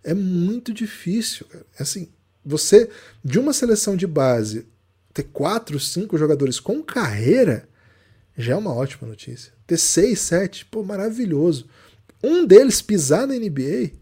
É 0.04 0.14
muito 0.14 0.72
difícil. 0.72 1.46
Cara. 1.46 1.66
Assim, 1.78 2.08
você 2.44 2.88
de 3.24 3.38
uma 3.38 3.52
seleção 3.52 3.96
de 3.96 4.06
base 4.06 4.66
ter 5.16 5.24
quatro, 5.32 5.80
cinco 5.80 6.18
jogadores 6.18 6.60
com 6.60 6.82
carreira 6.82 7.66
já 8.36 8.52
é 8.52 8.56
uma 8.56 8.74
ótima 8.74 9.08
notícia. 9.08 9.50
Ter 9.66 9.78
seis, 9.78 10.20
sete, 10.20 10.66
pô, 10.66 10.82
maravilhoso. 10.82 11.66
Um 12.22 12.46
deles 12.46 12.82
pisar 12.82 13.26
na 13.26 13.34
NBA, 13.34 13.92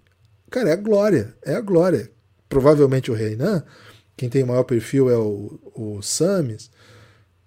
cara, 0.50 0.70
é 0.70 0.72
a 0.72 0.76
glória. 0.76 1.32
É 1.44 1.54
a 1.54 1.60
glória. 1.60 2.10
Provavelmente 2.48 3.12
o 3.12 3.14
Reinan, 3.14 3.62
quem 4.16 4.28
tem 4.28 4.42
o 4.42 4.46
maior 4.48 4.64
perfil 4.64 5.08
é 5.08 5.16
o, 5.16 5.60
o 5.72 6.02
Samis. 6.02 6.68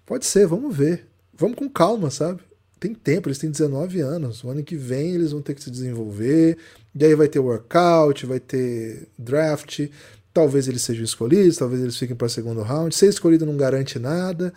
Pode 0.05 0.25
ser, 0.25 0.47
vamos 0.47 0.73
ver. 0.73 1.05
Vamos 1.33 1.57
com 1.57 1.69
calma, 1.69 2.09
sabe? 2.09 2.39
Tem 2.79 2.93
tempo, 2.93 3.27
eles 3.27 3.37
têm 3.37 3.51
19 3.51 3.99
anos. 3.99 4.45
O 4.45 4.49
ano 4.49 4.63
que 4.63 4.77
vem 4.77 5.13
eles 5.13 5.33
vão 5.33 5.41
ter 5.41 5.55
que 5.55 5.63
se 5.63 5.69
desenvolver. 5.69 6.57
E 6.95 7.03
aí 7.03 7.15
vai 7.15 7.27
ter 7.27 7.39
workout, 7.39 8.25
vai 8.25 8.39
ter 8.39 9.09
draft. 9.19 9.89
Talvez 10.37 10.67
eles 10.67 10.83
sejam 10.83 11.03
escolhidos, 11.03 11.57
talvez 11.57 11.81
eles 11.81 11.97
fiquem 11.97 12.15
para 12.15 12.27
o 12.27 12.29
segundo 12.29 12.61
round. 12.61 12.93
Ser 12.93 13.07
escolhido 13.07 13.43
não 13.43 13.57
garante 13.57 13.97
nada, 13.97 14.53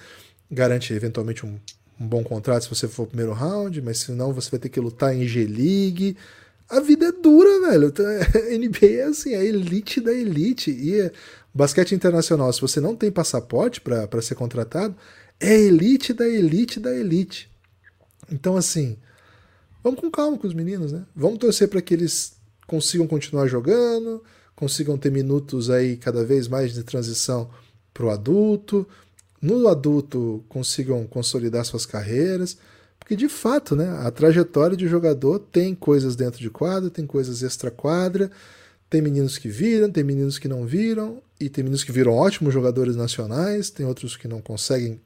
garante 0.50 0.92
eventualmente 0.92 1.46
um, 1.46 1.58
um 1.98 2.06
bom 2.06 2.22
contrato 2.22 2.64
se 2.64 2.68
você 2.68 2.86
for 2.86 3.06
primeiro 3.06 3.32
round, 3.32 3.80
mas 3.80 4.00
se 4.00 4.12
não, 4.12 4.30
você 4.30 4.50
vai 4.50 4.60
ter 4.60 4.68
que 4.68 4.78
lutar 4.78 5.16
em 5.16 5.26
G-League. 5.26 6.18
A 6.68 6.80
vida 6.80 7.06
é 7.06 7.12
dura, 7.12 7.70
velho. 7.70 7.86
Então, 7.86 8.04
NBA 8.60 8.86
é 8.88 9.02
assim, 9.04 9.34
a 9.34 9.42
elite 9.42 10.02
da 10.02 10.12
elite. 10.12 10.70
E 10.70 11.00
é, 11.00 11.12
basquete 11.54 11.94
internacional, 11.94 12.52
se 12.52 12.60
você 12.60 12.78
não 12.78 12.94
tem 12.94 13.10
passaporte 13.10 13.80
para 13.80 14.20
ser 14.20 14.34
contratado, 14.34 14.94
é 15.40 15.58
elite 15.58 16.12
da 16.12 16.28
elite 16.28 16.78
da 16.78 16.94
elite. 16.94 17.50
Então, 18.30 18.54
assim, 18.54 18.98
vamos 19.82 19.98
com 19.98 20.10
calma 20.10 20.36
com 20.36 20.46
os 20.46 20.52
meninos, 20.52 20.92
né? 20.92 21.06
Vamos 21.16 21.38
torcer 21.38 21.68
para 21.68 21.80
que 21.80 21.94
eles 21.94 22.34
consigam 22.66 23.06
continuar 23.06 23.46
jogando, 23.46 24.22
consigam 24.60 24.98
ter 24.98 25.10
minutos 25.10 25.70
aí 25.70 25.96
cada 25.96 26.22
vez 26.22 26.46
mais 26.46 26.74
de 26.74 26.84
transição 26.84 27.48
para 27.94 28.04
o 28.04 28.10
adulto, 28.10 28.86
no 29.40 29.66
adulto 29.66 30.44
consigam 30.50 31.06
consolidar 31.06 31.64
suas 31.64 31.86
carreiras, 31.86 32.58
porque 32.98 33.16
de 33.16 33.26
fato, 33.26 33.74
né, 33.74 33.88
a 33.88 34.10
trajetória 34.10 34.76
de 34.76 34.86
jogador 34.86 35.38
tem 35.38 35.74
coisas 35.74 36.14
dentro 36.14 36.38
de 36.38 36.50
quadra, 36.50 36.90
tem 36.90 37.06
coisas 37.06 37.42
extra 37.42 37.70
quadra, 37.70 38.30
tem 38.90 39.00
meninos 39.00 39.38
que 39.38 39.48
viram, 39.48 39.90
tem 39.90 40.04
meninos 40.04 40.38
que 40.38 40.46
não 40.46 40.66
viram, 40.66 41.22
e 41.40 41.48
tem 41.48 41.64
meninos 41.64 41.82
que 41.82 41.90
viram 41.90 42.12
ótimos 42.12 42.52
jogadores 42.52 42.94
nacionais, 42.94 43.70
tem 43.70 43.86
outros 43.86 44.14
que 44.14 44.28
não 44.28 44.42
conseguem 44.42 45.00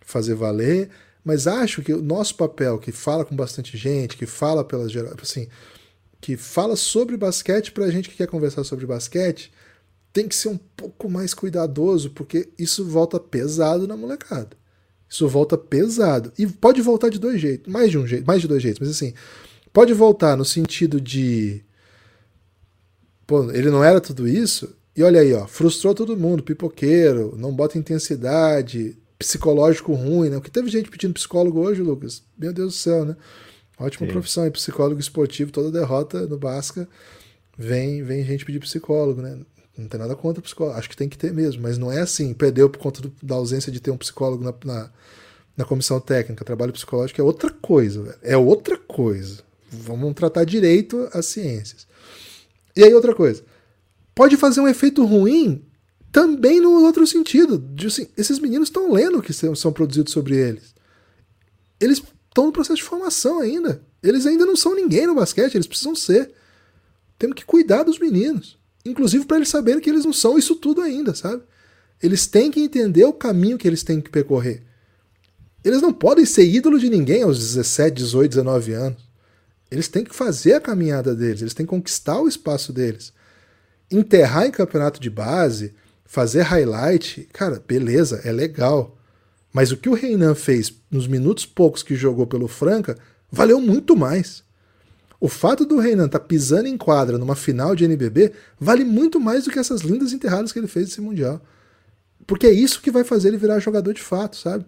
fazer 0.00 0.34
valer, 0.34 0.90
mas 1.24 1.46
acho 1.46 1.82
que 1.82 1.92
o 1.92 2.02
nosso 2.02 2.34
papel, 2.34 2.78
que 2.78 2.90
fala 2.90 3.24
com 3.24 3.36
bastante 3.36 3.76
gente, 3.78 4.16
que 4.16 4.26
fala 4.26 4.64
pelas 4.64 4.90
assim, 5.22 5.46
que 6.20 6.36
fala 6.36 6.76
sobre 6.76 7.16
basquete 7.16 7.72
para 7.72 7.84
a 7.84 7.90
gente 7.90 8.08
que 8.08 8.16
quer 8.16 8.26
conversar 8.26 8.64
sobre 8.64 8.86
basquete, 8.86 9.52
tem 10.12 10.26
que 10.26 10.34
ser 10.34 10.48
um 10.48 10.56
pouco 10.56 11.08
mais 11.08 11.34
cuidadoso, 11.34 12.10
porque 12.10 12.48
isso 12.58 12.84
volta 12.84 13.20
pesado 13.20 13.86
na 13.86 13.96
molecada. 13.96 14.56
Isso 15.08 15.28
volta 15.28 15.56
pesado. 15.56 16.32
E 16.38 16.46
pode 16.46 16.82
voltar 16.82 17.08
de 17.08 17.18
dois 17.18 17.40
jeitos, 17.40 17.72
mais 17.72 17.90
de 17.90 17.98
um 17.98 18.06
jeito, 18.06 18.26
mais 18.26 18.42
de 18.42 18.48
dois 18.48 18.62
jeitos, 18.62 18.80
mas 18.80 18.90
assim, 18.90 19.14
pode 19.72 19.92
voltar 19.94 20.36
no 20.36 20.44
sentido 20.44 21.00
de 21.00 21.62
pô, 23.26 23.50
ele 23.52 23.70
não 23.70 23.84
era 23.84 24.00
tudo 24.00 24.26
isso, 24.26 24.74
e 24.96 25.02
olha 25.02 25.20
aí, 25.20 25.32
ó, 25.34 25.46
frustrou 25.46 25.94
todo 25.94 26.16
mundo, 26.16 26.42
pipoqueiro, 26.42 27.36
não 27.36 27.54
bota 27.54 27.78
intensidade, 27.78 28.96
psicológico 29.18 29.92
ruim, 29.92 30.30
né? 30.30 30.36
O 30.38 30.40
que 30.40 30.50
teve 30.50 30.68
gente 30.70 30.90
pedindo 30.90 31.14
psicólogo 31.14 31.60
hoje, 31.60 31.82
Lucas? 31.82 32.22
Meu 32.36 32.52
Deus 32.52 32.74
do 32.74 32.78
céu, 32.78 33.04
né? 33.04 33.16
Ótima 33.78 34.06
Sim. 34.06 34.12
profissão, 34.12 34.44
é 34.44 34.50
psicólogo 34.50 35.00
esportivo, 35.00 35.52
toda 35.52 35.70
derrota 35.70 36.26
no 36.26 36.36
Basca 36.36 36.88
vem, 37.58 38.04
vem 38.04 38.24
gente 38.24 38.44
pedir 38.44 38.60
psicólogo, 38.60 39.20
né? 39.20 39.36
Não 39.76 39.88
tem 39.88 39.98
nada 39.98 40.14
contra 40.14 40.42
psicólogo, 40.42 40.78
acho 40.78 40.88
que 40.88 40.96
tem 40.96 41.08
que 41.08 41.18
ter 41.18 41.32
mesmo, 41.32 41.62
mas 41.62 41.76
não 41.76 41.90
é 41.90 42.00
assim, 42.00 42.32
perdeu 42.32 42.70
por 42.70 42.78
conta 42.78 43.02
do, 43.02 43.12
da 43.22 43.34
ausência 43.34 43.70
de 43.70 43.80
ter 43.80 43.90
um 43.90 43.96
psicólogo 43.96 44.42
na, 44.42 44.54
na, 44.64 44.90
na, 45.56 45.64
comissão 45.64 46.00
técnica. 46.00 46.44
Trabalho 46.44 46.72
psicológico 46.72 47.20
é 47.20 47.24
outra 47.24 47.50
coisa, 47.50 48.02
velho. 48.02 48.18
É 48.22 48.36
outra 48.36 48.76
coisa. 48.76 49.42
Vamos 49.70 50.14
tratar 50.14 50.44
direito 50.44 51.08
as 51.12 51.26
ciências. 51.26 51.86
E 52.74 52.82
aí, 52.82 52.92
outra 52.92 53.14
coisa. 53.14 53.44
Pode 54.14 54.36
fazer 54.36 54.60
um 54.60 54.66
efeito 54.66 55.04
ruim 55.04 55.64
também 56.10 56.60
no 56.60 56.82
outro 56.82 57.06
sentido. 57.06 57.58
De, 57.58 57.86
assim, 57.86 58.08
esses 58.16 58.40
meninos 58.40 58.68
estão 58.68 58.92
lendo 58.92 59.18
o 59.18 59.22
que 59.22 59.32
são, 59.32 59.54
são 59.54 59.72
produzidos 59.72 60.12
sobre 60.12 60.36
eles. 60.36 60.74
Eles 61.80 62.02
estão 62.38 62.46
no 62.46 62.52
processo 62.52 62.76
de 62.76 62.84
formação 62.84 63.40
ainda. 63.40 63.82
Eles 64.00 64.24
ainda 64.24 64.46
não 64.46 64.54
são 64.54 64.74
ninguém 64.74 65.06
no 65.06 65.14
basquete, 65.14 65.56
eles 65.56 65.66
precisam 65.66 65.94
ser. 65.94 66.30
Temos 67.18 67.34
que 67.34 67.44
cuidar 67.44 67.82
dos 67.82 67.98
meninos. 67.98 68.56
Inclusive 68.84 69.24
para 69.24 69.38
eles 69.38 69.48
saberem 69.48 69.80
que 69.80 69.90
eles 69.90 70.04
não 70.04 70.12
são 70.12 70.38
isso 70.38 70.54
tudo 70.54 70.80
ainda, 70.80 71.14
sabe? 71.14 71.42
Eles 72.00 72.28
têm 72.28 72.50
que 72.50 72.60
entender 72.60 73.04
o 73.04 73.12
caminho 73.12 73.58
que 73.58 73.66
eles 73.66 73.82
têm 73.82 74.00
que 74.00 74.08
percorrer. 74.08 74.62
Eles 75.64 75.82
não 75.82 75.92
podem 75.92 76.24
ser 76.24 76.44
ídolo 76.44 76.78
de 76.78 76.88
ninguém 76.88 77.22
aos 77.24 77.38
17, 77.38 77.96
18, 77.96 78.30
19 78.30 78.72
anos. 78.72 79.08
Eles 79.70 79.88
têm 79.88 80.04
que 80.04 80.14
fazer 80.14 80.54
a 80.54 80.60
caminhada 80.60 81.14
deles, 81.14 81.42
eles 81.42 81.52
têm 81.52 81.66
que 81.66 81.70
conquistar 81.70 82.20
o 82.20 82.28
espaço 82.28 82.72
deles. 82.72 83.12
Enterrar 83.90 84.46
em 84.46 84.50
campeonato 84.50 85.00
de 85.00 85.10
base, 85.10 85.74
fazer 86.04 86.42
highlight, 86.42 87.28
cara, 87.32 87.62
beleza, 87.66 88.20
é 88.24 88.30
legal. 88.30 88.97
Mas 89.58 89.72
o 89.72 89.76
que 89.76 89.88
o 89.88 89.92
Reinan 89.92 90.36
fez 90.36 90.72
nos 90.88 91.08
minutos 91.08 91.44
poucos 91.44 91.82
que 91.82 91.96
jogou 91.96 92.28
pelo 92.28 92.46
Franca 92.46 92.96
valeu 93.28 93.60
muito 93.60 93.96
mais. 93.96 94.44
O 95.20 95.26
fato 95.26 95.66
do 95.66 95.80
Reinan 95.80 96.06
estar 96.06 96.20
tá 96.20 96.24
pisando 96.24 96.68
em 96.68 96.76
quadra 96.76 97.18
numa 97.18 97.34
final 97.34 97.74
de 97.74 97.84
NBB 97.84 98.30
vale 98.60 98.84
muito 98.84 99.18
mais 99.18 99.42
do 99.42 99.50
que 99.50 99.58
essas 99.58 99.80
lindas 99.80 100.12
enterradas 100.12 100.52
que 100.52 100.60
ele 100.60 100.68
fez 100.68 100.86
nesse 100.86 101.00
Mundial. 101.00 101.42
Porque 102.24 102.46
é 102.46 102.52
isso 102.52 102.80
que 102.80 102.88
vai 102.88 103.02
fazer 103.02 103.30
ele 103.30 103.36
virar 103.36 103.58
jogador 103.58 103.92
de 103.92 104.00
fato, 104.00 104.36
sabe? 104.36 104.64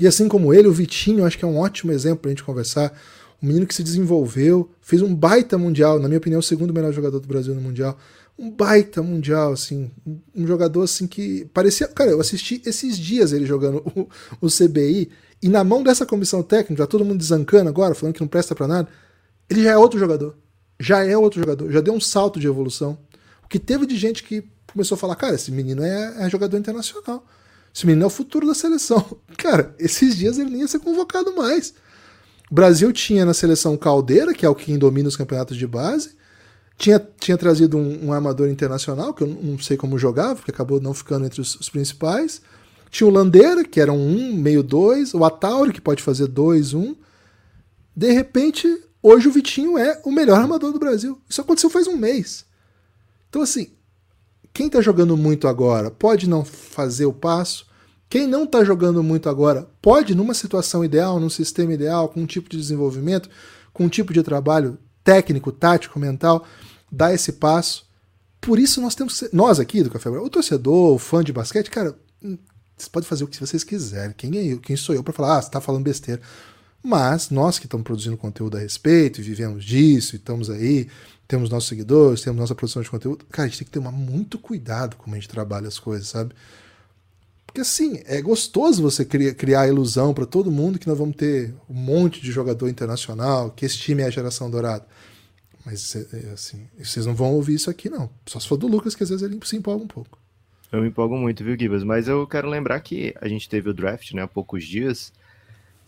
E 0.00 0.06
assim 0.08 0.26
como 0.26 0.52
ele, 0.52 0.66
o 0.66 0.72
Vitinho, 0.72 1.24
acho 1.24 1.38
que 1.38 1.44
é 1.44 1.48
um 1.48 1.58
ótimo 1.58 1.92
exemplo 1.92 2.22
pra 2.22 2.30
gente 2.30 2.42
conversar. 2.42 2.92
Um 3.40 3.46
menino 3.46 3.68
que 3.68 3.74
se 3.74 3.84
desenvolveu, 3.84 4.68
fez 4.80 5.00
um 5.00 5.14
baita 5.14 5.56
Mundial, 5.56 6.00
na 6.00 6.08
minha 6.08 6.18
opinião, 6.18 6.40
o 6.40 6.42
segundo 6.42 6.74
melhor 6.74 6.92
jogador 6.92 7.20
do 7.20 7.28
Brasil 7.28 7.54
no 7.54 7.60
Mundial. 7.60 7.96
Um 8.38 8.50
baita 8.50 9.02
Mundial, 9.02 9.52
assim. 9.52 9.90
Um 10.34 10.46
jogador, 10.46 10.82
assim, 10.82 11.06
que 11.06 11.44
parecia. 11.52 11.86
Cara, 11.88 12.10
eu 12.10 12.20
assisti 12.20 12.60
esses 12.64 12.98
dias 12.98 13.32
ele 13.32 13.46
jogando 13.46 13.78
o, 13.94 14.46
o 14.46 14.48
CBI, 14.48 15.10
e 15.42 15.48
na 15.48 15.62
mão 15.62 15.82
dessa 15.82 16.06
comissão 16.06 16.42
técnica, 16.42 16.82
já 16.82 16.86
todo 16.86 17.04
mundo 17.04 17.18
desancando 17.18 17.68
agora, 17.68 17.94
falando 17.94 18.14
que 18.14 18.20
não 18.20 18.28
presta 18.28 18.54
para 18.54 18.66
nada 18.66 18.88
ele 19.52 19.62
já 19.62 19.72
é 19.72 19.76
outro 19.76 19.98
jogador. 19.98 20.36
Já 20.80 21.04
é 21.04 21.16
outro 21.16 21.40
jogador. 21.40 21.70
Já 21.70 21.80
deu 21.80 21.94
um 21.94 22.00
salto 22.00 22.40
de 22.40 22.46
evolução. 22.46 22.98
O 23.44 23.48
que 23.48 23.58
teve 23.58 23.86
de 23.86 23.96
gente 23.96 24.22
que 24.22 24.44
começou 24.72 24.96
a 24.96 24.98
falar, 24.98 25.14
cara, 25.16 25.34
esse 25.34 25.52
menino 25.52 25.82
é, 25.82 26.24
é 26.24 26.30
jogador 26.30 26.56
internacional. 26.56 27.24
Esse 27.74 27.86
menino 27.86 28.04
é 28.04 28.06
o 28.06 28.10
futuro 28.10 28.46
da 28.46 28.54
seleção. 28.54 29.04
Cara, 29.38 29.74
esses 29.78 30.16
dias 30.16 30.38
ele 30.38 30.50
nem 30.50 30.60
ia 30.60 30.68
ser 30.68 30.78
convocado 30.78 31.34
mais. 31.34 31.72
O 32.50 32.54
Brasil 32.54 32.92
tinha 32.92 33.24
na 33.24 33.32
seleção 33.32 33.78
Caldeira, 33.78 34.34
que 34.34 34.44
é 34.44 34.48
o 34.48 34.54
que 34.54 34.76
domina 34.76 35.08
os 35.08 35.16
campeonatos 35.16 35.56
de 35.56 35.66
base. 35.66 36.14
Tinha, 36.82 36.98
tinha 37.20 37.38
trazido 37.38 37.78
um, 37.78 38.06
um, 38.06 38.12
armador 38.12 38.48
internacional, 38.48 39.14
que 39.14 39.22
eu 39.22 39.28
não 39.28 39.56
sei 39.58 39.76
como 39.76 39.96
jogava, 39.96 40.34
porque 40.34 40.50
acabou 40.50 40.80
não 40.80 40.92
ficando 40.92 41.24
entre 41.24 41.40
os, 41.40 41.54
os 41.54 41.68
principais. 41.68 42.42
Tinha 42.90 43.06
o 43.06 43.12
Landeira, 43.12 43.62
que 43.62 43.80
era 43.80 43.92
um 43.92 44.32
1, 44.32 44.36
meio 44.36 44.64
2. 44.64 45.14
O 45.14 45.24
Atauri, 45.24 45.72
que 45.72 45.80
pode 45.80 46.02
fazer 46.02 46.26
2, 46.26 46.74
1. 46.74 46.80
Um. 46.80 46.96
De 47.94 48.10
repente, 48.10 48.66
Hoje 49.02 49.26
o 49.26 49.32
Vitinho 49.32 49.76
é 49.76 50.00
o 50.04 50.12
melhor 50.12 50.38
armador 50.38 50.72
do 50.72 50.78
Brasil. 50.78 51.20
Isso 51.28 51.40
aconteceu 51.40 51.68
faz 51.68 51.88
um 51.88 51.96
mês. 51.96 52.44
Então, 53.28 53.42
assim, 53.42 53.72
quem 54.54 54.66
está 54.66 54.80
jogando 54.80 55.16
muito 55.16 55.48
agora 55.48 55.90
pode 55.90 56.28
não 56.28 56.44
fazer 56.44 57.04
o 57.06 57.12
passo. 57.12 57.66
Quem 58.08 58.28
não 58.28 58.44
está 58.44 58.62
jogando 58.62 59.02
muito 59.02 59.28
agora 59.28 59.68
pode, 59.80 60.14
numa 60.14 60.34
situação 60.34 60.84
ideal, 60.84 61.18
num 61.18 61.30
sistema 61.30 61.74
ideal, 61.74 62.08
com 62.10 62.20
um 62.20 62.26
tipo 62.26 62.48
de 62.48 62.56
desenvolvimento, 62.56 63.28
com 63.72 63.86
um 63.86 63.88
tipo 63.88 64.12
de 64.12 64.22
trabalho 64.22 64.78
técnico, 65.02 65.50
tático, 65.50 65.98
mental, 65.98 66.46
dar 66.92 67.14
esse 67.14 67.32
passo. 67.32 67.86
Por 68.38 68.58
isso 68.58 68.80
nós 68.82 68.94
temos 68.94 69.16
ser, 69.16 69.30
nós 69.32 69.58
aqui 69.58 69.82
do 69.82 69.90
Café 69.90 70.10
o 70.10 70.28
torcedor, 70.28 70.94
o 70.94 70.98
fã 70.98 71.24
de 71.24 71.32
basquete, 71.32 71.70
cara, 71.70 71.96
hum, 72.22 72.36
vocês 72.76 72.88
podem 72.88 73.08
fazer 73.08 73.24
o 73.24 73.28
que 73.28 73.40
vocês 73.40 73.64
quiserem. 73.64 74.14
Quem 74.16 74.36
é 74.36 74.44
eu? 74.44 74.60
Quem 74.60 74.76
sou 74.76 74.94
eu 74.94 75.02
para 75.02 75.12
falar, 75.12 75.38
ah, 75.38 75.42
você 75.42 75.48
está 75.48 75.60
falando 75.60 75.84
besteira? 75.84 76.20
Mas 76.82 77.30
nós 77.30 77.58
que 77.58 77.66
estamos 77.66 77.84
produzindo 77.84 78.16
conteúdo 78.16 78.56
a 78.56 78.60
respeito 78.60 79.20
e 79.20 79.24
vivemos 79.24 79.64
disso, 79.64 80.16
e 80.16 80.18
estamos 80.18 80.50
aí, 80.50 80.88
temos 81.28 81.48
nossos 81.48 81.68
seguidores, 81.68 82.20
temos 82.20 82.40
nossa 82.40 82.54
produção 82.54 82.82
de 82.82 82.90
conteúdo, 82.90 83.24
cara, 83.30 83.46
a 83.46 83.48
gente 83.48 83.58
tem 83.60 83.66
que 83.66 83.72
tomar 83.72 83.92
muito 83.92 84.36
cuidado 84.38 84.96
como 84.96 85.14
a 85.14 85.18
gente 85.18 85.28
trabalha 85.28 85.68
as 85.68 85.78
coisas, 85.78 86.08
sabe? 86.08 86.34
Porque 87.46 87.60
assim, 87.60 88.00
é 88.06 88.20
gostoso 88.20 88.82
você 88.82 89.04
criar, 89.04 89.34
criar 89.34 89.60
a 89.60 89.68
ilusão 89.68 90.12
para 90.12 90.26
todo 90.26 90.50
mundo 90.50 90.78
que 90.78 90.88
nós 90.88 90.98
vamos 90.98 91.14
ter 91.14 91.54
um 91.70 91.74
monte 91.74 92.20
de 92.20 92.32
jogador 92.32 92.68
internacional, 92.68 93.50
que 93.50 93.64
esse 93.64 93.78
time 93.78 94.02
é 94.02 94.06
a 94.06 94.10
geração 94.10 94.50
dourada. 94.50 94.84
Mas 95.64 95.94
é, 95.94 96.06
é, 96.12 96.32
assim, 96.32 96.66
vocês 96.78 97.06
não 97.06 97.14
vão 97.14 97.32
ouvir 97.32 97.54
isso 97.54 97.70
aqui, 97.70 97.88
não. 97.88 98.10
Só 98.26 98.40
se 98.40 98.48
for 98.48 98.56
do 98.56 98.66
Lucas, 98.66 98.94
que 98.94 99.02
às 99.02 99.10
vezes 99.10 99.22
ele 99.22 99.38
se 99.44 99.56
empolga 99.56 99.84
um 99.84 99.88
pouco. 99.88 100.18
Eu 100.72 100.82
me 100.82 100.88
empolgo 100.88 101.16
muito, 101.16 101.44
viu, 101.44 101.58
Gibas? 101.58 101.84
Mas 101.84 102.08
eu 102.08 102.26
quero 102.26 102.48
lembrar 102.48 102.80
que 102.80 103.14
a 103.20 103.28
gente 103.28 103.48
teve 103.48 103.68
o 103.68 103.74
draft 103.74 104.12
né, 104.12 104.22
há 104.22 104.26
poucos 104.26 104.64
dias. 104.64 105.12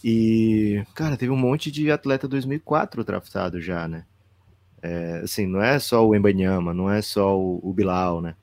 E, 0.03 0.85
cara, 0.95 1.17
teve 1.17 1.33
um 1.33 1.37
monte 1.37 1.71
de 1.71 1.91
atleta 1.91 2.29
2004 2.29 3.03
draftado 3.03 3.61
já, 3.61 3.89
né? 3.89 4.05
É, 4.83 5.23
assim, 5.25 5.47
não 5.47 5.63
é 5.63 5.79
só 5.79 6.07
o 6.07 6.15
Embanyama, 6.15 6.75
não 6.75 6.91
é 6.91 7.01
só 7.01 7.39
o, 7.39 7.59
o 7.63 7.73
Bilal, 7.73 8.21
né? 8.21 8.37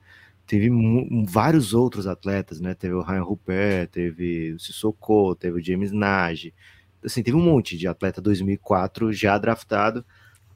Teve 0.44 0.68
vários 1.28 1.72
outros 1.72 2.08
atletas, 2.08 2.60
né? 2.60 2.74
Teve 2.74 2.94
o 2.94 3.02
Ryan 3.02 3.22
Rupert, 3.22 3.88
teve 3.90 4.52
o 4.52 4.58
Sissoko, 4.58 5.36
teve 5.36 5.60
o 5.60 5.64
James 5.64 5.92
Nagy. 5.92 6.52
Assim, 7.04 7.22
teve 7.22 7.36
um 7.36 7.40
monte 7.40 7.78
de 7.78 7.86
atleta 7.86 8.20
2004 8.20 9.12
já 9.12 9.38
draftado. 9.38 10.04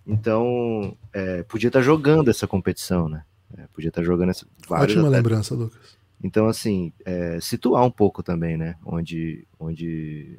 Então, 0.06 0.96
é, 1.12 1.42
podia 1.42 1.68
estar 1.68 1.80
tá 1.80 1.84
jogando 1.84 2.30
essa 2.30 2.46
competição, 2.46 3.08
né? 3.08 3.24
É, 3.56 3.66
podia 3.74 3.88
estar 3.88 4.02
tá 4.02 4.06
jogando 4.06 4.30
essa. 4.30 4.46
Ótima 4.68 4.78
atletas. 4.80 5.10
lembrança, 5.10 5.54
Lucas. 5.54 5.96
Então, 6.22 6.46
assim, 6.48 6.92
é, 7.04 7.38
situar 7.40 7.84
um 7.84 7.90
pouco 7.90 8.22
também, 8.22 8.56
né? 8.56 8.76
Onde, 8.84 9.46
onde 9.58 10.38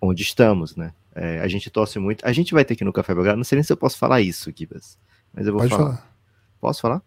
onde 0.00 0.22
estamos, 0.22 0.76
né? 0.76 0.92
É, 1.14 1.40
a 1.40 1.48
gente 1.48 1.70
torce 1.70 1.98
muito. 1.98 2.24
A 2.26 2.32
gente 2.32 2.52
vai 2.52 2.64
ter 2.64 2.76
ir 2.80 2.84
no 2.84 2.92
Café 2.92 3.14
Belgrado. 3.14 3.36
Não 3.36 3.44
sei 3.44 3.56
nem 3.56 3.62
se 3.62 3.72
eu 3.72 3.76
posso 3.76 3.98
falar 3.98 4.20
isso, 4.20 4.52
Kibas. 4.52 4.98
Mas 5.32 5.46
eu 5.46 5.52
vou 5.52 5.62
Pode 5.62 5.70
falar. 5.70 5.84
falar. 5.84 6.16
Posso 6.60 6.80
falar? 6.80 7.02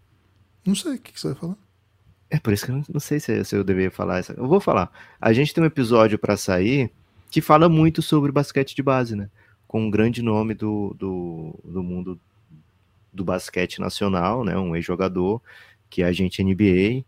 Não 0.65 0.75
sei 0.75 0.95
o 0.95 0.99
que, 0.99 1.11
que 1.11 1.19
você 1.19 1.27
vai 1.27 1.37
falar. 1.37 1.57
É 2.29 2.39
por 2.39 2.53
isso 2.53 2.65
que 2.65 2.71
eu 2.71 2.75
não, 2.75 2.83
não 2.93 2.99
sei 2.99 3.19
se, 3.19 3.43
se, 3.43 3.55
eu 3.55 3.63
deveria 3.63 3.91
falar 3.91 4.19
isso. 4.19 4.31
Eu 4.33 4.47
vou 4.47 4.59
falar. 4.59 4.91
A 5.19 5.31
gente 5.33 5.53
tem 5.53 5.63
um 5.63 5.67
episódio 5.67 6.17
para 6.17 6.37
sair 6.37 6.91
que 7.29 7.41
fala 7.41 7.69
muito 7.69 8.01
sobre 8.01 8.31
basquete 8.31 8.75
de 8.75 8.83
base, 8.83 9.15
né? 9.15 9.29
Com 9.69 9.83
um 9.83 9.91
grande 9.91 10.23
nome 10.23 10.55
do, 10.55 10.95
do, 10.97 11.59
do 11.63 11.83
mundo 11.83 12.19
do 13.13 13.23
basquete 13.23 13.79
nacional, 13.79 14.43
né? 14.43 14.57
Um 14.57 14.75
ex-jogador 14.75 15.39
que 15.89 16.01
é 16.01 16.05
agente 16.05 16.43
NBA 16.43 17.05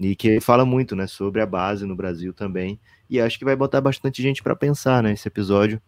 e 0.00 0.16
que 0.16 0.40
fala 0.40 0.64
muito, 0.64 0.96
né? 0.96 1.06
Sobre 1.06 1.42
a 1.42 1.46
base 1.46 1.84
no 1.84 1.94
Brasil 1.94 2.32
também. 2.32 2.80
E 3.10 3.20
acho 3.20 3.38
que 3.38 3.44
vai 3.44 3.54
botar 3.54 3.82
bastante 3.82 4.22
gente 4.22 4.42
para 4.42 4.56
pensar, 4.56 5.02
né? 5.02 5.12
Esse 5.12 5.28
episódio. 5.28 5.82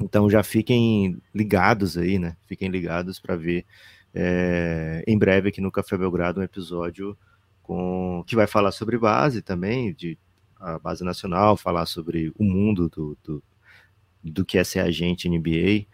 Então 0.00 0.28
já 0.28 0.42
fiquem 0.42 1.16
ligados 1.32 1.96
aí, 1.96 2.18
né? 2.18 2.36
Fiquem 2.48 2.68
ligados 2.68 3.20
para 3.20 3.36
ver 3.36 3.64
é, 4.12 5.04
em 5.06 5.16
breve 5.16 5.50
aqui 5.50 5.60
no 5.60 5.70
Café 5.70 5.96
Belgrado 5.96 6.40
um 6.40 6.42
episódio 6.42 7.16
com 7.62 8.24
que 8.26 8.34
vai 8.34 8.48
falar 8.48 8.72
sobre 8.72 8.98
base 8.98 9.42
também, 9.42 9.92
de 9.92 10.18
a 10.58 10.76
base 10.78 11.04
nacional, 11.04 11.56
falar 11.56 11.86
sobre 11.86 12.32
o 12.36 12.42
mundo 12.42 12.88
do, 12.88 13.16
do, 13.22 13.42
do 14.30 14.44
que 14.44 14.58
é 14.58 14.64
ser 14.64 14.80
agente 14.80 15.28
NBA. 15.28 15.86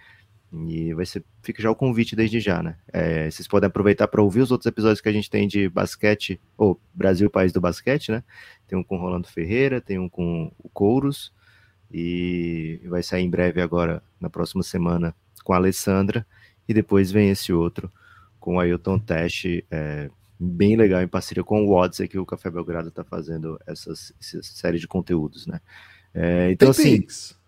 E 0.55 0.93
vai 0.93 1.07
ser, 1.07 1.25
fica 1.43 1.63
já 1.63 1.71
o 1.71 1.75
convite 1.75 2.15
desde 2.15 2.39
já, 2.39 2.63
né? 2.63 2.77
É, 2.93 3.31
vocês 3.31 3.49
podem 3.49 3.67
aproveitar 3.67 4.07
para 4.07 4.23
ouvir 4.23 4.41
os 4.41 4.51
outros 4.51 4.67
episódios 4.67 5.01
que 5.01 5.09
a 5.09 5.13
gente 5.13 5.31
tem 5.31 5.49
de 5.49 5.67
basquete, 5.69 6.39
ou 6.59 6.79
Brasil, 6.93 7.31
país 7.31 7.53
do 7.53 7.61
basquete, 7.61 8.11
né? 8.11 8.23
Tem 8.69 8.79
um 8.79 8.85
com 8.85 8.97
o 8.97 9.01
Rolando 9.01 9.29
Ferreira, 9.29 9.81
tem 9.81 9.99
um 9.99 10.11
com 10.11 10.53
o 10.59 10.69
Couros, 10.69 11.33
e 11.91 12.81
vai 12.85 13.03
sair 13.03 13.23
em 13.23 13.31
breve 13.31 13.63
agora, 13.63 14.03
na 14.21 14.29
próxima 14.29 14.63
semana, 14.63 15.15
com 15.43 15.55
a 15.55 15.57
Alessandra, 15.57 16.27
e 16.69 16.75
depois 16.75 17.11
vem 17.11 17.31
esse 17.31 17.53
outro 17.53 17.91
com 18.39 18.57
o 18.57 18.61
Ailton 18.61 18.99
Tesh, 18.99 19.63
é, 19.71 20.11
bem 20.39 20.77
legal 20.77 21.01
em 21.01 21.09
parceria 21.09 21.45
com 21.45 21.65
o 21.65 21.71
Watts, 21.71 22.01
que 22.09 22.19
o 22.19 22.27
Café 22.27 22.51
Belgrado 22.51 22.89
está 22.89 23.05
fazendo 23.05 23.59
essas, 23.67 24.13
essa 24.21 24.43
série 24.43 24.79
de 24.79 24.89
conteúdos, 24.89 25.47
né? 25.47 25.61
É, 26.13 26.51
então, 26.51 26.73
tem 26.73 26.85
assim, 26.85 27.01
Pix. 27.01 27.39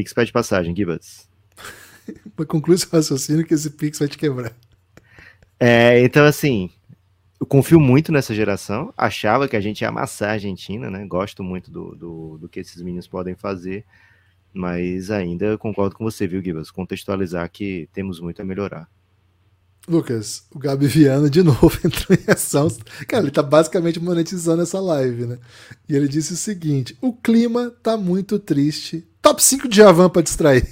Pix 0.00 0.14
pede 0.14 0.32
passagem, 0.32 0.74
Gibas. 0.74 1.28
concluir 2.48 2.76
esse 2.76 2.86
raciocínio 2.90 3.44
que 3.44 3.52
esse 3.52 3.68
Pix 3.68 3.98
vai 3.98 4.08
te 4.08 4.16
quebrar. 4.16 4.56
É, 5.58 6.02
então, 6.02 6.24
assim, 6.24 6.70
eu 7.38 7.44
confio 7.44 7.78
muito 7.78 8.10
nessa 8.10 8.34
geração. 8.34 8.94
Achava 8.96 9.46
que 9.46 9.56
a 9.56 9.60
gente 9.60 9.82
ia 9.82 9.90
amassar 9.90 10.30
a 10.30 10.32
Argentina, 10.32 10.90
né? 10.90 11.04
Gosto 11.04 11.44
muito 11.44 11.70
do, 11.70 11.94
do, 11.94 12.38
do 12.38 12.48
que 12.48 12.60
esses 12.60 12.80
meninos 12.80 13.06
podem 13.06 13.34
fazer. 13.34 13.84
Mas 14.54 15.10
ainda 15.10 15.58
concordo 15.58 15.94
com 15.94 16.02
você, 16.02 16.26
viu, 16.26 16.42
Gibas? 16.42 16.70
Contextualizar 16.70 17.50
que 17.50 17.86
temos 17.92 18.20
muito 18.20 18.40
a 18.40 18.44
melhorar. 18.44 18.88
Lucas, 19.86 20.46
o 20.50 20.58
Gabi 20.58 20.86
Viana 20.86 21.28
de 21.28 21.42
novo 21.42 21.72
entrou 21.84 22.18
em 22.18 22.32
ação. 22.32 22.68
Cara, 23.06 23.24
ele 23.24 23.30
tá 23.30 23.42
basicamente 23.42 24.00
monetizando 24.00 24.62
essa 24.62 24.80
live, 24.80 25.26
né? 25.26 25.38
E 25.86 25.94
ele 25.94 26.08
disse 26.08 26.32
o 26.32 26.38
seguinte: 26.38 26.96
o 27.02 27.12
clima 27.12 27.70
tá 27.82 27.98
muito 27.98 28.38
triste. 28.38 29.06
Top 29.22 29.42
5 29.42 29.68
de 29.68 29.76
Javan 29.76 30.08
pra 30.08 30.22
distrair. 30.22 30.66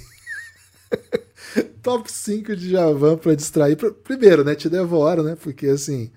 Top 1.81 2.11
5 2.11 2.55
de 2.55 2.69
Javan 2.71 3.17
pra 3.17 3.35
distrair. 3.35 3.75
Primeiro, 3.75 4.43
né? 4.43 4.55
Te 4.55 4.69
devora, 4.69 5.23
né? 5.23 5.37
Porque 5.41 5.67
assim. 5.67 6.11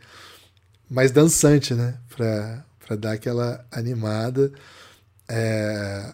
Mais 0.91 1.11
dançante, 1.11 1.74
né? 1.74 1.99
Pra, 2.14 2.64
pra 2.87 2.97
dar 2.97 3.12
aquela 3.12 3.64
animada. 3.70 4.53
É, 5.28 6.12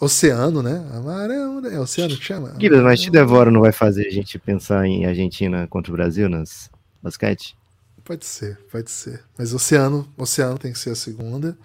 oceano, 0.00 0.62
né? 0.62 0.88
Amarão, 0.94 1.66
é 1.66 1.78
oceano 1.78 2.16
que 2.16 2.24
chama? 2.24 2.50
Guilherme, 2.52 2.84
mas 2.84 3.00
te 3.00 3.10
devora 3.10 3.50
não 3.50 3.60
vai 3.60 3.72
fazer 3.72 4.06
a 4.06 4.10
gente 4.10 4.38
pensar 4.38 4.86
em 4.86 5.04
Argentina 5.04 5.66
contra 5.66 5.92
o 5.92 5.96
Brasil 5.96 6.30
nas 6.30 6.70
basquete? 7.02 7.54
Pode 8.02 8.24
ser, 8.24 8.58
pode 8.70 8.90
ser. 8.90 9.22
Mas 9.36 9.52
oceano, 9.52 10.08
oceano 10.16 10.58
tem 10.58 10.72
que 10.72 10.78
ser 10.78 10.90
a 10.90 10.94
segunda. 10.94 11.58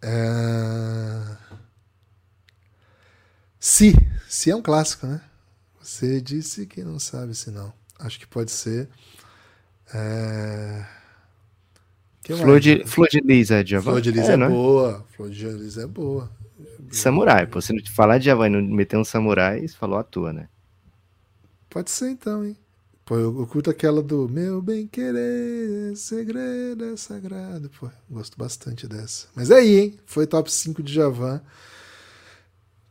É... 0.00 1.20
Se, 3.64 3.96
se 4.28 4.50
é 4.50 4.54
um 4.54 4.60
clássico, 4.60 5.06
né? 5.06 5.22
Você 5.80 6.20
disse 6.20 6.66
que 6.66 6.84
não 6.84 6.98
sabe 6.98 7.34
se 7.34 7.50
não. 7.50 7.72
Acho 7.98 8.20
que 8.20 8.26
pode 8.26 8.50
ser. 8.50 8.90
É... 9.94 10.84
Flor 12.26 12.60
de, 12.60 12.84
flor 12.84 13.08
de 13.08 13.20
Lis 13.20 13.50
é 13.50 13.64
Javan? 13.64 13.92
Flor 13.92 14.00
de 14.02 14.10
Lis 14.10 14.28
é, 14.28 14.34
é 14.34 14.36
boa. 14.36 15.06
Flor 15.16 15.30
de 15.30 15.48
Lis 15.48 15.78
é 15.78 15.86
boa. 15.86 16.30
Samurai, 16.90 17.46
pô. 17.46 17.58
Se 17.62 17.72
não 17.72 17.82
te 17.82 17.90
falar 17.90 18.18
de 18.18 18.26
Javan 18.26 18.48
e 18.48 18.50
não 18.50 18.62
meter 18.62 18.98
um 18.98 19.04
samurai, 19.04 19.66
você 19.66 19.74
falou 19.74 19.98
a 19.98 20.04
tua, 20.04 20.30
né? 20.30 20.46
Pode 21.70 21.90
ser 21.90 22.10
então, 22.10 22.44
hein? 22.44 22.58
Pô, 23.02 23.16
eu, 23.16 23.40
eu 23.40 23.46
curto 23.46 23.70
aquela 23.70 24.02
do 24.02 24.28
Meu 24.28 24.60
bem 24.60 24.86
querer, 24.86 25.96
segredo 25.96 26.84
é 26.84 26.96
sagrado. 26.98 27.70
Pô, 27.80 27.88
gosto 28.10 28.36
bastante 28.36 28.86
dessa. 28.86 29.26
Mas 29.34 29.50
é 29.50 29.54
aí, 29.54 29.80
hein? 29.80 29.98
Foi 30.04 30.26
top 30.26 30.52
5 30.52 30.82
de 30.82 30.92
Javan. 30.92 31.40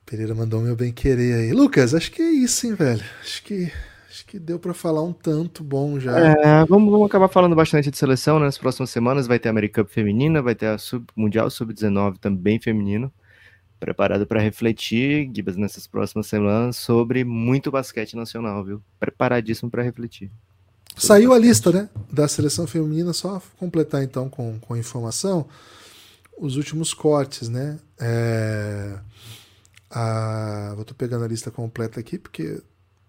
Pereira 0.05 0.35
mandou 0.35 0.61
meu 0.61 0.75
bem 0.75 0.91
querer 0.91 1.35
aí. 1.35 1.51
Lucas, 1.53 1.93
acho 1.93 2.11
que 2.11 2.21
é 2.21 2.29
isso, 2.29 2.67
hein, 2.67 2.75
velho? 2.75 3.03
Acho 3.21 3.43
que 3.43 3.71
Acho 4.13 4.27
que 4.27 4.37
deu 4.37 4.59
para 4.59 4.75
falar 4.75 5.01
um 5.01 5.11
tanto 5.11 5.63
bom 5.63 5.99
já. 5.99 6.15
É, 6.15 6.65
vamos, 6.65 6.91
vamos, 6.91 7.07
acabar 7.07 7.27
falando 7.27 7.55
bastante 7.55 7.89
de 7.89 7.97
seleção 7.97 8.37
né? 8.37 8.45
nas 8.45 8.59
próximas 8.59 8.91
semanas. 8.91 9.25
Vai 9.25 9.39
ter 9.39 9.49
a 9.49 9.51
American 9.51 9.85
feminina, 9.85 10.39
vai 10.39 10.53
ter 10.53 10.67
a 10.67 10.77
Sub, 10.77 11.03
Mundial 11.15 11.49
Sub-19 11.49 12.19
também 12.19 12.59
feminino. 12.59 13.11
Preparado 13.79 14.27
para 14.27 14.39
refletir, 14.39 15.31
Gibas, 15.33 15.57
nessas 15.57 15.87
próximas 15.87 16.27
semanas 16.27 16.75
sobre 16.75 17.23
muito 17.23 17.71
basquete 17.71 18.15
nacional, 18.15 18.63
viu? 18.63 18.83
Preparadíssimo 18.99 19.71
para 19.71 19.81
refletir. 19.81 20.29
Saiu 20.95 21.33
a 21.33 21.39
lista, 21.39 21.71
né? 21.71 21.89
Da 22.11 22.27
seleção 22.27 22.67
feminina, 22.67 23.13
só 23.13 23.41
completar 23.57 24.03
então 24.03 24.29
com, 24.29 24.59
com 24.59 24.77
informação 24.77 25.47
os 26.37 26.55
últimos 26.55 26.93
cortes, 26.93 27.49
né? 27.49 27.79
É, 27.99 28.99
a, 29.93 30.73
eu 30.75 30.83
tô 30.83 30.95
pegando 30.95 31.23
a 31.23 31.27
lista 31.27 31.51
completa 31.51 31.99
aqui 31.99 32.17
porque 32.17 32.59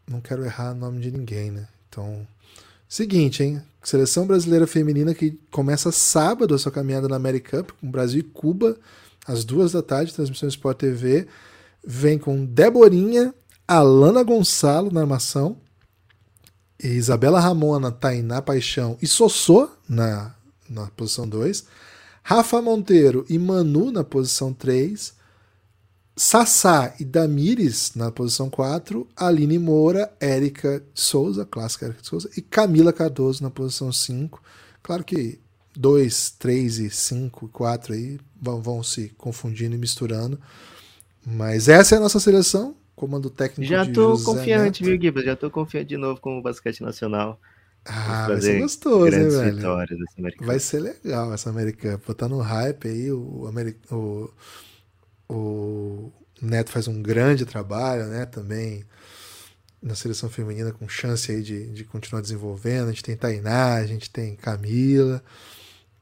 não 0.07 0.21
quero 0.21 0.45
errar 0.45 0.73
o 0.73 0.75
nome 0.75 1.01
de 1.01 1.11
ninguém, 1.11 1.51
né? 1.51 1.67
Então, 1.89 2.27
seguinte, 2.87 3.43
hein? 3.43 3.63
Seleção 3.83 4.27
brasileira 4.27 4.67
feminina 4.67 5.15
que 5.15 5.39
começa 5.51 5.91
sábado 5.91 6.55
a 6.55 6.59
sua 6.59 6.71
caminhada 6.71 7.09
na 7.09 7.17
America 7.17 7.63
Cup, 7.63 7.71
com 7.81 7.91
Brasil 7.91 8.21
e 8.21 8.23
Cuba, 8.23 8.77
às 9.27 9.45
duas 9.45 9.73
da 9.73 9.83
tarde, 9.83 10.13
transmissão 10.13 10.49
Sport 10.49 10.79
TV. 10.79 11.27
Vem 11.83 12.19
com 12.19 12.45
Deborinha, 12.45 13.35
Alana 13.67 14.23
Gonçalo 14.23 14.91
na 14.91 15.01
armação, 15.01 15.57
Isabela 16.83 17.41
Ramona, 17.41 17.91
Tainá 17.91 18.43
Paixão 18.43 18.99
e 19.01 19.07
Sossô 19.07 19.71
na, 19.89 20.35
na 20.69 20.87
posição 20.89 21.27
2. 21.27 21.65
Rafa 22.23 22.61
Monteiro 22.61 23.25
e 23.29 23.39
Manu 23.39 23.91
na 23.91 24.05
posição 24.05 24.53
3. 24.53 25.14
Sassá 26.17 26.95
e 27.01 27.05
Damires 27.05 27.93
na 27.97 28.11
posição 28.11 28.49
4, 28.49 29.07
Aline 29.17 29.59
Moura, 29.59 30.13
Érica 30.21 30.83
Souza, 30.95 31.45
clássica 31.45 31.87
Érica 31.87 32.05
Souza, 32.05 32.31
e 32.37 32.41
Camila 32.41 32.93
Cardoso 32.93 33.43
na 33.43 33.51
posição 33.51 33.91
5. 33.91 34.41
Claro 34.83 35.03
que 35.03 35.41
2, 35.77 36.31
3 36.39 36.79
e 36.79 36.91
5 36.91 37.47
e 37.47 37.49
4 37.49 37.95
aí 37.95 38.21
vão, 38.41 38.63
vão, 38.63 38.83
se 38.83 39.09
confundindo 39.19 39.75
e 39.75 39.79
misturando. 39.79 40.39
Mas 41.27 41.69
essa 41.69 41.97
é 41.97 41.99
a 41.99 42.01
nossa 42.01 42.21
seleção, 42.21 42.77
comando 42.95 43.29
técnico 43.29 43.69
Já 43.69 43.83
José 43.83 44.25
confiante, 44.25 44.83
Neto. 44.83 44.93
viu, 44.93 45.01
Giba? 45.01 45.23
Já 45.23 45.35
tô 45.35 45.51
confiante 45.51 45.89
de 45.89 45.97
novo 45.97 46.21
com 46.21 46.39
o 46.39 46.43
basquete 46.43 46.81
nacional. 46.81 47.41
Ah, 47.85 48.29
vai 48.29 48.41
ser 48.41 48.61
gostoso, 48.61 49.15
hein, 49.15 49.29
velho? 49.29 49.63
Vai 50.41 50.59
ser 50.59 50.81
legal 50.81 51.35
essa 51.35 51.51
Americana. 51.51 52.01
Botar 52.07 52.29
no 52.29 52.39
hype 52.39 52.89
aí 52.89 53.11
o, 53.11 53.49
o 53.91 54.31
o 55.29 56.13
Neto 56.41 56.71
faz 56.71 56.89
um 56.89 57.03
grande 57.03 57.45
trabalho, 57.45 58.07
né? 58.07 58.27
Também 58.27 58.85
na 59.83 59.95
seleção 59.95 60.31
feminina 60.31 60.73
com 60.73 60.89
chance 60.89 61.31
aí 61.31 61.43
de, 61.43 61.67
de 61.71 61.85
continuar 61.85 62.23
desenvolvendo. 62.23 62.89
A 62.89 62.91
gente 62.91 63.03
tem 63.03 63.17
Tainá, 63.17 63.75
a 63.75 63.87
gente 63.87 64.11
tem 64.11 64.35
Camila, 64.35 65.23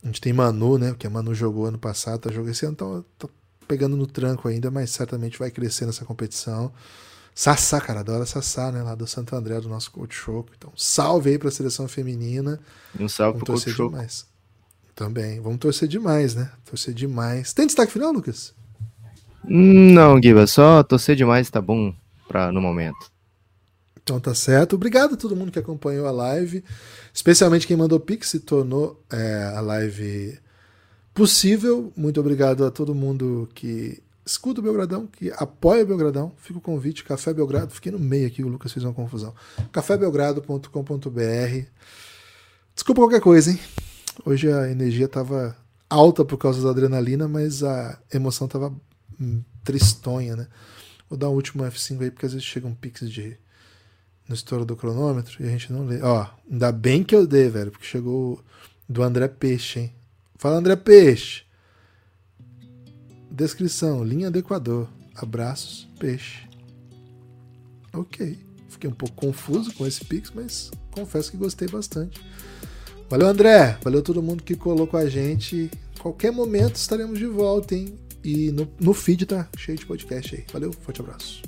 a 0.02 0.06
gente 0.06 0.20
tem 0.20 0.32
Manu, 0.32 0.78
né? 0.78 0.90
Porque 0.90 1.06
a 1.06 1.10
Manu 1.10 1.34
jogou 1.34 1.66
ano 1.66 1.78
passado, 1.78 2.20
tá 2.20 2.30
jogando 2.30 2.52
esse 2.52 2.64
ano, 2.64 2.76
tá, 2.76 2.86
tá 3.18 3.28
pegando 3.66 3.96
no 3.96 4.06
tranco 4.06 4.46
ainda, 4.48 4.70
mas 4.70 4.90
certamente 4.90 5.38
vai 5.38 5.50
crescer 5.50 5.86
nessa 5.86 6.04
competição. 6.04 6.72
Sassá, 7.34 7.80
cara, 7.80 8.00
adora 8.00 8.26
Sassá, 8.26 8.70
né? 8.70 8.82
Lá 8.82 8.94
do 8.94 9.06
Santo 9.06 9.34
André, 9.34 9.60
do 9.60 9.68
nosso 9.68 9.90
coach 9.90 10.14
show. 10.14 10.46
Então, 10.56 10.72
salve 10.76 11.30
aí 11.30 11.38
pra 11.38 11.50
seleção 11.50 11.88
feminina. 11.88 12.60
E 12.98 13.02
um 13.02 13.08
salve 13.08 13.40
Vamos 13.40 13.44
pro 13.44 13.54
coach 13.54 13.70
show. 13.70 13.90
Também. 14.94 15.40
Vamos 15.40 15.58
torcer 15.58 15.88
demais, 15.88 16.34
né? 16.34 16.52
Torcer 16.64 16.92
demais. 16.92 17.52
Tem 17.52 17.66
destaque 17.66 17.92
final, 17.92 18.12
Lucas? 18.12 18.54
Não, 19.44 20.20
Guiba, 20.20 20.46
só 20.46 20.82
torcer 20.82 21.16
demais 21.16 21.50
tá 21.50 21.60
bom 21.60 21.94
pra, 22.28 22.52
no 22.52 22.60
momento. 22.60 23.10
Então 24.02 24.18
tá 24.18 24.34
certo. 24.34 24.74
Obrigado 24.74 25.14
a 25.14 25.16
todo 25.16 25.36
mundo 25.36 25.52
que 25.52 25.58
acompanhou 25.58 26.06
a 26.06 26.10
live, 26.10 26.64
especialmente 27.14 27.66
quem 27.66 27.76
mandou 27.76 28.00
pix 28.00 28.34
e 28.34 28.40
tornou 28.40 29.02
é, 29.10 29.52
a 29.54 29.60
live 29.60 30.38
possível. 31.14 31.92
Muito 31.96 32.18
obrigado 32.20 32.64
a 32.64 32.70
todo 32.70 32.94
mundo 32.94 33.48
que 33.54 34.02
escuta 34.24 34.60
o 34.60 34.62
Belgradão, 34.62 35.06
que 35.06 35.30
apoia 35.36 35.84
o 35.84 35.86
Belgradão. 35.86 36.32
Fica 36.38 36.58
o 36.58 36.62
convite, 36.62 37.04
Café 37.04 37.32
Belgrado. 37.32 37.72
Fiquei 37.72 37.92
no 37.92 37.98
meio 37.98 38.26
aqui, 38.26 38.42
o 38.42 38.48
Lucas 38.48 38.72
fez 38.72 38.84
uma 38.84 38.94
confusão. 38.94 39.34
cafébelgrado.com.br 39.70 41.66
Desculpa 42.74 43.02
qualquer 43.02 43.20
coisa, 43.20 43.50
hein? 43.50 43.60
Hoje 44.24 44.50
a 44.50 44.68
energia 44.70 45.06
tava 45.06 45.56
alta 45.88 46.24
por 46.24 46.38
causa 46.38 46.62
da 46.62 46.70
adrenalina, 46.70 47.28
mas 47.28 47.62
a 47.62 47.98
emoção 48.12 48.48
tava 48.48 48.72
tristonha, 49.64 50.36
né? 50.36 50.48
Vou 51.08 51.18
dar 51.18 51.28
o 51.28 51.34
último 51.34 51.62
F5 51.64 52.02
aí, 52.02 52.10
porque 52.10 52.26
às 52.26 52.32
vezes 52.32 52.46
chega 52.46 52.66
um 52.66 52.74
pix 52.74 53.10
de. 53.10 53.36
no 54.28 54.34
estouro 54.34 54.64
do 54.64 54.76
cronômetro 54.76 55.42
e 55.42 55.46
a 55.46 55.50
gente 55.50 55.72
não 55.72 55.84
lê. 55.84 56.00
Ó, 56.00 56.26
ainda 56.50 56.72
bem 56.72 57.04
que 57.04 57.14
eu 57.14 57.26
dei, 57.26 57.48
velho, 57.48 57.70
porque 57.70 57.86
chegou 57.86 58.42
do 58.88 59.02
André 59.02 59.28
Peixe, 59.28 59.80
hein? 59.80 59.94
Fala, 60.36 60.56
André 60.56 60.76
Peixe! 60.76 61.44
Descrição: 63.30 64.04
linha 64.04 64.30
do 64.30 64.38
Equador. 64.38 64.88
Abraços, 65.14 65.88
peixe. 65.98 66.48
Ok. 67.92 68.38
Fiquei 68.68 68.88
um 68.88 68.94
pouco 68.94 69.14
confuso 69.14 69.72
com 69.74 69.86
esse 69.86 70.04
pix, 70.04 70.30
mas 70.34 70.70
confesso 70.90 71.30
que 71.30 71.36
gostei 71.36 71.68
bastante. 71.68 72.20
Valeu, 73.08 73.28
André. 73.28 73.78
Valeu 73.82 74.02
todo 74.02 74.22
mundo 74.22 74.42
que 74.42 74.56
colou 74.56 74.86
com 74.86 74.96
a 74.96 75.06
gente. 75.06 75.70
Qualquer 76.00 76.32
momento 76.32 76.76
estaremos 76.76 77.18
de 77.18 77.26
volta, 77.26 77.74
hein? 77.74 77.94
E 78.24 78.50
no, 78.52 78.68
no 78.80 78.94
feed 78.94 79.26
tá 79.26 79.48
cheio 79.56 79.78
de 79.78 79.86
podcast 79.86 80.34
aí. 80.34 80.44
Valeu, 80.52 80.72
forte 80.72 81.00
abraço. 81.00 81.42